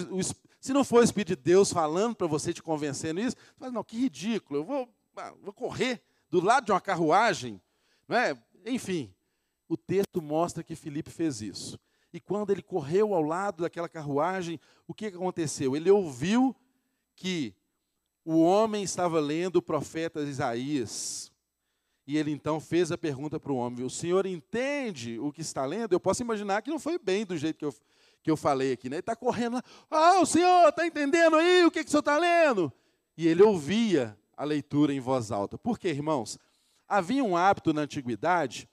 se 0.60 0.74
não 0.74 0.84
for 0.84 1.00
o 1.00 1.04
Espírito 1.04 1.38
de 1.38 1.44
Deus 1.44 1.72
falando 1.72 2.16
para 2.16 2.28
você, 2.28 2.52
te 2.52 2.62
convencendo 2.62 3.22
isso, 3.22 3.38
você 3.38 3.60
fala, 3.60 3.72
não, 3.72 3.84
que 3.84 3.98
ridículo, 3.98 4.60
eu 4.60 4.64
vou, 4.66 4.90
ah, 5.16 5.34
vou 5.42 5.54
correr 5.54 6.02
do 6.30 6.44
lado 6.44 6.66
de 6.66 6.74
uma 6.74 6.82
carruagem, 6.82 7.62
né? 8.10 8.38
Enfim, 8.66 9.15
o 9.68 9.76
texto 9.76 10.22
mostra 10.22 10.64
que 10.64 10.76
Filipe 10.76 11.10
fez 11.10 11.42
isso. 11.42 11.80
E 12.14 12.20
quando 12.20 12.52
ele 12.52 12.62
correu 12.62 13.14
ao 13.14 13.22
lado 13.22 13.64
daquela 13.64 13.90
carruagem, 13.90 14.60
o 14.88 14.94
que 14.94 15.08
aconteceu? 15.08 15.76
Ele 15.76 15.90
ouviu 15.90 16.56
que 17.16 17.54
o 18.24 18.40
homem 18.42 18.84
estava 18.84 19.20
lendo 19.20 19.58
o 19.58 19.62
profeta 19.62 20.22
Isaías. 20.22 21.32
E 22.08 22.18
ele 22.18 22.32
então 22.32 22.60
fez 22.60 22.92
a 22.92 22.98
pergunta 22.98 23.40
para 23.40 23.52
o 23.52 23.56
homem: 23.56 23.84
O 23.84 23.90
senhor 23.90 24.26
entende 24.26 25.20
o 25.20 25.32
que 25.32 25.42
está 25.42 25.66
lendo? 25.66 25.94
Eu 25.94 26.00
posso 26.00 26.22
imaginar 26.22 26.62
que 26.62 26.70
não 26.70 26.80
foi 26.80 26.98
bem 26.98 27.26
do 27.26 27.36
jeito 27.36 27.58
que 27.58 27.66
eu, 27.66 27.76
que 28.24 28.32
eu 28.32 28.38
falei 28.38 28.72
aqui. 28.72 28.90
Né? 28.90 28.98
Ele 28.98 29.00
está 29.02 29.16
correndo 29.16 29.56
lá: 29.56 29.64
Ah, 29.90 30.20
o 30.22 30.26
senhor 30.26 30.70
está 30.70 30.86
entendendo 30.86 31.36
aí 31.36 31.66
o 31.66 31.72
que, 31.72 31.84
que 31.84 31.88
o 31.88 31.92
senhor 31.92 32.00
está 32.00 32.18
lendo? 32.18 32.72
E 33.18 33.28
ele 33.28 33.44
ouvia 33.44 34.18
a 34.38 34.44
leitura 34.44 34.94
em 34.94 35.00
voz 35.00 35.32
alta. 35.32 35.58
Por 35.58 35.80
quê, 35.80 35.90
irmãos? 35.90 36.38
Havia 36.88 37.24
um 37.24 37.36
hábito 37.36 37.74
na 37.74 37.82
antiguidade 37.82 38.70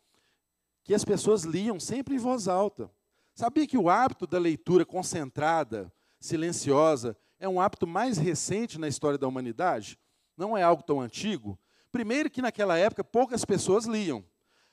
que 0.84 0.94
as 0.94 1.04
pessoas 1.04 1.44
liam 1.44 1.78
sempre 1.78 2.14
em 2.14 2.18
voz 2.18 2.48
alta. 2.48 2.90
Sabia 3.34 3.66
que 3.66 3.78
o 3.78 3.88
hábito 3.88 4.26
da 4.26 4.38
leitura 4.38 4.84
concentrada, 4.84 5.92
silenciosa, 6.20 7.16
é 7.38 7.48
um 7.48 7.60
hábito 7.60 7.86
mais 7.86 8.18
recente 8.18 8.78
na 8.78 8.88
história 8.88 9.18
da 9.18 9.26
humanidade? 9.26 9.98
Não 10.36 10.56
é 10.56 10.62
algo 10.62 10.82
tão 10.82 11.00
antigo? 11.00 11.58
Primeiro, 11.90 12.30
que 12.30 12.42
naquela 12.42 12.78
época 12.78 13.02
poucas 13.02 13.44
pessoas 13.44 13.84
liam. 13.84 14.24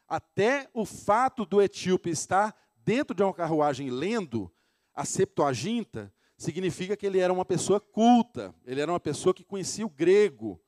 Até 0.07 0.70
o 0.74 0.86
fato 0.86 1.45
do 1.45 1.62
etíope 1.62 2.10
estar 2.10 2.55
dentro 2.84 3.16
de 3.16 3.22
uma 3.22 3.34
carruagem 3.34 3.89
lendo 3.89 4.51
a 4.93 5.05
Septuaginta 5.05 6.12
significa 6.38 6.95
que 6.95 7.05
ele 7.05 7.20
era 7.20 7.32
uma 7.32 7.45
pessoa 7.45 7.80
culta, 7.80 8.55
ele 8.66 8.82
era 8.82 8.91
uma 8.91 8.99
pessoa 8.99 9.34
que 9.34 9.43
conhecia 9.43 9.86
o 9.86 9.89
grego, 9.89 10.60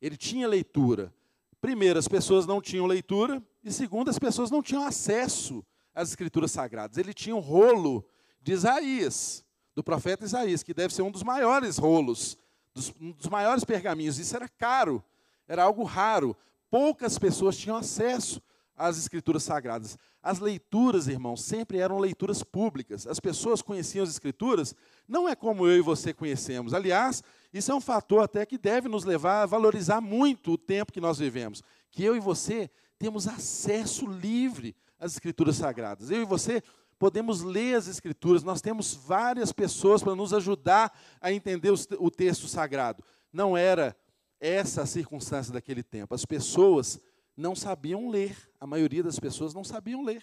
ele 0.00 0.16
tinha 0.16 0.48
leitura. 0.48 1.12
Primeiro, 1.60 1.98
as 1.98 2.08
pessoas 2.08 2.46
não 2.46 2.60
tinham 2.60 2.86
leitura, 2.86 3.42
e 3.62 3.70
segundo, 3.72 4.08
as 4.08 4.18
pessoas 4.18 4.50
não 4.50 4.62
tinham 4.62 4.82
acesso 4.82 5.64
às 5.94 6.08
escrituras 6.10 6.50
sagradas. 6.50 6.96
Ele 6.96 7.12
tinha 7.12 7.36
um 7.36 7.40
rolo 7.40 8.04
de 8.40 8.52
Isaías, 8.52 9.44
do 9.74 9.84
profeta 9.84 10.24
Isaías, 10.24 10.62
que 10.62 10.74
deve 10.74 10.94
ser 10.94 11.02
um 11.02 11.10
dos 11.10 11.22
maiores 11.22 11.76
rolos, 11.76 12.38
dos, 12.74 12.92
um 13.00 13.12
dos 13.12 13.28
maiores 13.28 13.64
pergaminhos. 13.64 14.18
Isso 14.18 14.34
era 14.34 14.48
caro, 14.48 15.04
era 15.46 15.62
algo 15.62 15.84
raro. 15.84 16.36
Poucas 16.70 17.18
pessoas 17.18 17.56
tinham 17.56 17.76
acesso 17.76 18.40
às 18.76 18.96
escrituras 18.96 19.42
sagradas. 19.42 19.98
As 20.22 20.38
leituras, 20.38 21.08
irmãos, 21.08 21.42
sempre 21.42 21.78
eram 21.78 21.98
leituras 21.98 22.42
públicas. 22.42 23.06
As 23.06 23.20
pessoas 23.20 23.62
conheciam 23.62 24.02
as 24.02 24.10
escrituras, 24.10 24.74
não 25.06 25.28
é 25.28 25.34
como 25.34 25.66
eu 25.66 25.78
e 25.78 25.82
você 25.82 26.12
conhecemos. 26.12 26.72
Aliás, 26.72 27.22
isso 27.52 27.72
é 27.72 27.74
um 27.74 27.80
fator 27.80 28.22
até 28.22 28.44
que 28.46 28.58
deve 28.58 28.88
nos 28.88 29.04
levar 29.04 29.42
a 29.42 29.46
valorizar 29.46 30.00
muito 30.00 30.52
o 30.52 30.58
tempo 30.58 30.92
que 30.92 31.00
nós 31.00 31.18
vivemos. 31.18 31.62
Que 31.90 32.04
eu 32.04 32.16
e 32.16 32.20
você 32.20 32.70
temos 33.00 33.26
acesso 33.26 34.06
livre 34.06 34.76
às 34.98 35.12
escrituras 35.12 35.56
sagradas. 35.56 36.10
Eu 36.10 36.20
e 36.20 36.26
você 36.26 36.62
podemos 36.98 37.40
ler 37.40 37.74
as 37.76 37.88
escrituras, 37.88 38.42
nós 38.42 38.60
temos 38.60 38.92
várias 38.92 39.52
pessoas 39.52 40.02
para 40.02 40.14
nos 40.14 40.34
ajudar 40.34 40.92
a 41.18 41.32
entender 41.32 41.72
o 41.98 42.10
texto 42.10 42.46
sagrado. 42.46 43.02
Não 43.32 43.56
era 43.56 43.96
essa 44.38 44.82
a 44.82 44.86
circunstância 44.86 45.50
daquele 45.50 45.82
tempo. 45.82 46.14
As 46.14 46.26
pessoas 46.26 47.00
não 47.34 47.56
sabiam 47.56 48.10
ler. 48.10 48.36
A 48.60 48.66
maioria 48.66 49.02
das 49.02 49.18
pessoas 49.18 49.54
não 49.54 49.64
sabiam 49.64 50.04
ler. 50.04 50.22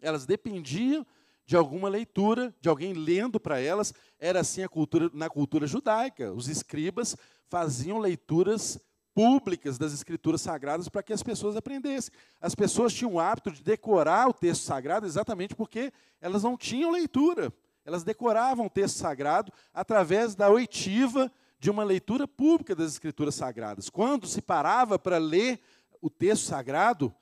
Elas 0.00 0.24
dependiam 0.24 1.06
de 1.44 1.54
alguma 1.54 1.90
leitura, 1.90 2.54
de 2.62 2.70
alguém 2.70 2.94
lendo 2.94 3.38
para 3.38 3.60
elas. 3.60 3.92
Era 4.18 4.40
assim 4.40 4.62
a 4.62 4.68
cultura, 4.70 5.10
na 5.12 5.28
cultura 5.28 5.66
judaica. 5.66 6.32
Os 6.32 6.48
escribas 6.48 7.14
faziam 7.46 7.98
leituras 7.98 8.78
públicas 9.14 9.78
das 9.78 9.92
escrituras 9.92 10.40
sagradas 10.40 10.88
para 10.88 11.02
que 11.02 11.12
as 11.12 11.22
pessoas 11.22 11.56
aprendessem. 11.56 12.12
As 12.40 12.54
pessoas 12.54 12.92
tinham 12.92 13.14
o 13.14 13.20
hábito 13.20 13.50
de 13.50 13.62
decorar 13.62 14.28
o 14.28 14.32
texto 14.32 14.62
sagrado 14.62 15.06
exatamente 15.06 15.54
porque 15.54 15.92
elas 16.20 16.42
não 16.42 16.56
tinham 16.56 16.90
leitura. 16.90 17.52
Elas 17.84 18.04
decoravam 18.04 18.66
o 18.66 18.70
texto 18.70 18.96
sagrado 18.96 19.52
através 19.72 20.34
da 20.34 20.48
oitiva 20.48 21.30
de 21.58 21.70
uma 21.70 21.84
leitura 21.84 22.26
pública 22.26 22.74
das 22.74 22.92
escrituras 22.92 23.34
sagradas. 23.34 23.90
Quando 23.90 24.26
se 24.26 24.40
parava 24.40 24.98
para 24.98 25.18
ler 25.18 25.60
o 26.00 26.08
texto 26.08 26.44
sagrado 26.44 27.14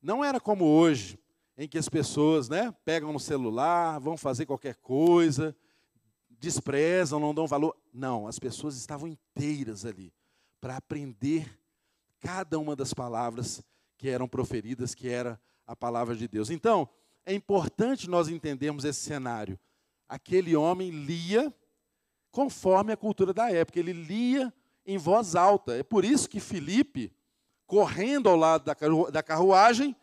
não 0.00 0.24
era 0.24 0.40
como 0.40 0.64
hoje, 0.64 1.18
em 1.56 1.68
que 1.68 1.78
as 1.78 1.88
pessoas 1.88 2.48
né, 2.48 2.74
pegam 2.84 3.12
no 3.12 3.20
celular, 3.20 4.00
vão 4.00 4.16
fazer 4.16 4.46
qualquer 4.46 4.74
coisa, 4.76 5.54
desprezam, 6.30 7.20
não 7.20 7.34
dão 7.34 7.46
valor. 7.46 7.76
Não, 7.92 8.26
as 8.26 8.38
pessoas 8.38 8.76
estavam 8.76 9.06
inteiras 9.06 9.84
ali 9.84 10.12
para 10.62 10.76
aprender 10.76 11.58
cada 12.20 12.56
uma 12.56 12.76
das 12.76 12.94
palavras 12.94 13.64
que 13.98 14.08
eram 14.08 14.28
proferidas, 14.28 14.94
que 14.94 15.08
era 15.08 15.38
a 15.66 15.74
palavra 15.74 16.14
de 16.14 16.28
Deus. 16.28 16.50
Então, 16.50 16.88
é 17.26 17.34
importante 17.34 18.08
nós 18.08 18.28
entendermos 18.28 18.84
esse 18.84 19.00
cenário. 19.00 19.58
Aquele 20.08 20.54
homem 20.54 20.88
lia 20.90 21.52
conforme 22.30 22.92
a 22.92 22.96
cultura 22.96 23.34
da 23.34 23.50
época, 23.50 23.80
ele 23.80 23.92
lia 23.92 24.54
em 24.86 24.96
voz 24.96 25.34
alta. 25.34 25.76
É 25.76 25.82
por 25.82 26.04
isso 26.04 26.30
que 26.30 26.38
Filipe, 26.38 27.12
correndo 27.66 28.28
ao 28.28 28.36
lado 28.36 28.64
da 29.10 29.22
carruagem, 29.22 29.96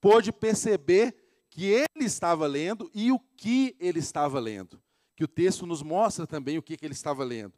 pôde 0.00 0.32
perceber 0.32 1.14
que 1.50 1.66
ele 1.66 2.06
estava 2.06 2.46
lendo 2.46 2.90
e 2.94 3.12
o 3.12 3.20
que 3.36 3.76
ele 3.78 3.98
estava 3.98 4.40
lendo. 4.40 4.82
Que 5.14 5.24
o 5.24 5.28
texto 5.28 5.66
nos 5.66 5.82
mostra 5.82 6.26
também 6.26 6.56
o 6.56 6.62
que, 6.62 6.78
ele 6.80 6.94
estava 6.94 7.22
lendo. 7.22 7.52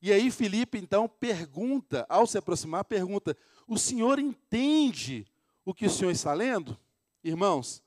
E 0.00 0.12
aí 0.12 0.30
Felipe 0.30 0.78
então 0.78 1.08
pergunta, 1.08 2.06
ao 2.08 2.26
se 2.26 2.38
aproximar, 2.38 2.84
pergunta: 2.84 3.36
"O 3.66 3.78
senhor 3.78 4.18
entende 4.18 5.26
o 5.64 5.74
que 5.74 5.86
o 5.86 5.90
senhor 5.90 6.10
está 6.10 6.32
lendo?" 6.32 6.78
Irmãos, 7.22 7.82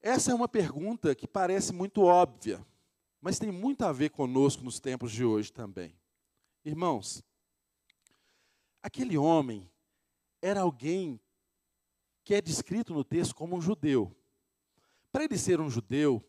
essa 0.00 0.30
é 0.32 0.34
uma 0.34 0.48
pergunta 0.48 1.14
que 1.14 1.26
parece 1.26 1.72
muito 1.72 2.02
óbvia, 2.02 2.64
mas 3.20 3.38
tem 3.38 3.50
muito 3.50 3.84
a 3.84 3.92
ver 3.92 4.10
conosco 4.10 4.64
nos 4.64 4.80
tempos 4.80 5.12
de 5.12 5.24
hoje 5.24 5.52
também. 5.52 5.94
Irmãos, 6.64 7.22
Aquele 8.82 9.18
homem 9.18 9.68
era 10.40 10.60
alguém 10.60 11.20
que 12.24 12.34
é 12.34 12.40
descrito 12.40 12.94
no 12.94 13.04
texto 13.04 13.34
como 13.34 13.56
um 13.56 13.60
judeu. 13.60 14.16
Para 15.10 15.24
ele 15.24 15.36
ser 15.36 15.60
um 15.60 15.68
judeu, 15.68 16.24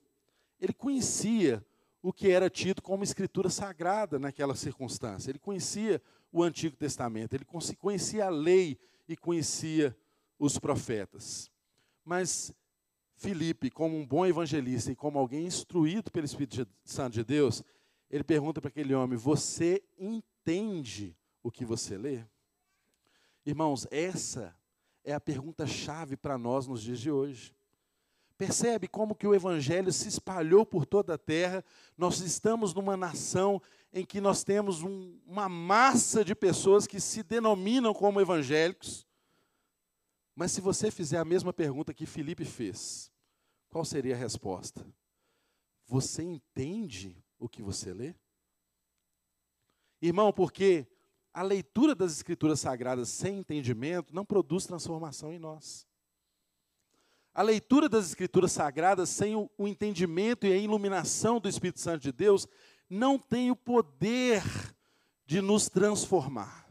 ele 0.59 0.73
conhecia 0.73 1.65
o 2.01 2.13
que 2.13 2.29
era 2.29 2.49
tido 2.49 2.81
como 2.81 3.03
escritura 3.03 3.49
sagrada 3.49 4.17
naquela 4.17 4.55
circunstância. 4.55 5.31
Ele 5.31 5.39
conhecia 5.39 6.01
o 6.31 6.43
Antigo 6.43 6.75
Testamento, 6.75 7.33
ele 7.33 7.45
conhecia 7.77 8.25
a 8.25 8.29
lei 8.29 8.79
e 9.07 9.17
conhecia 9.17 9.95
os 10.37 10.57
profetas. 10.57 11.51
Mas 12.05 12.53
Filipe, 13.15 13.69
como 13.69 13.97
um 13.97 14.05
bom 14.05 14.25
evangelista 14.25 14.91
e 14.91 14.95
como 14.95 15.19
alguém 15.19 15.45
instruído 15.45 16.09
pelo 16.09 16.25
Espírito 16.25 16.65
Santo 16.85 17.15
de 17.15 17.23
Deus, 17.23 17.61
ele 18.09 18.23
pergunta 18.23 18.61
para 18.61 18.69
aquele 18.69 18.93
homem: 18.93 19.17
Você 19.17 19.83
entende 19.97 21.15
o 21.43 21.51
que 21.51 21.65
você 21.65 21.97
lê? 21.97 22.23
Irmãos, 23.45 23.87
essa 23.91 24.55
é 25.03 25.13
a 25.13 25.19
pergunta-chave 25.19 26.15
para 26.15 26.37
nós 26.37 26.67
nos 26.67 26.81
dias 26.81 26.99
de 26.99 27.11
hoje. 27.11 27.53
Percebe 28.39 28.87
como 28.87 29.13
que 29.13 29.27
o 29.27 29.35
evangelho 29.35 29.91
se 29.91 30.07
espalhou 30.07 30.65
por 30.65 30.85
toda 30.85 31.15
a 31.15 31.17
terra? 31.17 31.61
Nós 31.97 32.21
estamos 32.21 32.73
numa 32.73 32.95
nação 32.95 33.61
em 33.91 34.05
que 34.05 34.21
nós 34.21 34.45
temos 34.45 34.81
um, 34.81 35.19
uma 35.27 35.49
massa 35.49 36.23
de 36.23 36.33
pessoas 36.33 36.87
que 36.87 37.01
se 37.01 37.21
denominam 37.21 37.93
como 37.93 38.21
evangélicos. 38.21 39.05
Mas 40.33 40.53
se 40.53 40.61
você 40.61 40.89
fizer 40.89 41.17
a 41.17 41.25
mesma 41.25 41.51
pergunta 41.51 41.93
que 41.93 42.05
Felipe 42.05 42.45
fez, 42.45 43.11
qual 43.69 43.83
seria 43.83 44.15
a 44.15 44.17
resposta? 44.17 44.87
Você 45.85 46.23
entende 46.23 47.21
o 47.37 47.49
que 47.49 47.61
você 47.61 47.93
lê? 47.93 48.15
Irmão, 50.01 50.31
porque 50.31 50.87
a 51.33 51.41
leitura 51.41 51.93
das 51.93 52.13
Escrituras 52.13 52.61
Sagradas 52.61 53.09
sem 53.09 53.39
entendimento 53.39 54.15
não 54.15 54.23
produz 54.23 54.65
transformação 54.65 55.33
em 55.33 55.39
nós. 55.39 55.88
A 57.33 57.41
leitura 57.41 57.87
das 57.87 58.05
Escrituras 58.07 58.51
Sagradas 58.51 59.09
sem 59.09 59.35
o, 59.35 59.49
o 59.57 59.67
entendimento 59.67 60.45
e 60.45 60.53
a 60.53 60.57
iluminação 60.57 61.39
do 61.39 61.47
Espírito 61.47 61.79
Santo 61.79 62.01
de 62.01 62.11
Deus 62.11 62.47
não 62.89 63.19
tem 63.19 63.51
o 63.51 63.55
poder 63.55 64.43
de 65.25 65.41
nos 65.41 65.69
transformar. 65.69 66.67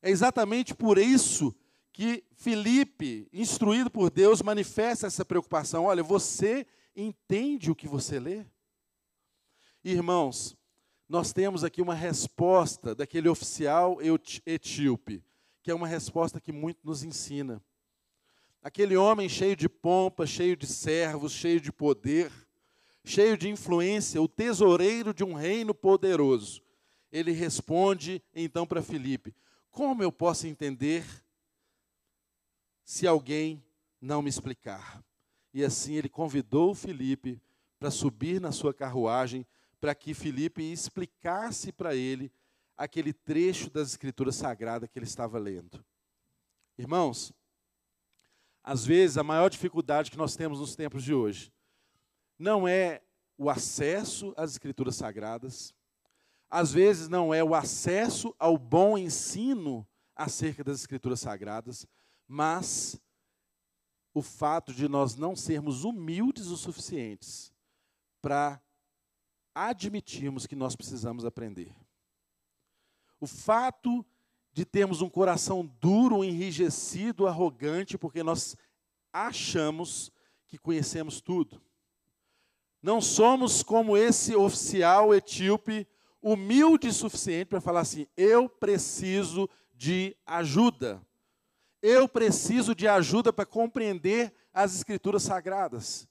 É 0.00 0.10
exatamente 0.10 0.74
por 0.74 0.98
isso 0.98 1.54
que 1.92 2.24
Felipe, 2.32 3.28
instruído 3.32 3.90
por 3.90 4.10
Deus, 4.10 4.40
manifesta 4.40 5.06
essa 5.06 5.24
preocupação. 5.24 5.84
Olha, 5.84 6.02
você 6.02 6.66
entende 6.96 7.70
o 7.70 7.74
que 7.74 7.86
você 7.86 8.18
lê? 8.18 8.44
Irmãos, 9.84 10.56
nós 11.08 11.32
temos 11.32 11.62
aqui 11.62 11.82
uma 11.82 11.94
resposta 11.94 12.94
daquele 12.94 13.28
oficial 13.28 13.98
etíope, 14.46 15.22
que 15.62 15.70
é 15.70 15.74
uma 15.74 15.86
resposta 15.86 16.40
que 16.40 16.50
muito 16.50 16.80
nos 16.82 17.04
ensina. 17.04 17.62
Aquele 18.62 18.96
homem 18.96 19.28
cheio 19.28 19.56
de 19.56 19.68
pompa, 19.68 20.24
cheio 20.24 20.56
de 20.56 20.66
servos, 20.66 21.32
cheio 21.32 21.60
de 21.60 21.72
poder, 21.72 22.30
cheio 23.04 23.36
de 23.36 23.48
influência, 23.48 24.22
o 24.22 24.28
tesoureiro 24.28 25.12
de 25.12 25.24
um 25.24 25.34
reino 25.34 25.74
poderoso. 25.74 26.62
Ele 27.10 27.32
responde 27.32 28.22
então 28.32 28.64
para 28.64 28.80
Filipe: 28.80 29.34
Como 29.68 30.02
eu 30.02 30.12
posso 30.12 30.46
entender 30.46 31.04
se 32.84 33.06
alguém 33.06 33.62
não 34.00 34.22
me 34.22 34.30
explicar? 34.30 35.02
E 35.52 35.64
assim 35.64 35.94
ele 35.94 36.08
convidou 36.08 36.72
Filipe 36.72 37.42
para 37.80 37.90
subir 37.90 38.40
na 38.40 38.52
sua 38.52 38.72
carruagem 38.72 39.44
para 39.80 39.92
que 39.92 40.14
Filipe 40.14 40.62
explicasse 40.62 41.72
para 41.72 41.96
ele 41.96 42.32
aquele 42.76 43.12
trecho 43.12 43.68
das 43.68 43.88
Escrituras 43.88 44.36
Sagradas 44.36 44.88
que 44.88 44.96
ele 44.96 45.06
estava 45.06 45.36
lendo. 45.38 45.84
Irmãos, 46.78 47.32
às 48.62 48.84
vezes 48.84 49.18
a 49.18 49.22
maior 49.24 49.48
dificuldade 49.48 50.10
que 50.10 50.16
nós 50.16 50.36
temos 50.36 50.60
nos 50.60 50.76
tempos 50.76 51.02
de 51.02 51.12
hoje 51.12 51.52
não 52.38 52.66
é 52.66 53.02
o 53.36 53.50
acesso 53.50 54.32
às 54.36 54.52
Escrituras 54.52 54.96
Sagradas, 54.96 55.74
às 56.50 56.72
vezes 56.72 57.08
não 57.08 57.32
é 57.32 57.42
o 57.42 57.54
acesso 57.54 58.34
ao 58.38 58.58
bom 58.58 58.96
ensino 58.98 59.86
acerca 60.14 60.62
das 60.62 60.80
Escrituras 60.80 61.20
Sagradas, 61.20 61.86
mas 62.28 63.00
o 64.14 64.22
fato 64.22 64.72
de 64.72 64.88
nós 64.88 65.14
não 65.16 65.34
sermos 65.34 65.84
humildes 65.84 66.48
o 66.48 66.56
suficientes 66.56 67.52
para 68.20 68.60
admitirmos 69.54 70.46
que 70.46 70.54
nós 70.54 70.76
precisamos 70.76 71.24
aprender. 71.24 71.74
O 73.20 73.26
fato 73.26 74.04
de 74.52 74.64
termos 74.64 75.00
um 75.00 75.08
coração 75.08 75.64
duro, 75.80 76.22
enrijecido, 76.22 77.26
arrogante, 77.26 77.96
porque 77.96 78.22
nós 78.22 78.56
achamos 79.12 80.12
que 80.46 80.58
conhecemos 80.58 81.20
tudo. 81.20 81.60
Não 82.82 83.00
somos 83.00 83.62
como 83.62 83.96
esse 83.96 84.34
oficial 84.34 85.14
etíope, 85.14 85.86
humilde 86.20 86.88
o 86.88 86.92
suficiente 86.92 87.46
para 87.46 87.60
falar 87.60 87.80
assim: 87.80 88.06
eu 88.16 88.48
preciso 88.48 89.48
de 89.72 90.16
ajuda. 90.26 91.00
Eu 91.80 92.08
preciso 92.08 92.74
de 92.74 92.86
ajuda 92.86 93.32
para 93.32 93.46
compreender 93.46 94.32
as 94.52 94.74
escrituras 94.74 95.22
sagradas. 95.22 96.06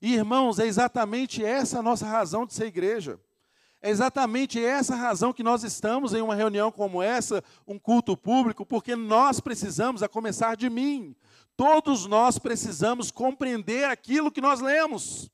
Irmãos, 0.00 0.58
é 0.58 0.66
exatamente 0.66 1.44
essa 1.44 1.78
a 1.78 1.82
nossa 1.82 2.06
razão 2.06 2.44
de 2.44 2.54
ser 2.54 2.66
igreja. 2.66 3.20
É 3.82 3.90
exatamente 3.90 4.64
essa 4.64 4.94
razão 4.94 5.32
que 5.32 5.42
nós 5.42 5.64
estamos 5.64 6.14
em 6.14 6.22
uma 6.22 6.36
reunião 6.36 6.70
como 6.70 7.02
essa, 7.02 7.42
um 7.66 7.76
culto 7.80 8.16
público, 8.16 8.64
porque 8.64 8.94
nós 8.94 9.40
precisamos, 9.40 10.04
a 10.04 10.08
começar 10.08 10.56
de 10.56 10.70
mim, 10.70 11.16
todos 11.56 12.06
nós 12.06 12.38
precisamos 12.38 13.10
compreender 13.10 13.86
aquilo 13.86 14.30
que 14.30 14.40
nós 14.40 14.60
lemos. 14.60 15.28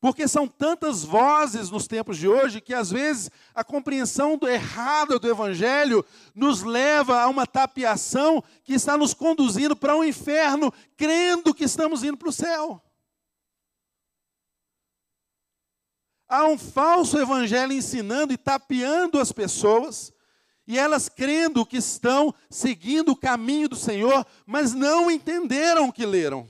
Porque 0.00 0.26
são 0.26 0.48
tantas 0.48 1.04
vozes 1.04 1.70
nos 1.70 1.86
tempos 1.86 2.18
de 2.18 2.28
hoje 2.28 2.60
que 2.60 2.74
às 2.74 2.90
vezes 2.90 3.30
a 3.54 3.62
compreensão 3.62 4.36
do 4.36 4.48
errado 4.48 5.18
do 5.20 5.28
evangelho 5.28 6.04
nos 6.34 6.62
leva 6.62 7.20
a 7.20 7.28
uma 7.28 7.46
tapiação 7.46 8.42
que 8.64 8.74
está 8.74 8.96
nos 8.96 9.14
conduzindo 9.14 9.76
para 9.76 9.94
o 9.94 10.00
um 10.00 10.04
inferno, 10.04 10.72
crendo 10.96 11.54
que 11.54 11.64
estamos 11.64 12.02
indo 12.02 12.16
para 12.16 12.28
o 12.28 12.32
céu. 12.32 12.82
Há 16.28 16.44
um 16.44 16.58
falso 16.58 17.18
evangelho 17.18 17.72
ensinando 17.72 18.32
e 18.32 18.36
tapeando 18.36 19.18
as 19.18 19.32
pessoas, 19.32 20.12
e 20.66 20.78
elas 20.78 21.08
crendo 21.08 21.64
que 21.64 21.78
estão 21.78 22.34
seguindo 22.50 23.12
o 23.12 23.16
caminho 23.16 23.68
do 23.68 23.76
Senhor, 23.76 24.26
mas 24.46 24.74
não 24.74 25.10
entenderam 25.10 25.88
o 25.88 25.92
que 25.92 26.04
leram 26.04 26.48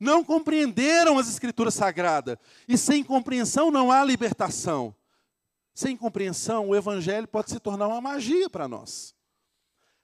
não 0.00 0.24
compreenderam 0.24 1.18
as 1.18 1.28
Escrituras 1.28 1.74
Sagradas. 1.74 2.38
E 2.66 2.78
sem 2.78 3.04
compreensão 3.04 3.70
não 3.70 3.92
há 3.92 4.02
libertação. 4.02 4.96
Sem 5.74 5.94
compreensão, 5.94 6.70
o 6.70 6.74
Evangelho 6.74 7.28
pode 7.28 7.50
se 7.50 7.60
tornar 7.60 7.86
uma 7.86 8.00
magia 8.00 8.48
para 8.48 8.66
nós. 8.66 9.14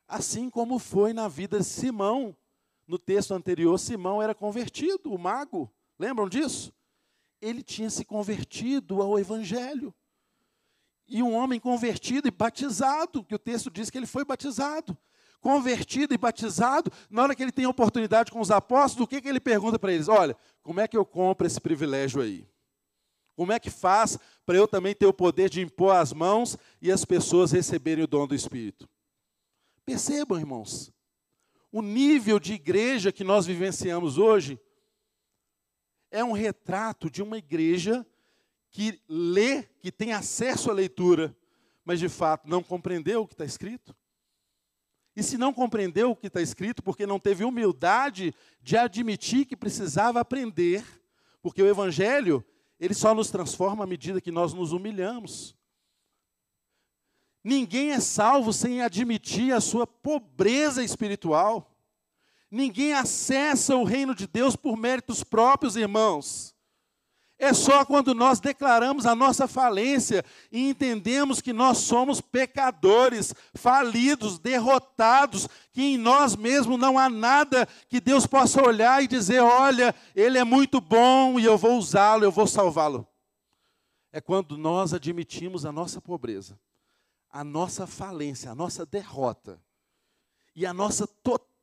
Assim 0.07 0.51
como 0.51 0.79
foi 0.79 1.15
na 1.15 1.27
vida 1.27 1.59
de 1.59 1.65
Simão. 1.65 2.37
No 2.87 2.99
texto 2.99 3.33
anterior, 3.33 3.77
Simão 3.79 4.23
era 4.23 4.35
convertido, 4.35 5.13
o 5.13 5.19
mago. 5.19 5.73
Lembram 5.99 6.29
disso? 6.29 6.73
Ele 7.41 7.63
tinha 7.63 7.91
se 7.91 8.05
convertido 8.05 9.03
ao 9.03 9.19
Evangelho. 9.19 9.95
E 11.09 11.23
um 11.23 11.35
homem 11.35 11.61
convertido 11.61 12.27
e 12.27 12.31
batizado, 12.31 13.23
que 13.25 13.35
o 13.35 13.39
texto 13.39 13.71
diz 13.71 13.91
que 13.91 13.99
ele 13.99 14.07
foi 14.07 14.25
batizado 14.25 14.97
convertido 15.47 16.13
e 16.13 16.19
batizado, 16.19 16.91
na 17.09 17.23
hora 17.23 17.33
que 17.33 17.41
ele 17.41 17.53
tem 17.53 17.67
oportunidade 17.67 18.33
com 18.33 18.41
os 18.41 18.51
apóstolos, 18.51 19.05
o 19.05 19.07
que, 19.07 19.21
que 19.21 19.29
ele 19.29 19.39
pergunta 19.39 19.79
para 19.79 19.93
eles? 19.93 20.09
Olha, 20.09 20.37
como 20.61 20.81
é 20.81 20.89
que 20.89 20.97
eu 20.97 21.05
compro 21.05 21.47
esse 21.47 21.61
privilégio 21.61 22.21
aí? 22.21 22.45
Como 23.37 23.53
é 23.53 23.61
que 23.61 23.71
faz 23.71 24.19
para 24.45 24.57
eu 24.57 24.67
também 24.67 24.93
ter 24.93 25.07
o 25.07 25.13
poder 25.13 25.49
de 25.49 25.61
impor 25.61 25.95
as 25.95 26.13
mãos 26.13 26.57
e 26.83 26.91
as 26.91 27.05
pessoas 27.05 27.53
receberem 27.53 28.03
o 28.03 28.09
dom 28.09 28.27
do 28.27 28.35
Espírito? 28.35 28.89
Percebam, 29.85 30.37
irmãos, 30.37 30.91
o 31.71 31.81
nível 31.81 32.41
de 32.41 32.55
igreja 32.55 33.13
que 33.13 33.23
nós 33.23 33.47
vivenciamos 33.47 34.19
hoje 34.19 34.59
é 36.17 36.25
um 36.25 36.33
retrato 36.33 37.11
de 37.11 37.23
uma 37.23 37.37
igreja 37.37 38.05
que 38.71 39.01
lê, 39.07 39.65
que 39.81 39.93
tem 39.93 40.15
acesso 40.15 40.71
à 40.71 40.73
leitura, 40.73 41.37
mas 41.85 42.01
de 42.01 42.09
fato 42.09 42.49
não 42.49 42.63
compreendeu 42.63 43.23
o 43.23 43.27
que 43.27 43.35
está 43.35 43.45
escrito. 43.45 43.95
E 45.15 45.23
se 45.23 45.37
não 45.37 45.53
compreendeu 45.53 46.11
o 46.11 46.17
que 46.17 46.27
está 46.27 46.41
escrito, 46.41 46.83
porque 46.83 47.07
não 47.07 47.21
teve 47.21 47.45
humildade 47.45 48.35
de 48.63 48.79
admitir 48.79 49.45
que 49.45 49.55
precisava 49.55 50.19
aprender, 50.19 50.85
porque 51.43 51.63
o 51.63 51.67
Evangelho, 51.67 52.43
ele 52.81 52.95
só 52.95 53.15
nos 53.15 53.31
transforma 53.31 53.85
à 53.85 53.87
medida 53.87 54.21
que 54.21 54.33
nós 54.33 54.55
nos 54.55 54.73
humilhamos. 54.73 55.55
Ninguém 57.45 57.93
é 57.93 58.01
salvo 58.01 58.55
sem 58.55 58.81
admitir 58.81 59.53
a 59.53 59.61
sua 59.61 59.87
pobreza 59.87 60.83
espiritual. 60.83 61.76
Ninguém 62.51 62.93
acessa 62.93 63.77
o 63.77 63.85
reino 63.85 64.15
de 64.15 64.27
Deus 64.27 64.55
por 64.55 64.77
méritos 64.77 65.25
próprios, 65.25 65.77
irmãos. 65.77 66.55
É 67.39 67.53
só 67.53 67.85
quando 67.85 68.15
nós 68.15 68.41
declaramos 68.41 69.05
a 69.05 69.15
nossa 69.15 69.47
falência 69.47 70.25
e 70.51 70.71
entendemos 70.71 71.43
que 71.43 71.53
nós 71.53 71.79
somos 71.79 72.19
pecadores, 72.19 73.35
falidos, 73.55 74.39
derrotados, 74.39 75.47
que 75.71 75.83
em 75.83 75.99
nós 75.99 76.35
mesmos 76.35 76.79
não 76.79 76.99
há 76.99 77.11
nada 77.11 77.69
que 77.89 78.01
Deus 78.01 78.27
possa 78.27 78.63
olhar 78.63 79.03
e 79.03 79.09
dizer: 79.09 79.41
olha, 79.41 79.95
Ele 80.15 80.39
é 80.39 80.45
muito 80.45 80.81
bom 80.81 81.39
e 81.39 81.45
eu 81.45 81.59
vou 81.59 81.77
usá-lo, 81.77 82.25
eu 82.25 82.33
vou 82.33 82.47
salvá-lo. 82.47 83.07
É 84.11 84.21
quando 84.21 84.57
nós 84.57 84.95
admitimos 84.95 85.67
a 85.67 85.73
nossa 85.73 86.01
pobreza, 86.01 86.59
a 87.29 87.45
nossa 87.45 87.87
falência, 87.87 88.51
a 88.51 88.55
nossa 88.55 88.87
derrota 88.87 89.61
e 90.55 90.65
a 90.65 90.73
nossa 90.73 91.07
total 91.07 91.56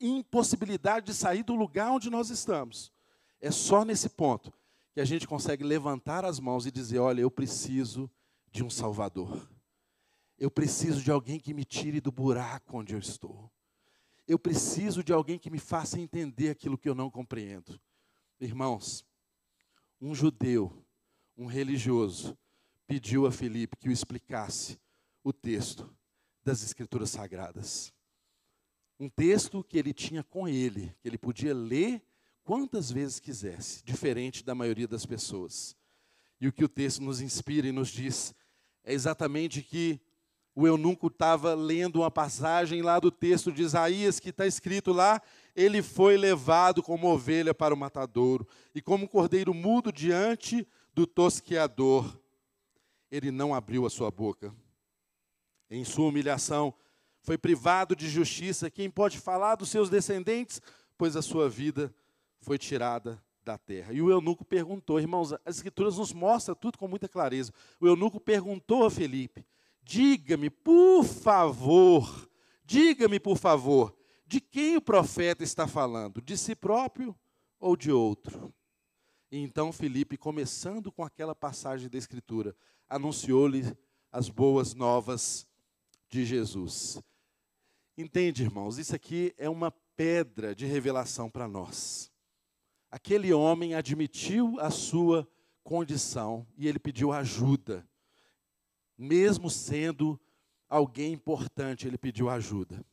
impossibilidade 0.00 1.06
de 1.06 1.14
sair 1.14 1.42
do 1.42 1.54
lugar 1.54 1.90
onde 1.90 2.10
nós 2.10 2.30
estamos. 2.30 2.92
É 3.40 3.50
só 3.50 3.84
nesse 3.84 4.08
ponto 4.08 4.52
que 4.92 5.00
a 5.00 5.04
gente 5.04 5.26
consegue 5.26 5.62
levantar 5.62 6.24
as 6.24 6.40
mãos 6.40 6.66
e 6.66 6.70
dizer: 6.70 6.98
Olha, 6.98 7.20
eu 7.20 7.30
preciso 7.30 8.10
de 8.50 8.64
um 8.64 8.70
Salvador. 8.70 9.48
Eu 10.38 10.50
preciso 10.50 11.02
de 11.02 11.10
alguém 11.10 11.38
que 11.38 11.54
me 11.54 11.64
tire 11.64 12.00
do 12.00 12.12
buraco 12.12 12.78
onde 12.78 12.94
eu 12.94 12.98
estou. 12.98 13.50
Eu 14.26 14.38
preciso 14.38 15.04
de 15.04 15.12
alguém 15.12 15.38
que 15.38 15.50
me 15.50 15.58
faça 15.58 16.00
entender 16.00 16.50
aquilo 16.50 16.76
que 16.76 16.88
eu 16.88 16.94
não 16.94 17.10
compreendo. 17.10 17.80
Irmãos, 18.40 19.04
um 20.00 20.14
judeu, 20.14 20.84
um 21.36 21.46
religioso, 21.46 22.36
pediu 22.86 23.26
a 23.26 23.32
Filipe 23.32 23.76
que 23.76 23.88
o 23.88 23.92
explicasse 23.92 24.78
o 25.22 25.32
texto 25.32 25.88
das 26.44 26.62
Escrituras 26.62 27.10
Sagradas. 27.10 27.92
Um 28.98 29.08
texto 29.08 29.62
que 29.62 29.78
ele 29.78 29.92
tinha 29.92 30.22
com 30.22 30.48
ele, 30.48 30.94
que 31.00 31.08
ele 31.08 31.18
podia 31.18 31.54
ler 31.54 32.02
quantas 32.42 32.90
vezes 32.90 33.20
quisesse, 33.20 33.84
diferente 33.84 34.44
da 34.44 34.54
maioria 34.54 34.88
das 34.88 35.04
pessoas. 35.04 35.76
E 36.40 36.48
o 36.48 36.52
que 36.52 36.64
o 36.64 36.68
texto 36.68 37.02
nos 37.02 37.20
inspira 37.20 37.66
e 37.66 37.72
nos 37.72 37.88
diz 37.88 38.34
é 38.84 38.92
exatamente 38.92 39.62
que 39.62 40.00
o 40.54 40.66
eunuco 40.66 41.08
estava 41.08 41.54
lendo 41.54 41.96
uma 41.96 42.10
passagem 42.10 42.80
lá 42.80 42.98
do 42.98 43.10
texto 43.10 43.52
de 43.52 43.62
Isaías, 43.62 44.18
que 44.18 44.30
está 44.30 44.46
escrito 44.46 44.90
lá: 44.90 45.20
ele 45.54 45.82
foi 45.82 46.16
levado 46.16 46.82
como 46.82 47.08
ovelha 47.08 47.52
para 47.52 47.74
o 47.74 47.76
matadouro, 47.76 48.48
e 48.74 48.80
como 48.80 49.08
cordeiro 49.08 49.52
mudo 49.52 49.92
diante 49.92 50.66
do 50.94 51.06
tosqueador, 51.06 52.18
ele 53.10 53.30
não 53.30 53.54
abriu 53.54 53.84
a 53.84 53.90
sua 53.90 54.10
boca. 54.10 54.54
Em 55.68 55.84
sua 55.84 56.06
humilhação, 56.06 56.72
foi 57.26 57.36
privado 57.36 57.96
de 57.96 58.08
justiça. 58.08 58.70
Quem 58.70 58.88
pode 58.88 59.18
falar 59.18 59.56
dos 59.56 59.68
seus 59.68 59.90
descendentes? 59.90 60.62
Pois 60.96 61.16
a 61.16 61.20
sua 61.20 61.48
vida 61.48 61.92
foi 62.38 62.56
tirada 62.56 63.20
da 63.44 63.58
terra. 63.58 63.92
E 63.92 64.00
o 64.00 64.10
eunuco 64.10 64.44
perguntou, 64.44 65.00
irmãos, 65.00 65.32
as 65.44 65.56
escrituras 65.56 65.98
nos 65.98 66.12
mostram 66.12 66.54
tudo 66.54 66.78
com 66.78 66.86
muita 66.86 67.08
clareza. 67.08 67.52
O 67.80 67.86
eunuco 67.86 68.20
perguntou 68.20 68.86
a 68.86 68.90
Felipe: 68.90 69.44
diga-me, 69.82 70.48
por 70.48 71.02
favor, 71.02 72.30
diga-me, 72.64 73.18
por 73.18 73.36
favor, 73.36 73.92
de 74.24 74.40
quem 74.40 74.76
o 74.76 74.80
profeta 74.80 75.42
está 75.42 75.66
falando? 75.66 76.22
De 76.22 76.38
si 76.38 76.54
próprio 76.54 77.14
ou 77.58 77.76
de 77.76 77.90
outro? 77.90 78.54
E 79.32 79.38
então 79.38 79.72
Felipe, 79.72 80.16
começando 80.16 80.92
com 80.92 81.02
aquela 81.02 81.34
passagem 81.34 81.88
da 81.88 81.98
Escritura, 81.98 82.56
anunciou-lhe 82.88 83.76
as 84.12 84.28
boas 84.28 84.74
novas 84.74 85.44
de 86.08 86.24
Jesus. 86.24 87.00
Entende, 87.98 88.42
irmãos? 88.42 88.76
Isso 88.76 88.94
aqui 88.94 89.34
é 89.38 89.48
uma 89.48 89.70
pedra 89.96 90.54
de 90.54 90.66
revelação 90.66 91.30
para 91.30 91.48
nós. 91.48 92.12
Aquele 92.90 93.32
homem 93.32 93.74
admitiu 93.74 94.60
a 94.60 94.70
sua 94.70 95.26
condição 95.64 96.46
e 96.58 96.68
ele 96.68 96.78
pediu 96.78 97.10
ajuda. 97.10 97.88
Mesmo 98.98 99.48
sendo 99.48 100.20
alguém 100.68 101.14
importante, 101.14 101.86
ele 101.86 101.96
pediu 101.96 102.28
ajuda. 102.28 102.84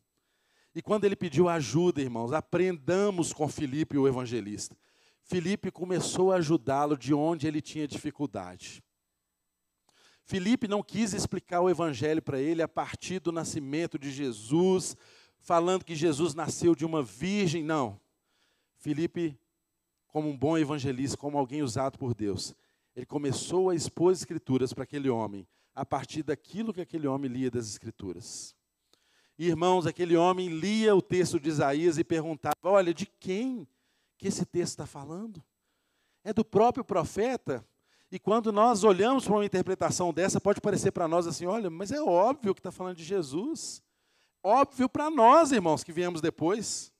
E 0.74 0.82
quando 0.82 1.04
ele 1.04 1.18
pediu 1.18 1.50
ajuda, 1.50 2.02
irmãos, 2.02 2.32
aprendamos 2.32 3.34
com 3.34 3.48
Filipe, 3.50 3.98
o 3.98 4.08
evangelista. 4.08 4.76
Filipe 5.22 5.70
começou 5.70 6.32
a 6.32 6.38
ajudá-lo 6.38 6.98
de 6.98 7.14
onde 7.14 7.46
ele 7.46 7.62
tinha 7.62 7.88
dificuldade. 7.88 8.82
Filipe 10.26 10.68
não 10.68 10.82
quis 10.82 11.14
explicar 11.14 11.62
o 11.62 11.70
evangelho 11.70 12.22
para 12.22 12.40
ele 12.40 12.62
a 12.62 12.68
partir 12.68 13.20
do 13.20 13.32
nascimento 13.32 14.00
de 14.00 14.10
Jesus, 14.10 14.96
falando 15.40 15.84
que 15.84 15.96
Jesus 15.96 16.34
nasceu 16.34 16.74
de 16.74 16.86
uma 16.86 17.04
virgem, 17.04 17.64
não. 17.64 18.00
Filipe, 18.78 19.38
como 20.08 20.30
um 20.30 20.38
bom 20.38 20.58
evangelista, 20.58 21.18
como 21.18 21.38
alguém 21.38 21.62
usado 21.62 21.98
por 21.98 22.14
Deus, 22.14 22.56
ele 22.96 23.06
começou 23.06 23.70
a 23.70 23.76
expor 23.76 24.12
as 24.14 24.20
escrituras 24.20 24.72
para 24.72 24.84
aquele 24.84 25.10
homem, 25.10 25.48
a 25.76 25.86
partir 25.86 26.24
daquilo 26.24 26.74
que 26.74 26.82
aquele 26.82 27.08
homem 27.08 27.30
lia 27.30 27.52
das 27.52 27.68
escrituras. 27.68 28.56
Irmãos, 29.38 29.88
aquele 29.88 30.16
homem 30.16 30.48
lia 30.48 30.96
o 30.96 31.02
texto 31.02 31.40
de 31.40 31.50
Isaías 31.50 31.98
e 31.98 32.04
perguntava: 32.04 32.56
Olha, 32.64 32.94
de 32.94 33.06
quem 33.06 33.68
que 34.18 34.28
esse 34.28 34.46
texto 34.46 34.72
está 34.72 34.86
falando? 34.86 35.44
É 36.24 36.32
do 36.32 36.46
próprio 36.46 36.86
profeta? 36.86 37.66
E 38.14 38.20
quando 38.20 38.52
nós 38.52 38.84
olhamos 38.84 39.26
para 39.26 39.34
uma 39.34 39.44
interpretação 39.44 40.14
dessa, 40.14 40.40
pode 40.40 40.62
parecer 40.62 40.92
para 40.92 41.08
nós 41.08 41.26
assim: 41.26 41.48
olha, 41.48 41.68
mas 41.68 41.92
é 41.92 42.00
óbvio 42.00 42.54
que 42.54 42.60
está 42.60 42.72
falando 42.72 42.98
de 42.98 43.04
Jesus. 43.04 43.82
Óbvio 44.44 44.88
para 44.88 45.10
nós, 45.10 45.52
irmãos, 45.52 45.84
que 45.84 45.92
viemos 45.92 46.22
depois. 46.22 46.94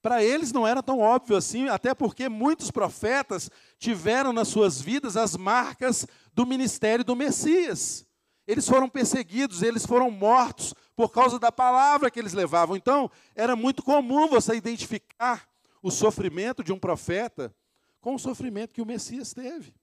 Para 0.00 0.22
eles 0.22 0.52
não 0.52 0.64
era 0.64 0.80
tão 0.80 1.00
óbvio 1.00 1.36
assim, 1.36 1.68
até 1.68 1.92
porque 1.92 2.28
muitos 2.28 2.70
profetas 2.70 3.50
tiveram 3.80 4.32
nas 4.32 4.46
suas 4.46 4.80
vidas 4.80 5.16
as 5.16 5.36
marcas 5.36 6.06
do 6.32 6.46
ministério 6.46 7.04
do 7.04 7.16
Messias. 7.16 8.06
Eles 8.46 8.68
foram 8.68 8.88
perseguidos, 8.88 9.60
eles 9.60 9.84
foram 9.84 10.08
mortos 10.08 10.72
por 10.94 11.10
causa 11.10 11.40
da 11.40 11.50
palavra 11.50 12.12
que 12.12 12.20
eles 12.20 12.32
levavam. 12.32 12.76
Então, 12.76 13.10
era 13.34 13.56
muito 13.56 13.82
comum 13.82 14.28
você 14.28 14.54
identificar 14.54 15.48
o 15.82 15.90
sofrimento 15.90 16.62
de 16.62 16.72
um 16.72 16.78
profeta 16.78 17.52
com 18.00 18.14
o 18.14 18.18
sofrimento 18.20 18.72
que 18.72 18.80
o 18.80 18.86
Messias 18.86 19.34
teve. 19.34 19.74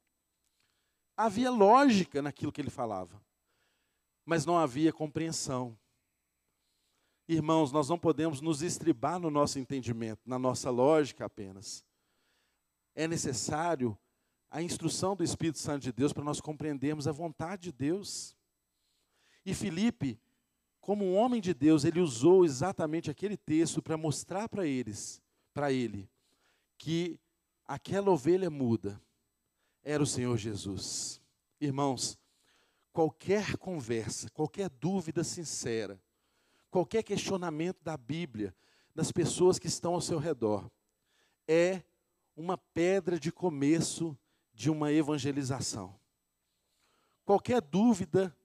Havia 1.18 1.50
lógica 1.50 2.22
naquilo 2.22 2.52
que 2.52 2.60
ele 2.60 2.70
falava, 2.70 3.22
mas 4.26 4.46
não 4.46 4.58
havia 4.58 4.92
compreensão. 4.92 5.78
Irmãos, 7.28 7.72
nós 7.72 7.90
não 7.90 7.98
podemos 7.98 8.42
nos 8.42 8.62
estribar 8.62 9.20
no 9.20 9.32
nosso 9.32 9.58
entendimento, 9.58 10.22
na 10.26 10.38
nossa 10.38 10.70
lógica 10.70 11.26
apenas. 11.26 11.86
É 12.94 13.08
necessário 13.08 13.98
a 14.52 14.62
instrução 14.62 15.16
do 15.16 15.24
Espírito 15.24 15.58
Santo 15.58 15.84
de 15.84 15.92
Deus 15.92 16.14
para 16.14 16.24
nós 16.24 16.40
compreendermos 16.40 17.08
a 17.08 17.12
vontade 17.12 17.64
de 17.64 17.72
Deus. 17.72 18.36
E 19.46 19.54
Filipe, 19.54 20.20
como 20.80 21.04
um 21.04 21.16
homem 21.16 21.42
de 21.42 21.54
Deus, 21.54 21.84
ele 21.84 22.00
usou 22.00 22.46
exatamente 22.46 23.10
aquele 23.10 23.38
texto 23.38 23.82
para 23.82 23.98
mostrar 23.98 24.48
para 24.48 24.68
eles, 24.68 25.22
para 25.54 25.72
ele, 25.72 26.10
que 26.78 27.20
aquela 27.66 28.12
ovelha 28.12 28.50
muda 28.50 29.02
era 29.86 30.04
o 30.04 30.06
Senhor 30.06 30.38
Jesus. 30.38 31.22
Irmãos, 31.62 32.20
qualquer 32.92 33.56
conversa, 33.56 34.30
qualquer 34.32 34.70
dúvida 34.70 35.24
sincera, 35.24 35.98
qualquer 36.70 37.04
questionamento 37.04 37.82
da 37.82 37.96
Bíblia, 37.96 38.54
das 38.94 39.14
pessoas 39.14 39.58
que 39.58 39.68
estão 39.68 39.94
ao 39.94 40.02
seu 40.02 40.20
redor, 40.20 40.70
é 41.48 41.82
uma 42.36 42.58
pedra 42.58 43.18
de 43.18 43.32
começo 43.32 44.18
de 44.54 44.70
uma 44.70 44.92
evangelização. 44.92 45.98
Qualquer 47.24 47.62
dúvida 47.62 48.36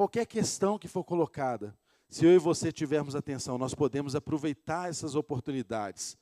Qualquer 0.00 0.24
questão 0.24 0.78
que 0.78 0.88
for 0.88 1.04
colocada, 1.04 1.76
se 2.08 2.24
eu 2.24 2.32
e 2.32 2.38
você 2.38 2.72
tivermos 2.72 3.14
atenção, 3.14 3.58
nós 3.58 3.74
podemos 3.74 4.14
aproveitar 4.14 4.88
essas 4.88 5.14
oportunidades 5.14 6.16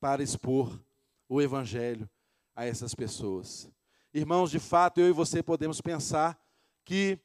para 0.00 0.22
expor 0.22 0.80
o 1.28 1.42
Evangelho 1.42 2.08
a 2.56 2.64
essas 2.64 2.94
pessoas. 2.94 3.70
Irmãos, 4.12 4.50
de 4.50 4.58
fato, 4.58 5.00
eu 5.00 5.08
e 5.08 5.12
você 5.12 5.42
podemos 5.42 5.80
pensar 5.80 6.38
que 6.84 7.18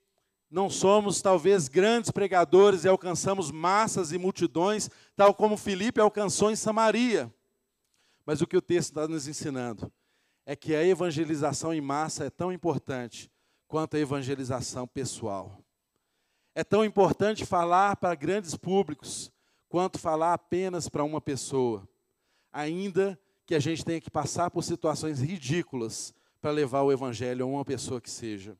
não 0.49 0.69
somos 0.69 1.21
talvez 1.21 1.67
grandes 1.67 2.11
pregadores 2.11 2.83
e 2.83 2.87
alcançamos 2.87 3.49
massas 3.49 4.11
e 4.11 4.17
multidões, 4.17 4.89
tal 5.15 5.33
como 5.33 5.57
Filipe 5.57 5.99
alcançou 5.99 6.51
em 6.51 6.55
Samaria. 6.55 7.33
Mas 8.25 8.41
o 8.41 8.47
que 8.47 8.57
o 8.57 8.61
texto 8.61 8.89
está 8.89 9.07
nos 9.07 9.27
ensinando 9.27 9.91
é 10.45 10.55
que 10.55 10.75
a 10.75 10.85
evangelização 10.85 11.73
em 11.73 11.81
massa 11.81 12.25
é 12.25 12.29
tão 12.29 12.51
importante 12.51 13.31
quanto 13.67 13.95
a 13.95 13.99
evangelização 13.99 14.87
pessoal. 14.87 15.59
É 16.53 16.63
tão 16.63 16.85
importante 16.85 17.45
falar 17.45 17.95
para 17.95 18.13
grandes 18.13 18.55
públicos 18.55 19.31
quanto 19.67 19.97
falar 19.97 20.33
apenas 20.33 20.87
para 20.87 21.03
uma 21.03 21.19
pessoa, 21.19 21.87
ainda 22.51 23.19
que 23.45 23.55
a 23.55 23.59
gente 23.59 23.83
tenha 23.83 23.99
que 23.99 24.11
passar 24.11 24.51
por 24.51 24.63
situações 24.63 25.19
ridículas 25.19 26.13
para 26.43 26.51
levar 26.51 26.81
o 26.81 26.91
evangelho 26.91 27.45
a 27.45 27.47
uma 27.47 27.63
pessoa 27.63 28.01
que 28.01 28.11
seja. 28.11 28.57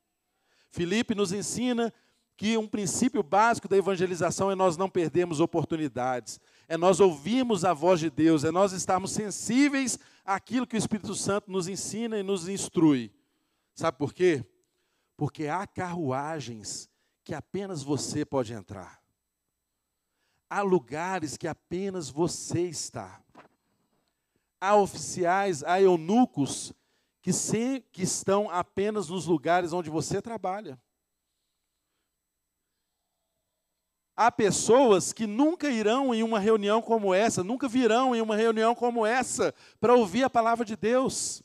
Felipe 0.72 1.14
nos 1.14 1.34
ensina 1.34 1.94
que 2.38 2.58
um 2.58 2.66
princípio 2.66 3.22
básico 3.22 3.68
da 3.68 3.76
evangelização 3.76 4.50
é 4.50 4.56
nós 4.56 4.78
não 4.78 4.90
perdermos 4.90 5.42
oportunidades, 5.42 6.40
é 6.70 6.78
nós 6.78 7.02
ouvirmos 7.02 7.66
a 7.66 7.74
voz 7.74 8.00
de 8.00 8.10
Deus, 8.10 8.46
é 8.46 8.52
nós 8.52 8.72
estarmos 8.72 9.12
sensíveis 9.12 10.00
àquilo 10.24 10.66
que 10.66 10.78
o 10.78 10.80
Espírito 10.80 11.14
Santo 11.14 11.52
nos 11.52 11.68
ensina 11.68 12.18
e 12.18 12.24
nos 12.24 12.48
instrui. 12.48 13.12
Sabe 13.76 13.98
por 13.98 14.14
quê? 14.14 14.46
Porque 15.18 15.48
há 15.48 15.68
carruagens 15.68 16.90
que 17.22 17.34
apenas 17.34 17.84
você 17.84 18.24
pode 18.24 18.54
entrar. 18.54 19.04
Há 20.50 20.62
lugares 20.62 21.36
que 21.36 21.50
apenas 21.50 22.10
você 22.10 22.62
está. 22.62 23.22
Há 24.62 24.74
oficiais, 24.78 25.66
há 25.66 25.82
eunucos 25.82 26.74
que, 27.24 27.32
se, 27.32 27.82
que 27.94 28.04
estão 28.04 28.50
apenas 28.52 29.08
nos 29.08 29.26
lugares 29.26 29.72
onde 29.72 29.90
você 29.90 30.22
trabalha. 30.22 30.78
Há 34.14 34.30
pessoas 34.30 35.14
que 35.14 35.26
nunca 35.26 35.70
irão 35.70 36.14
em 36.14 36.22
uma 36.22 36.38
reunião 36.38 36.82
como 36.82 37.14
essa, 37.14 37.42
nunca 37.42 37.68
virão 37.68 38.14
em 38.14 38.22
uma 38.22 38.36
reunião 38.36 38.76
como 38.76 39.06
essa 39.06 39.56
para 39.80 39.96
ouvir 39.96 40.26
a 40.26 40.30
palavra 40.30 40.66
de 40.66 40.76
Deus. 40.76 41.42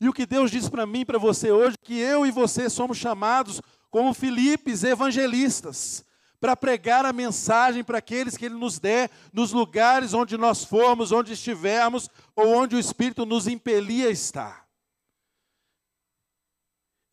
E 0.00 0.08
o 0.08 0.12
que 0.12 0.24
Deus 0.24 0.48
diz 0.48 0.68
para 0.68 0.86
mim 0.86 1.04
para 1.04 1.18
você 1.18 1.50
hoje, 1.50 1.76
que 1.82 1.98
eu 1.98 2.24
e 2.24 2.30
você 2.30 2.70
somos 2.70 2.96
chamados 2.96 3.60
como 3.90 4.14
Filipes, 4.14 4.84
evangelistas, 4.84 6.04
para 6.40 6.56
pregar 6.56 7.04
a 7.04 7.12
mensagem 7.12 7.82
para 7.82 7.98
aqueles 7.98 8.36
que 8.36 8.44
Ele 8.44 8.54
nos 8.54 8.78
der, 8.78 9.10
nos 9.32 9.50
lugares 9.50 10.14
onde 10.14 10.36
nós 10.36 10.64
formos, 10.64 11.10
onde 11.10 11.32
estivermos, 11.32 12.08
ou 12.36 12.46
onde 12.46 12.76
o 12.76 12.78
Espírito 12.78 13.26
nos 13.26 13.48
impelia 13.48 14.06
a 14.06 14.12
estar. 14.12 14.63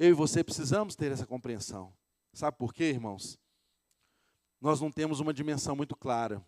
Eu 0.04 0.10
e 0.10 0.14
você 0.14 0.44
precisamos 0.44 0.96
ter 0.96 1.12
essa 1.12 1.28
compreensão. 1.28 1.94
Sabe 2.34 2.58
por 2.58 2.74
quê, 2.74 2.86
irmãos? 2.86 3.38
Nós 4.60 4.82
não 4.82 4.92
temos 4.92 5.20
uma 5.20 5.32
dimensão 5.32 5.76
muito 5.76 5.96
clara. 5.96 6.44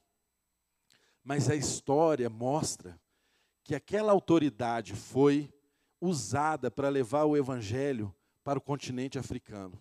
Mas 1.23 1.47
a 1.51 1.55
história 1.55 2.27
mostra 2.31 2.99
que 3.63 3.75
aquela 3.75 4.11
autoridade 4.11 4.95
foi 4.95 5.53
usada 6.01 6.71
para 6.71 6.89
levar 6.89 7.25
o 7.25 7.38
evangelho 7.38 8.11
para 8.43 8.57
o 8.57 8.61
continente 8.61 9.19
africano. 9.19 9.80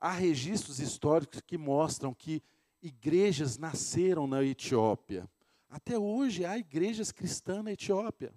Há 0.00 0.10
registros 0.10 0.80
históricos 0.80 1.40
que 1.40 1.56
mostram 1.56 2.12
que 2.12 2.42
igrejas 2.82 3.56
nasceram 3.56 4.26
na 4.26 4.42
Etiópia. 4.42 5.30
Até 5.68 5.96
hoje 5.96 6.44
há 6.44 6.58
igrejas 6.58 7.12
cristãs 7.12 7.62
na 7.62 7.70
Etiópia. 7.70 8.34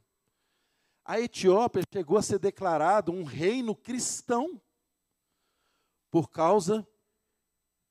A 1.04 1.20
Etiópia 1.20 1.84
chegou 1.92 2.18
a 2.18 2.22
ser 2.22 2.40
declarado 2.40 3.12
um 3.12 3.24
reino 3.24 3.76
cristão 3.76 4.62
por 6.10 6.30
causa 6.30 6.88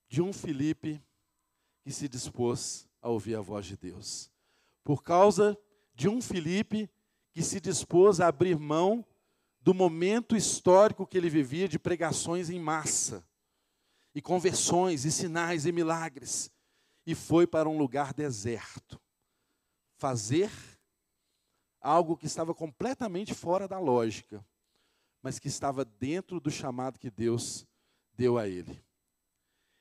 de 0.09 0.23
um 0.23 0.33
Filipe 0.33 1.03
que 1.83 1.93
se 1.93 2.09
dispôs 2.09 2.89
a 3.01 3.09
ouvir 3.09 3.35
a 3.35 3.41
voz 3.41 3.67
de 3.67 3.77
Deus. 3.77 4.31
Por 4.85 5.03
causa 5.03 5.59
de 5.95 6.09
um 6.09 6.21
Filipe 6.21 6.91
que 7.33 7.43
se 7.43 7.61
dispôs 7.61 8.21
a 8.21 8.29
abrir 8.29 8.59
mão 8.59 9.05
do 9.61 9.75
momento 9.75 10.37
histórico 10.37 11.07
que 11.07 11.19
ele 11.19 11.29
vivia 11.29 11.69
de 11.69 11.79
pregações 11.79 12.51
em 12.51 12.59
massa 12.59 13.27
e 14.15 14.21
conversões, 14.21 15.05
e 15.05 15.13
sinais 15.13 15.67
e 15.67 15.73
milagres. 15.73 16.51
E 17.07 17.15
foi 17.15 17.47
para 17.47 17.69
um 17.69 17.79
lugar 17.79 18.13
deserto 18.13 19.01
fazer 19.97 20.51
algo 21.81 22.17
que 22.17 22.27
estava 22.27 22.55
completamente 22.55 23.35
fora 23.35 23.67
da 23.67 23.79
lógica, 23.79 24.45
mas 25.23 25.39
que 25.39 25.49
estava 25.49 25.85
dentro 25.85 26.41
do 26.41 26.51
chamado 26.51 26.99
que 26.99 27.11
Deus 27.11 27.67
deu 28.15 28.39
a 28.39 28.49
ele. 28.49 28.83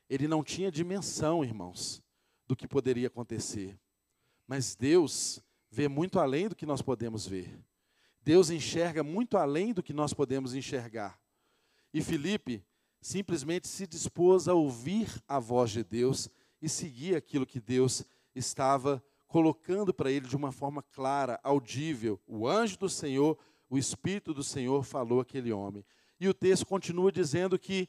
Ele 0.08 0.26
não 0.26 0.42
tinha 0.42 0.70
dimensão, 0.70 1.44
irmãos, 1.44 2.02
do 2.46 2.56
que 2.56 2.66
poderia 2.66 3.06
acontecer. 3.06 3.78
Mas 4.46 4.74
Deus 4.74 5.40
vê 5.70 5.86
muito 5.88 6.18
além 6.18 6.48
do 6.48 6.56
que 6.56 6.66
nós 6.66 6.82
podemos 6.82 7.26
ver. 7.26 7.56
Deus 8.22 8.50
enxerga 8.50 9.02
muito 9.02 9.36
além 9.36 9.72
do 9.72 9.82
que 9.82 9.92
nós 9.92 10.12
podemos 10.12 10.54
enxergar. 10.54 11.20
E 11.92 12.02
Felipe 12.02 12.64
simplesmente 13.00 13.68
se 13.68 13.86
dispôs 13.86 14.48
a 14.48 14.54
ouvir 14.54 15.08
a 15.26 15.38
voz 15.38 15.70
de 15.70 15.82
Deus 15.82 16.28
e 16.60 16.68
seguir 16.68 17.16
aquilo 17.16 17.46
que 17.46 17.60
Deus 17.60 18.04
estava 18.34 19.02
colocando 19.30 19.94
para 19.94 20.10
ele 20.10 20.26
de 20.26 20.34
uma 20.34 20.50
forma 20.50 20.82
clara, 20.82 21.38
audível. 21.44 22.20
O 22.26 22.48
anjo 22.48 22.76
do 22.76 22.88
Senhor, 22.88 23.38
o 23.70 23.78
Espírito 23.78 24.34
do 24.34 24.42
Senhor 24.42 24.82
falou 24.82 25.20
àquele 25.20 25.52
homem. 25.52 25.84
E 26.18 26.28
o 26.28 26.34
texto 26.34 26.66
continua 26.66 27.12
dizendo 27.12 27.56
que 27.56 27.88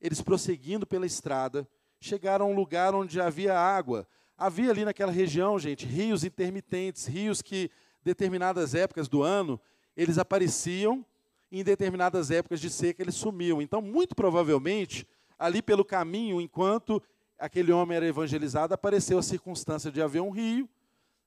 eles 0.00 0.22
prosseguindo 0.22 0.86
pela 0.86 1.04
estrada, 1.04 1.68
chegaram 2.00 2.46
a 2.46 2.48
um 2.48 2.54
lugar 2.54 2.94
onde 2.94 3.20
havia 3.20 3.58
água. 3.58 4.06
Havia 4.36 4.70
ali 4.70 4.84
naquela 4.84 5.10
região, 5.10 5.58
gente, 5.58 5.84
rios 5.84 6.22
intermitentes, 6.22 7.06
rios 7.06 7.42
que, 7.42 7.72
determinadas 8.04 8.72
épocas 8.72 9.08
do 9.08 9.24
ano, 9.24 9.60
eles 9.96 10.16
apareciam, 10.16 11.04
e 11.50 11.58
em 11.58 11.64
determinadas 11.64 12.30
épocas 12.30 12.60
de 12.60 12.70
seca 12.70 13.02
eles 13.02 13.16
sumiam. 13.16 13.60
Então, 13.60 13.82
muito 13.82 14.14
provavelmente, 14.14 15.04
ali 15.36 15.60
pelo 15.60 15.84
caminho, 15.84 16.40
enquanto 16.40 17.02
aquele 17.38 17.72
homem 17.72 17.96
era 17.96 18.06
evangelizado, 18.06 18.74
apareceu 18.74 19.18
a 19.18 19.22
circunstância 19.22 19.90
de 19.90 20.02
haver 20.02 20.20
um 20.20 20.30
rio, 20.30 20.68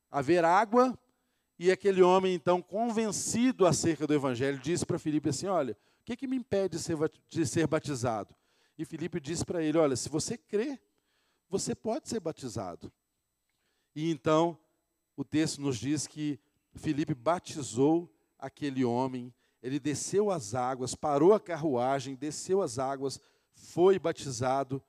haver 0.10 0.44
água, 0.44 0.98
e 1.58 1.72
aquele 1.72 2.02
homem, 2.02 2.34
então, 2.34 2.62
convencido 2.62 3.68
acerca 3.68 4.08
do 4.08 4.14
evangelho, 4.14 4.58
disse 4.58 4.86
para 4.86 4.98
Filipe 4.98 5.30
assim: 5.30 5.46
Olha, 5.46 5.74
o 5.74 6.04
que, 6.04 6.16
que 6.16 6.28
me 6.28 6.36
impede 6.36 6.78
de 6.78 6.84
ser, 6.84 6.98
de 7.30 7.46
ser 7.46 7.68
batizado? 7.68 8.36
E 8.78 8.84
Filipe 8.84 9.20
disse 9.20 9.46
para 9.46 9.62
ele: 9.62 9.78
Olha, 9.78 9.96
se 9.96 10.10
você 10.10 10.38
crê, 10.38 10.80
você 11.48 11.76
pode 11.76 12.10
ser 12.10 12.20
batizado. 12.20 12.92
E 13.96 14.10
então, 14.10 14.58
o 15.16 15.24
texto 15.24 15.62
nos 15.62 15.78
diz 15.78 16.08
que 16.08 16.40
Filipe 16.74 17.14
batizou 17.14 18.12
aquele 18.40 18.84
homem, 18.84 19.32
ele 19.62 19.80
desceu 19.80 20.32
as 20.32 20.56
águas, 20.56 20.96
parou 20.96 21.34
a 21.34 21.40
carruagem, 21.40 22.16
desceu 22.16 22.62
as 22.64 22.80
águas, 22.80 23.20
foi 23.54 24.00
batizado 24.00 24.82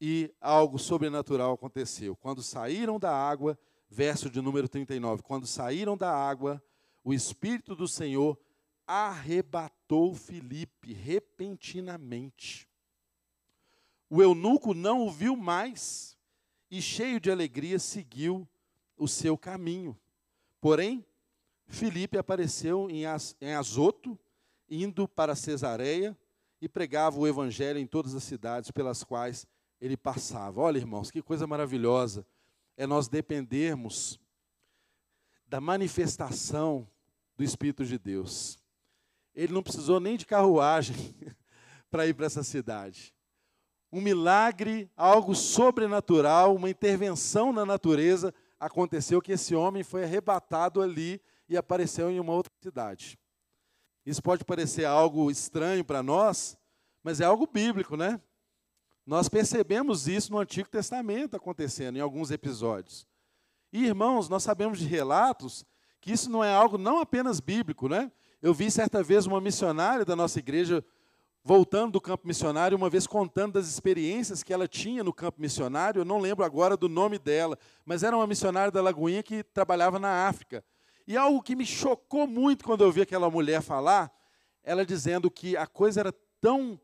e 0.00 0.32
algo 0.40 0.78
sobrenatural 0.78 1.52
aconteceu. 1.52 2.14
Quando 2.16 2.42
saíram 2.42 2.98
da 2.98 3.12
água, 3.12 3.58
verso 3.88 4.30
de 4.30 4.40
número 4.40 4.68
39, 4.68 5.22
quando 5.22 5.46
saíram 5.46 5.96
da 5.96 6.14
água, 6.14 6.62
o 7.02 7.12
Espírito 7.12 7.74
do 7.74 7.88
Senhor 7.88 8.38
arrebatou 8.86 10.14
Filipe 10.14 10.92
repentinamente. 10.92 12.68
O 14.08 14.22
eunuco 14.22 14.72
não 14.72 15.06
o 15.06 15.10
viu 15.10 15.36
mais 15.36 16.16
e, 16.70 16.80
cheio 16.80 17.20
de 17.20 17.30
alegria, 17.30 17.78
seguiu 17.78 18.48
o 18.96 19.06
seu 19.06 19.36
caminho. 19.36 19.98
Porém, 20.60 21.04
Filipe 21.66 22.16
apareceu 22.16 22.88
em 22.90 23.54
Azoto, 23.54 24.18
indo 24.70 25.06
para 25.06 25.36
Cesareia, 25.36 26.16
e 26.60 26.68
pregava 26.68 27.18
o 27.18 27.26
evangelho 27.26 27.78
em 27.78 27.86
todas 27.86 28.14
as 28.14 28.24
cidades 28.24 28.70
pelas 28.70 29.04
quais 29.04 29.46
ele 29.80 29.96
passava. 29.96 30.60
Olha, 30.60 30.78
irmãos, 30.78 31.10
que 31.10 31.22
coisa 31.22 31.46
maravilhosa 31.46 32.26
é 32.76 32.86
nós 32.86 33.08
dependermos 33.08 34.18
da 35.46 35.60
manifestação 35.60 36.88
do 37.36 37.44
Espírito 37.44 37.84
de 37.84 37.98
Deus. 37.98 38.58
Ele 39.34 39.52
não 39.52 39.62
precisou 39.62 40.00
nem 40.00 40.16
de 40.16 40.26
carruagem 40.26 41.14
para 41.90 42.06
ir 42.06 42.14
para 42.14 42.26
essa 42.26 42.42
cidade 42.42 43.14
um 43.90 44.00
milagre, 44.00 44.90
algo 44.96 45.34
sobrenatural, 45.34 46.54
uma 46.54 46.68
intervenção 46.68 47.52
na 47.52 47.64
natureza 47.64 48.34
aconteceu 48.60 49.20
que 49.22 49.32
esse 49.32 49.54
homem 49.54 49.82
foi 49.82 50.04
arrebatado 50.04 50.82
ali 50.82 51.20
e 51.48 51.56
apareceu 51.56 52.10
em 52.10 52.20
uma 52.20 52.32
outra 52.32 52.52
cidade. 52.60 53.18
Isso 54.04 54.22
pode 54.22 54.44
parecer 54.44 54.84
algo 54.84 55.30
estranho 55.30 55.84
para 55.84 56.02
nós, 56.02 56.58
mas 57.02 57.20
é 57.20 57.24
algo 57.24 57.46
bíblico, 57.46 57.96
né? 57.96 58.20
Nós 59.08 59.26
percebemos 59.26 60.06
isso 60.06 60.30
no 60.30 60.38
Antigo 60.38 60.68
Testamento 60.68 61.34
acontecendo 61.34 61.96
em 61.96 62.00
alguns 62.00 62.30
episódios. 62.30 63.06
E 63.72 63.86
irmãos, 63.86 64.28
nós 64.28 64.42
sabemos 64.42 64.78
de 64.78 64.84
relatos 64.84 65.64
que 65.98 66.12
isso 66.12 66.28
não 66.28 66.44
é 66.44 66.54
algo 66.54 66.76
não 66.76 67.00
apenas 67.00 67.40
bíblico, 67.40 67.88
né? 67.88 68.12
Eu 68.42 68.52
vi 68.52 68.70
certa 68.70 69.02
vez 69.02 69.24
uma 69.24 69.40
missionária 69.40 70.04
da 70.04 70.14
nossa 70.14 70.38
igreja 70.38 70.84
voltando 71.42 71.92
do 71.92 72.02
campo 72.02 72.28
missionário, 72.28 72.76
uma 72.76 72.90
vez 72.90 73.06
contando 73.06 73.54
das 73.54 73.66
experiências 73.66 74.42
que 74.42 74.52
ela 74.52 74.68
tinha 74.68 75.02
no 75.02 75.14
campo 75.14 75.40
missionário, 75.40 76.00
eu 76.00 76.04
não 76.04 76.18
lembro 76.18 76.44
agora 76.44 76.76
do 76.76 76.86
nome 76.86 77.18
dela, 77.18 77.58
mas 77.86 78.02
era 78.02 78.14
uma 78.14 78.26
missionária 78.26 78.70
da 78.70 78.82
Lagoinha 78.82 79.22
que 79.22 79.42
trabalhava 79.42 79.98
na 79.98 80.28
África. 80.28 80.62
E 81.06 81.16
algo 81.16 81.42
que 81.42 81.56
me 81.56 81.64
chocou 81.64 82.26
muito 82.26 82.62
quando 82.62 82.84
eu 82.84 82.92
vi 82.92 83.00
aquela 83.00 83.30
mulher 83.30 83.62
falar, 83.62 84.12
ela 84.62 84.84
dizendo 84.84 85.30
que 85.30 85.56
a 85.56 85.66
coisa 85.66 86.00
era 86.00 86.12
tão 86.42 86.78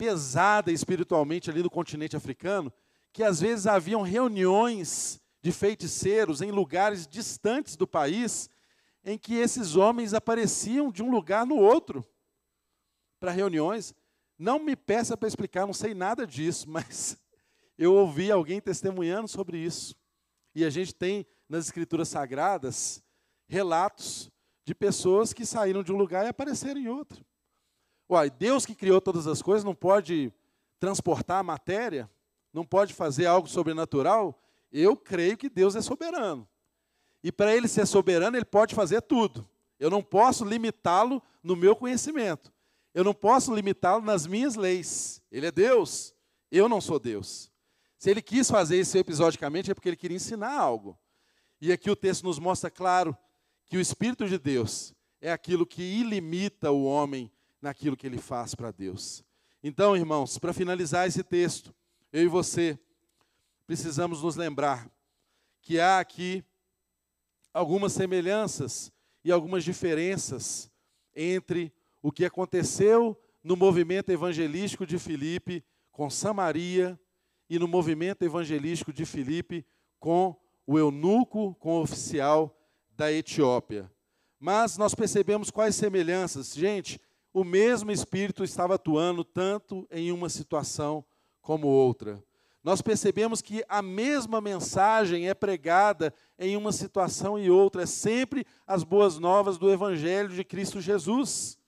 pesada 0.00 0.72
espiritualmente 0.72 1.50
ali 1.50 1.62
no 1.62 1.68
continente 1.68 2.16
africano, 2.16 2.72
que 3.12 3.22
às 3.22 3.38
vezes 3.38 3.66
haviam 3.66 4.00
reuniões 4.00 5.20
de 5.42 5.52
feiticeiros 5.52 6.40
em 6.40 6.50
lugares 6.50 7.06
distantes 7.06 7.76
do 7.76 7.86
país, 7.86 8.48
em 9.04 9.18
que 9.18 9.34
esses 9.34 9.76
homens 9.76 10.14
apareciam 10.14 10.90
de 10.90 11.02
um 11.02 11.10
lugar 11.10 11.44
no 11.44 11.56
outro 11.56 12.02
para 13.18 13.30
reuniões. 13.30 13.94
Não 14.38 14.58
me 14.58 14.74
peça 14.74 15.18
para 15.18 15.28
explicar, 15.28 15.66
não 15.66 15.74
sei 15.74 15.92
nada 15.92 16.26
disso, 16.26 16.64
mas 16.72 17.18
eu 17.76 17.92
ouvi 17.92 18.30
alguém 18.30 18.58
testemunhando 18.58 19.28
sobre 19.28 19.58
isso. 19.58 19.94
E 20.54 20.64
a 20.64 20.70
gente 20.70 20.94
tem 20.94 21.26
nas 21.46 21.66
Escrituras 21.66 22.08
Sagradas 22.08 23.02
relatos 23.46 24.30
de 24.64 24.74
pessoas 24.74 25.34
que 25.34 25.44
saíram 25.44 25.82
de 25.82 25.92
um 25.92 25.96
lugar 25.98 26.24
e 26.24 26.30
apareceram 26.30 26.80
em 26.80 26.88
outro. 26.88 27.22
Uai, 28.10 28.28
Deus 28.28 28.66
que 28.66 28.74
criou 28.74 29.00
todas 29.00 29.28
as 29.28 29.40
coisas 29.40 29.62
não 29.62 29.72
pode 29.72 30.32
transportar 30.80 31.38
a 31.38 31.44
matéria? 31.44 32.10
Não 32.52 32.64
pode 32.64 32.92
fazer 32.92 33.26
algo 33.26 33.46
sobrenatural? 33.46 34.42
Eu 34.72 34.96
creio 34.96 35.36
que 35.36 35.48
Deus 35.48 35.76
é 35.76 35.80
soberano. 35.80 36.48
E 37.22 37.30
para 37.30 37.54
ele 37.54 37.68
ser 37.68 37.86
soberano, 37.86 38.36
ele 38.36 38.44
pode 38.44 38.74
fazer 38.74 39.00
tudo. 39.02 39.48
Eu 39.78 39.88
não 39.90 40.02
posso 40.02 40.44
limitá-lo 40.44 41.22
no 41.40 41.54
meu 41.54 41.76
conhecimento. 41.76 42.52
Eu 42.92 43.04
não 43.04 43.14
posso 43.14 43.54
limitá-lo 43.54 44.04
nas 44.04 44.26
minhas 44.26 44.56
leis. 44.56 45.22
Ele 45.30 45.46
é 45.46 45.52
Deus, 45.52 46.12
eu 46.50 46.68
não 46.68 46.80
sou 46.80 46.98
Deus. 46.98 47.48
Se 47.96 48.10
ele 48.10 48.20
quis 48.20 48.50
fazer 48.50 48.80
isso 48.80 48.98
episodicamente, 48.98 49.70
é 49.70 49.74
porque 49.74 49.88
ele 49.88 49.96
queria 49.96 50.16
ensinar 50.16 50.58
algo. 50.58 50.98
E 51.60 51.70
aqui 51.70 51.88
o 51.88 51.94
texto 51.94 52.24
nos 52.24 52.40
mostra 52.40 52.72
claro 52.72 53.16
que 53.66 53.76
o 53.76 53.80
Espírito 53.80 54.28
de 54.28 54.36
Deus 54.36 54.92
é 55.20 55.30
aquilo 55.30 55.64
que 55.64 55.80
ilimita 55.80 56.72
o 56.72 56.82
homem 56.82 57.30
naquilo 57.60 57.96
que 57.96 58.06
ele 58.06 58.18
faz 58.18 58.54
para 58.54 58.70
Deus. 58.70 59.24
Então, 59.62 59.96
irmãos, 59.96 60.38
para 60.38 60.52
finalizar 60.52 61.06
esse 61.06 61.22
texto, 61.22 61.74
eu 62.12 62.24
e 62.24 62.28
você 62.28 62.78
precisamos 63.66 64.22
nos 64.22 64.36
lembrar 64.36 64.90
que 65.60 65.78
há 65.78 66.00
aqui 66.00 66.44
algumas 67.52 67.92
semelhanças 67.92 68.90
e 69.24 69.30
algumas 69.30 69.64
diferenças 69.64 70.70
entre 71.14 71.72
o 72.02 72.10
que 72.10 72.24
aconteceu 72.24 73.20
no 73.42 73.56
movimento 73.56 74.10
evangelístico 74.10 74.86
de 74.86 74.98
Filipe 74.98 75.64
com 75.90 76.08
Samaria 76.08 76.98
e 77.48 77.58
no 77.58 77.68
movimento 77.68 78.22
evangelístico 78.22 78.92
de 78.92 79.04
Filipe 79.04 79.66
com 79.98 80.34
o 80.66 80.78
eunuco, 80.78 81.54
com 81.56 81.78
o 81.78 81.82
oficial 81.82 82.56
da 82.96 83.12
Etiópia. 83.12 83.90
Mas 84.38 84.78
nós 84.78 84.94
percebemos 84.94 85.50
quais 85.50 85.74
semelhanças. 85.74 86.54
Gente, 86.54 86.98
o 87.32 87.44
mesmo 87.44 87.90
Espírito 87.90 88.42
estava 88.42 88.74
atuando 88.74 89.24
tanto 89.24 89.86
em 89.90 90.12
uma 90.12 90.28
situação 90.28 91.04
como 91.40 91.66
outra. 91.66 92.22
Nós 92.62 92.82
percebemos 92.82 93.40
que 93.40 93.64
a 93.68 93.80
mesma 93.80 94.40
mensagem 94.40 95.28
é 95.28 95.34
pregada 95.34 96.12
em 96.38 96.56
uma 96.56 96.72
situação 96.72 97.38
e 97.38 97.50
outra, 97.50 97.84
é 97.84 97.86
sempre 97.86 98.46
as 98.66 98.84
boas 98.84 99.18
novas 99.18 99.56
do 99.56 99.70
Evangelho 99.70 100.28
de 100.28 100.44
Cristo 100.44 100.80
Jesus. 100.80 101.58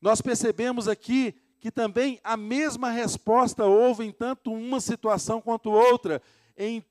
Nós 0.00 0.20
percebemos 0.20 0.86
aqui 0.86 1.34
que 1.60 1.72
também 1.72 2.20
a 2.22 2.36
mesma 2.36 2.90
resposta 2.90 3.64
houve 3.64 4.04
em 4.04 4.12
tanto 4.12 4.52
uma 4.52 4.80
situação 4.80 5.40
quanto 5.40 5.72
outra. 5.72 6.22
Em, 6.56 6.84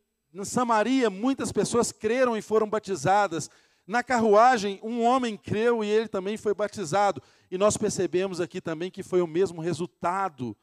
Samaria, 0.43 1.09
muitas 1.09 1.53
pessoas 1.53 1.93
creram 1.93 2.35
e 2.35 2.41
foram 2.41 2.69
batizadas. 2.69 3.49
Na 3.88 4.03
carruagem, 4.03 4.80
um 4.84 5.01
homem 5.01 5.38
creu 5.38 5.84
e 5.84 5.88
ele 5.88 6.07
também 6.07 6.35
foi 6.35 6.53
batizado. 6.53 7.22
E 7.49 7.57
nós 7.57 7.77
percebemos 7.77 8.41
aqui 8.41 8.59
também 8.59 8.91
que 8.91 9.01
foi 9.01 9.22
o 9.22 9.27
mesmo 9.27 9.61
resultado 9.61 10.55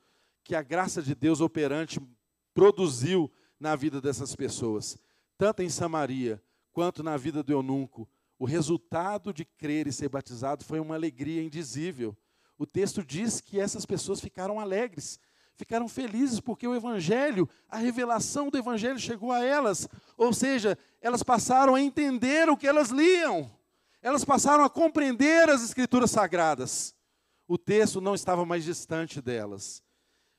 que 0.44 0.54
a 0.54 0.62
graça 0.62 1.02
de 1.02 1.14
Deus 1.14 1.40
operante 1.40 1.98
produziu 2.52 3.32
na 3.58 3.74
vida 3.74 4.00
dessas 4.00 4.36
pessoas. 4.36 4.98
Tanto 5.38 5.62
em 5.62 5.70
Samaria 5.70 6.42
quanto 6.72 7.02
na 7.02 7.16
vida 7.16 7.42
do 7.42 7.52
eunuco. 7.52 8.06
O 8.38 8.44
resultado 8.44 9.32
de 9.32 9.44
crer 9.44 9.86
e 9.86 9.92
ser 9.92 10.10
batizado 10.10 10.64
foi 10.64 10.78
uma 10.78 10.94
alegria 10.94 11.42
indizível 11.42 12.14
o 12.58 12.66
texto 12.66 13.04
diz 13.04 13.40
que 13.40 13.58
essas 13.58 13.84
pessoas 13.84 14.20
ficaram 14.20 14.60
alegres, 14.60 15.18
ficaram 15.56 15.88
felizes 15.88 16.40
porque 16.40 16.66
o 16.66 16.74
Evangelho, 16.74 17.48
a 17.68 17.78
revelação 17.78 18.48
do 18.48 18.58
Evangelho 18.58 18.98
chegou 18.98 19.32
a 19.32 19.44
elas. 19.44 19.88
Ou 20.16 20.32
seja, 20.32 20.78
elas 21.04 21.22
passaram 21.22 21.74
a 21.74 21.82
entender 21.82 22.48
o 22.48 22.56
que 22.56 22.66
elas 22.66 22.88
liam, 22.88 23.50
elas 24.00 24.24
passaram 24.24 24.64
a 24.64 24.70
compreender 24.70 25.50
as 25.50 25.62
Escrituras 25.62 26.10
Sagradas. 26.10 26.94
O 27.46 27.58
texto 27.58 28.00
não 28.00 28.14
estava 28.14 28.46
mais 28.46 28.64
distante 28.64 29.20
delas. 29.20 29.82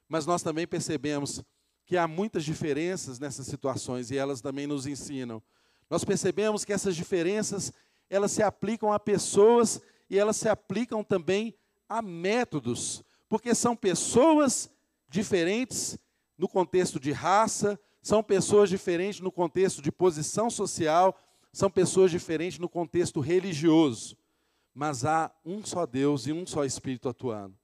Mas 0.10 0.26
nós 0.26 0.42
também 0.42 0.66
percebemos 0.66 1.44
que 1.86 1.96
há 1.96 2.08
muitas 2.08 2.44
diferenças 2.44 3.20
nessas 3.20 3.46
situações 3.46 4.10
e 4.10 4.18
elas 4.18 4.42
também 4.42 4.66
nos 4.66 4.88
ensinam. 4.88 5.40
Nós 5.88 6.04
percebemos 6.04 6.66
que 6.66 6.74
essas 6.74 6.96
diferenças, 6.96 7.72
elas 8.10 8.32
se 8.32 8.42
aplicam 8.42 8.92
a 8.92 9.00
pessoas 9.00 9.80
e 10.10 10.18
elas 10.18 10.36
se 10.36 10.50
aplicam 10.50 11.04
também 11.04 11.56
a 11.88 12.02
métodos, 12.02 13.04
porque 13.30 13.54
são 13.54 13.76
pessoas 13.76 14.68
diferentes 15.08 15.96
no 16.36 16.48
contexto 16.48 17.00
de 17.00 17.12
raça, 17.12 17.80
são 18.06 18.22
pessoas 18.22 18.70
diferentes 18.70 19.20
no 19.20 19.32
contexto 19.32 19.82
de 19.82 19.92
posição 19.92 20.48
social, 20.48 21.20
são 21.52 21.72
pessoas 21.72 22.12
diferentes 22.12 22.60
no 22.60 22.70
contexto 22.70 23.20
religioso, 23.20 24.16
mas 24.76 25.04
há 25.04 25.34
um 25.44 25.66
só 25.66 25.88
Deus 25.88 26.28
e 26.28 26.32
um 26.32 26.46
só 26.46 26.64
Espírito 26.64 27.10
atuando. 27.10 27.58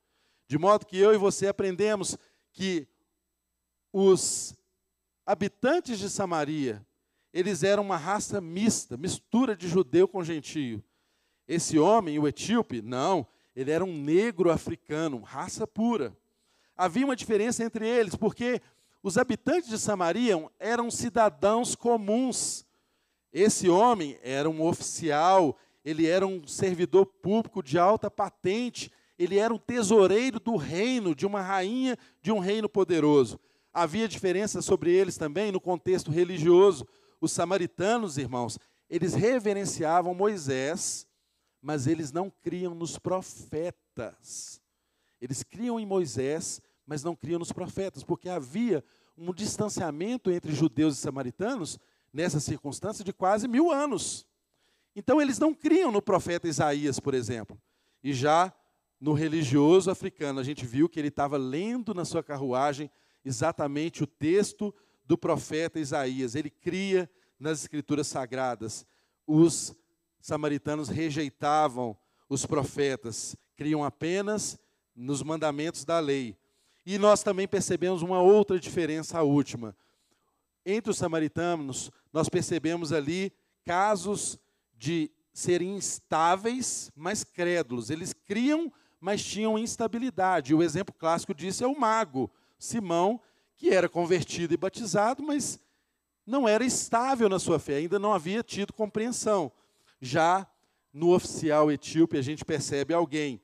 De 0.48 0.58
modo 0.58 0.88
que 0.88 0.98
eu 0.98 1.14
e 1.14 1.18
você 1.18 1.46
aprendemos 1.46 2.18
que 2.52 2.88
os 3.94 4.56
habitantes 5.28 6.00
de 6.00 6.10
Samaria, 6.10 6.84
eles 7.32 7.62
eram 7.62 7.84
uma 7.84 7.98
raça 7.98 8.42
mista, 8.42 8.98
mistura 8.98 9.56
de 9.56 9.68
judeu 9.68 10.08
com 10.08 10.24
gentio. 10.24 10.84
Esse 11.48 11.78
homem, 11.78 12.18
o 12.18 12.28
etíope, 12.28 12.82
não, 12.82 13.28
ele 13.56 13.70
era 13.70 13.86
um 13.86 13.96
negro 13.96 14.50
africano, 14.50 15.22
raça 15.22 15.68
pura. 15.68 16.18
Havia 16.76 17.06
uma 17.06 17.16
diferença 17.16 17.64
entre 17.64 17.88
eles, 17.88 18.16
porque 18.16 18.60
os 19.04 19.18
habitantes 19.18 19.70
de 19.70 19.80
Samaria 19.80 20.36
eram 20.60 20.92
cidadãos 20.92 21.76
comuns. 21.76 22.66
Esse 23.34 23.70
homem 23.70 24.20
era 24.22 24.50
um 24.50 24.62
oficial, 24.62 25.58
ele 25.84 26.06
era 26.06 26.26
um 26.28 26.46
servidor 26.46 27.06
público 27.06 27.64
de 27.64 27.80
alta 27.80 28.12
patente, 28.12 28.92
ele 29.18 29.38
era 29.38 29.54
um 29.54 29.58
tesoureiro 29.58 30.40
do 30.40 30.56
reino, 30.56 31.16
de 31.16 31.26
uma 31.26 31.42
rainha 31.42 31.98
de 32.22 32.32
um 32.32 32.40
reino 32.40 32.70
poderoso. 32.70 33.40
Havia 33.74 34.08
diferença 34.08 34.62
sobre 34.62 34.92
eles 34.92 35.18
também 35.18 35.52
no 35.52 35.62
contexto 35.62 36.12
religioso. 36.12 36.86
Os 37.20 37.32
samaritanos, 37.32 38.18
irmãos, 38.18 38.60
eles 38.90 39.14
reverenciavam 39.14 40.14
Moisés, 40.14 41.08
mas 41.62 41.88
eles 41.88 42.12
não 42.12 42.30
criam 42.30 42.76
nos 42.76 43.00
profetas. 43.00 44.62
Eles 45.22 45.44
criam 45.44 45.80
em 45.80 45.86
Moisés, 45.86 46.60
mas 46.92 47.06
não 47.06 47.16
criam 47.16 47.40
nos 47.40 47.54
profetas, 47.54 48.04
porque 48.04 48.28
havia 48.28 48.84
um 49.18 49.34
distanciamento 49.34 50.30
entre 50.30 50.54
judeus 50.54 50.98
e 50.98 51.00
samaritanos 51.00 51.80
nessa 52.12 52.38
circunstância 52.38 53.02
de 53.02 53.14
quase 53.14 53.48
mil 53.48 53.72
anos. 53.72 54.28
Então 54.94 55.22
eles 55.22 55.40
não 55.40 55.54
criam 55.54 55.90
no 55.90 56.02
profeta 56.02 56.50
Isaías, 56.50 57.00
por 57.00 57.14
exemplo. 57.14 57.58
E 58.04 58.12
já 58.12 58.54
no 59.00 59.14
religioso 59.14 59.90
africano, 59.90 60.42
a 60.42 60.44
gente 60.44 60.66
viu 60.66 60.90
que 60.90 61.00
ele 61.00 61.08
estava 61.08 61.38
lendo 61.38 61.94
na 61.94 62.04
sua 62.04 62.22
carruagem 62.22 62.92
exatamente 63.24 64.04
o 64.04 64.08
texto 64.08 64.76
do 65.06 65.18
profeta 65.18 65.80
Isaías. 65.80 66.36
Ele 66.36 66.50
cria 66.50 67.10
nas 67.40 67.62
escrituras 67.62 68.08
sagradas. 68.08 68.86
Os 69.26 69.74
samaritanos 70.20 70.90
rejeitavam 70.90 71.98
os 72.28 72.46
profetas, 72.46 73.34
criam 73.56 73.82
apenas 73.82 74.60
nos 74.94 75.24
mandamentos 75.24 75.86
da 75.86 75.98
lei. 75.98 76.41
E 76.86 76.98
nós 76.98 77.24
também 77.24 77.48
percebemos 77.48 78.02
uma 78.02 78.22
outra 78.22 78.60
diferença, 78.60 79.20
a 79.20 79.24
última. 79.24 79.76
Entre 80.66 80.92
os 80.92 80.98
samaritanos, 80.98 81.92
nós 82.12 82.30
percebemos 82.30 82.92
ali 82.92 83.32
casos 83.66 84.40
de 84.78 85.12
serem 85.34 85.76
instáveis, 85.76 86.92
mas 86.96 87.24
crédulos. 87.24 87.90
Eles 87.90 88.14
criam 88.14 88.72
mas 89.02 89.26
tinham 89.26 89.58
instabilidade. 89.58 90.54
O 90.54 90.62
exemplo 90.62 90.94
clássico 90.94 91.34
disso 91.34 91.64
é 91.64 91.68
o 91.68 91.78
mago, 91.78 92.30
Simão, 92.60 93.20
que 93.58 93.72
era 93.72 93.90
convertido 93.90 94.54
e 94.54 94.58
batizado, 94.58 95.24
mas 95.24 95.60
não 96.26 96.48
era 96.48 96.64
estável 96.64 97.28
na 97.28 97.40
sua 97.40 97.58
fé, 97.58 97.78
ainda 97.78 97.98
não 97.98 98.14
havia 98.14 98.44
tido 98.44 98.72
compreensão. 98.72 99.52
Já 100.00 100.48
no 100.94 101.14
oficial 101.16 101.72
etíope, 101.72 102.16
a 102.16 102.22
gente 102.22 102.46
percebe 102.46 102.94
alguém 102.94 103.42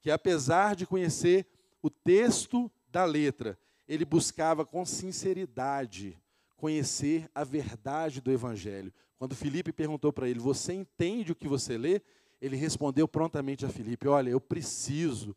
que, 0.00 0.10
apesar 0.10 0.76
de 0.76 0.86
conhecer 0.86 1.46
o 1.82 1.88
texto 1.88 2.70
da 2.98 3.04
letra, 3.04 3.58
ele 3.86 4.04
buscava 4.04 4.64
com 4.66 4.84
sinceridade 4.84 6.18
conhecer 6.56 7.30
a 7.34 7.44
verdade 7.44 8.20
do 8.20 8.30
Evangelho. 8.30 8.92
Quando 9.16 9.34
Felipe 9.34 9.72
perguntou 9.72 10.12
para 10.12 10.28
ele: 10.28 10.40
Você 10.40 10.72
entende 10.72 11.32
o 11.32 11.36
que 11.36 11.48
você 11.48 11.78
lê? 11.78 12.02
ele 12.40 12.56
respondeu 12.56 13.08
prontamente 13.08 13.66
a 13.66 13.68
Filipe: 13.68 14.08
Olha, 14.08 14.30
eu 14.30 14.40
preciso 14.40 15.36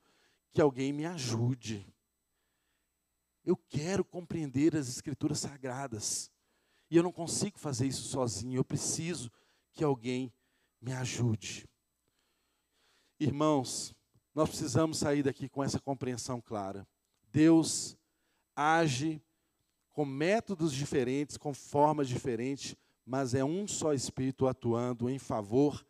que 0.54 0.62
alguém 0.62 0.94
me 0.94 1.06
ajude. 1.06 1.86
Eu 3.44 3.58
quero 3.58 4.06
compreender 4.06 4.76
as 4.76 4.88
Escrituras 4.88 5.40
Sagradas. 5.40 6.32
E 6.90 6.98
eu 6.98 7.04
não 7.04 7.12
consigo 7.12 7.58
fazer 7.58 7.88
isso 7.88 8.04
sozinho. 8.04 8.58
Eu 8.58 8.66
preciso 8.66 9.32
que 9.74 9.84
alguém 9.84 10.32
me 10.80 10.94
ajude. 10.94 11.68
Irmãos, 13.20 13.96
nós 14.36 14.50
precisamos 14.50 14.98
sair 14.98 15.24
daqui 15.24 15.48
com 15.48 15.64
essa 15.64 15.80
compreensão 15.80 16.42
clara. 16.42 16.88
Deus 17.32 17.98
age 18.56 19.22
com 19.92 20.06
métodos 20.06 20.74
diferentes, 20.74 21.38
com 21.38 21.54
formas 21.54 22.08
diferentes, 22.08 22.76
mas 23.06 23.34
é 23.34 23.44
um 23.44 23.68
só 23.68 23.94
Espírito 23.94 24.48
atuando 24.48 25.10
em 25.10 25.20
favor 25.20 25.86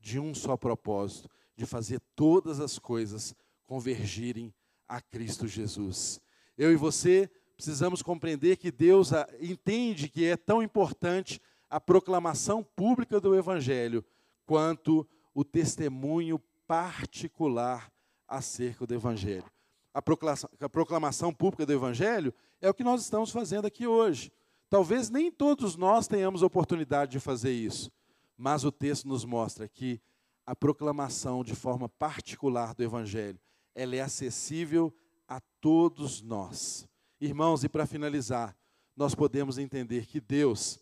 de 0.00 0.20
um 0.20 0.34
só 0.34 0.56
propósito, 0.56 1.28
de 1.56 1.66
fazer 1.66 2.00
todas 2.14 2.60
as 2.60 2.78
coisas 2.78 3.34
convergirem 3.64 4.54
a 4.88 5.00
Cristo 5.00 5.48
Jesus. 5.48 6.20
Eu 6.56 6.72
e 6.72 6.76
você 6.76 7.30
precisamos 7.56 8.02
compreender 8.02 8.56
que 8.56 8.70
Deus 8.70 9.10
entende 9.40 10.08
que 10.08 10.24
é 10.26 10.36
tão 10.36 10.62
importante 10.62 11.40
a 11.68 11.80
proclamação 11.80 12.62
pública 12.62 13.20
do 13.20 13.34
Evangelho 13.34 14.04
quanto 14.44 15.08
o 15.34 15.42
testemunho 15.42 16.38
particular 16.66 17.90
acerca 18.28 18.86
do 18.86 18.94
Evangelho. 18.94 19.55
A 19.96 20.02
proclamação, 20.02 20.50
a 20.60 20.68
proclamação 20.68 21.32
pública 21.32 21.64
do 21.64 21.72
Evangelho 21.72 22.34
é 22.60 22.68
o 22.68 22.74
que 22.74 22.84
nós 22.84 23.00
estamos 23.00 23.30
fazendo 23.30 23.64
aqui 23.64 23.86
hoje. 23.86 24.30
Talvez 24.68 25.08
nem 25.08 25.32
todos 25.32 25.74
nós 25.74 26.06
tenhamos 26.06 26.42
oportunidade 26.42 27.12
de 27.12 27.18
fazer 27.18 27.52
isso, 27.52 27.90
mas 28.36 28.62
o 28.62 28.70
texto 28.70 29.08
nos 29.08 29.24
mostra 29.24 29.66
que 29.66 29.98
a 30.44 30.54
proclamação 30.54 31.42
de 31.42 31.54
forma 31.54 31.88
particular 31.88 32.74
do 32.74 32.82
Evangelho, 32.82 33.40
ela 33.74 33.96
é 33.96 34.02
acessível 34.02 34.94
a 35.26 35.40
todos 35.62 36.20
nós. 36.20 36.86
Irmãos, 37.18 37.64
e 37.64 37.68
para 37.70 37.86
finalizar, 37.86 38.54
nós 38.94 39.14
podemos 39.14 39.56
entender 39.56 40.04
que 40.04 40.20
Deus, 40.20 40.78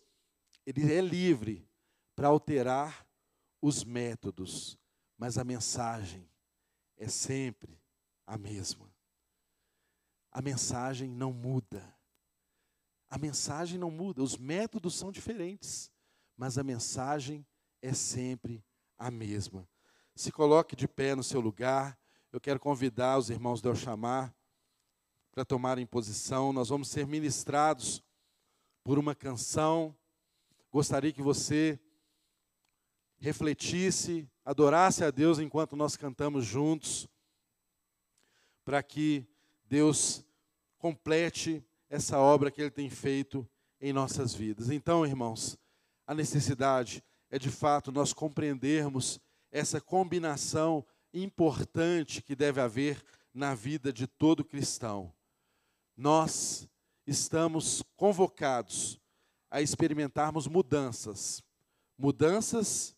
Ele 0.65 0.91
é 0.93 0.99
livre 0.99 1.65
para 2.17 2.27
alterar 2.27 3.07
os 3.61 3.81
métodos, 3.85 4.77
mas 5.17 5.37
a 5.37 5.45
mensagem 5.45 6.27
é 6.97 7.07
sempre 7.07 7.79
a 8.27 8.37
mesma. 8.37 8.93
A 10.35 10.41
mensagem 10.41 11.09
não 11.09 11.31
muda. 11.31 11.95
A 13.09 13.17
mensagem 13.17 13.79
não 13.79 13.89
muda, 13.89 14.21
os 14.21 14.37
métodos 14.37 14.95
são 14.95 15.11
diferentes 15.11 15.91
mas 16.37 16.57
a 16.57 16.63
mensagem 16.63 17.45
é 17.81 17.93
sempre 17.93 18.63
a 18.97 19.09
mesma. 19.09 19.67
Se 20.15 20.31
coloque 20.31 20.75
de 20.75 20.87
pé 20.87 21.15
no 21.15 21.23
seu 21.23 21.39
lugar. 21.39 21.97
Eu 22.31 22.41
quero 22.41 22.59
convidar 22.59 23.17
os 23.17 23.29
irmãos 23.29 23.61
do 23.61 23.73
chamar 23.75 24.35
para 25.31 25.45
tomarem 25.45 25.85
posição. 25.85 26.51
Nós 26.51 26.69
vamos 26.69 26.89
ser 26.89 27.07
ministrados 27.07 28.03
por 28.83 28.99
uma 28.99 29.15
canção. 29.15 29.95
Gostaria 30.69 31.13
que 31.13 31.21
você 31.21 31.79
refletisse, 33.17 34.29
adorasse 34.43 35.03
a 35.03 35.11
Deus 35.11 35.39
enquanto 35.39 35.77
nós 35.77 35.95
cantamos 35.95 36.45
juntos, 36.45 37.07
para 38.65 38.83
que 38.83 39.25
Deus 39.67 40.23
complete 40.77 41.63
essa 41.89 42.19
obra 42.19 42.51
que 42.51 42.61
Ele 42.61 42.71
tem 42.71 42.89
feito 42.89 43.47
em 43.79 43.91
nossas 43.91 44.33
vidas. 44.33 44.69
Então, 44.69 45.05
irmãos, 45.05 45.57
a 46.05 46.13
necessidade 46.13 47.03
é 47.29 47.39
de 47.39 47.49
fato 47.49 47.91
nós 47.91 48.13
compreendermos 48.13 49.19
essa 49.51 49.81
combinação 49.81 50.85
importante 51.13 52.21
que 52.21 52.35
deve 52.35 52.61
haver 52.61 53.03
na 53.33 53.55
vida 53.55 53.91
de 53.91 54.07
todo 54.07 54.43
cristão. 54.45 55.13
Nós 55.95 56.67
estamos 57.07 57.83
convocados 57.95 58.99
a 59.49 59.61
experimentarmos 59.61 60.47
mudanças, 60.47 61.41
mudanças 61.97 62.95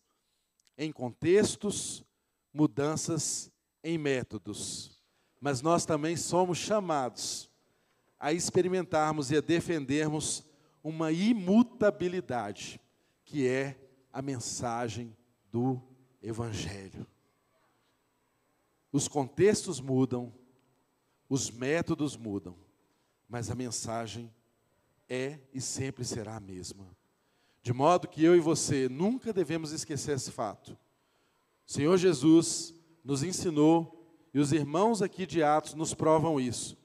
em 0.76 0.90
contextos, 0.90 2.04
mudanças 2.52 3.52
em 3.82 3.96
métodos, 3.96 4.97
mas 5.40 5.62
nós 5.62 5.84
também 5.84 6.16
somos 6.16 6.58
chamados 6.58 7.48
a 8.18 8.32
experimentarmos 8.32 9.30
e 9.30 9.36
a 9.36 9.40
defendermos 9.40 10.44
uma 10.82 11.12
imutabilidade 11.12 12.80
que 13.24 13.46
é 13.46 13.78
a 14.12 14.22
mensagem 14.22 15.16
do 15.50 15.80
Evangelho. 16.22 17.06
Os 18.90 19.06
contextos 19.06 19.80
mudam, 19.80 20.32
os 21.28 21.50
métodos 21.50 22.16
mudam, 22.16 22.56
mas 23.28 23.50
a 23.50 23.54
mensagem 23.54 24.32
é 25.08 25.38
e 25.52 25.60
sempre 25.60 26.04
será 26.04 26.36
a 26.36 26.40
mesma. 26.40 26.86
De 27.62 27.72
modo 27.72 28.08
que 28.08 28.24
eu 28.24 28.34
e 28.34 28.40
você 28.40 28.88
nunca 28.88 29.32
devemos 29.32 29.72
esquecer 29.72 30.16
esse 30.16 30.30
fato. 30.30 30.72
O 31.66 31.72
Senhor 31.72 31.96
Jesus 31.98 32.74
nos 33.04 33.22
ensinou, 33.22 33.97
e 34.38 34.40
os 34.40 34.52
irmãos 34.52 35.02
aqui 35.02 35.26
de 35.26 35.42
Atos 35.42 35.74
nos 35.74 35.92
provam 35.92 36.38
isso, 36.38 36.78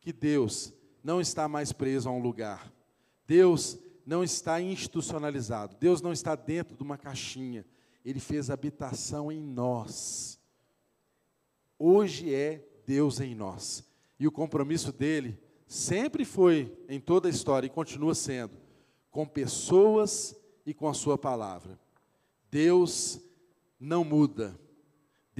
que 0.00 0.12
Deus 0.12 0.72
não 1.02 1.20
está 1.20 1.48
mais 1.48 1.72
preso 1.72 2.08
a 2.08 2.12
um 2.12 2.22
lugar. 2.22 2.72
Deus 3.26 3.76
não 4.06 4.22
está 4.22 4.60
institucionalizado, 4.60 5.76
Deus 5.80 6.00
não 6.00 6.12
está 6.12 6.36
dentro 6.36 6.76
de 6.76 6.84
uma 6.84 6.96
caixinha, 6.96 7.66
Ele 8.04 8.20
fez 8.20 8.48
habitação 8.48 9.32
em 9.32 9.42
nós. 9.42 10.38
Hoje 11.76 12.32
é 12.32 12.64
Deus 12.86 13.18
em 13.18 13.34
nós. 13.34 13.84
E 14.16 14.28
o 14.28 14.30
compromisso 14.30 14.92
dele 14.92 15.36
sempre 15.66 16.24
foi, 16.24 16.72
em 16.88 17.00
toda 17.00 17.26
a 17.26 17.30
história, 17.32 17.66
e 17.66 17.70
continua 17.70 18.14
sendo, 18.14 18.56
com 19.10 19.26
pessoas 19.26 20.40
e 20.64 20.72
com 20.72 20.88
a 20.88 20.94
Sua 20.94 21.18
palavra. 21.18 21.76
Deus 22.52 23.20
não 23.80 24.04
muda. 24.04 24.56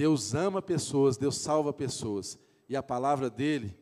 Deus 0.01 0.33
ama 0.33 0.63
pessoas, 0.63 1.15
Deus 1.15 1.37
salva 1.37 1.71
pessoas. 1.71 2.35
E 2.67 2.75
a 2.75 2.81
palavra 2.81 3.29
dele 3.29 3.77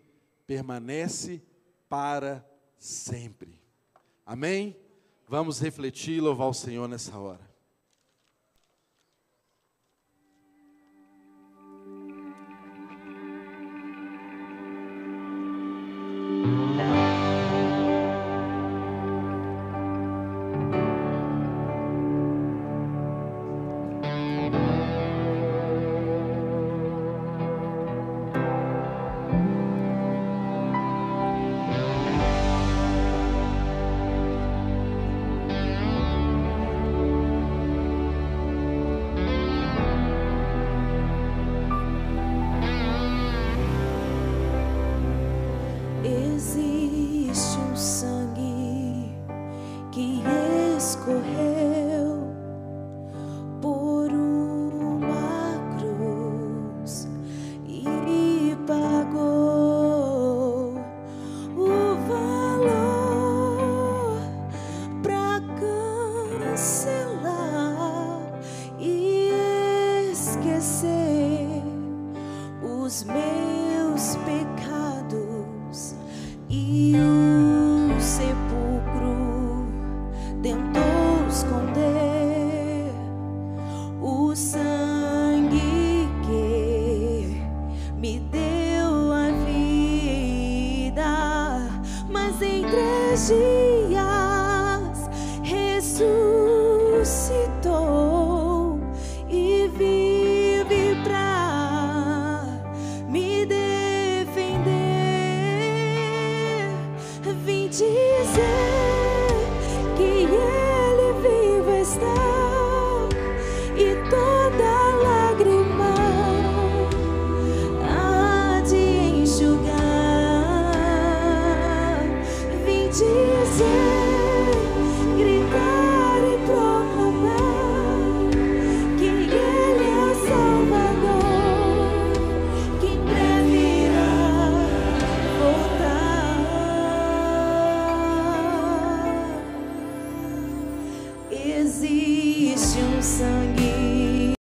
permanece 0.45 1.41
para 1.87 2.45
sempre. 2.77 3.61
Amém? 4.25 4.75
Vamos 5.29 5.61
refletir 5.61 6.17
e 6.17 6.19
louvar 6.19 6.49
o 6.49 6.53
Senhor 6.53 6.89
nessa 6.89 7.17
hora. 7.17 7.48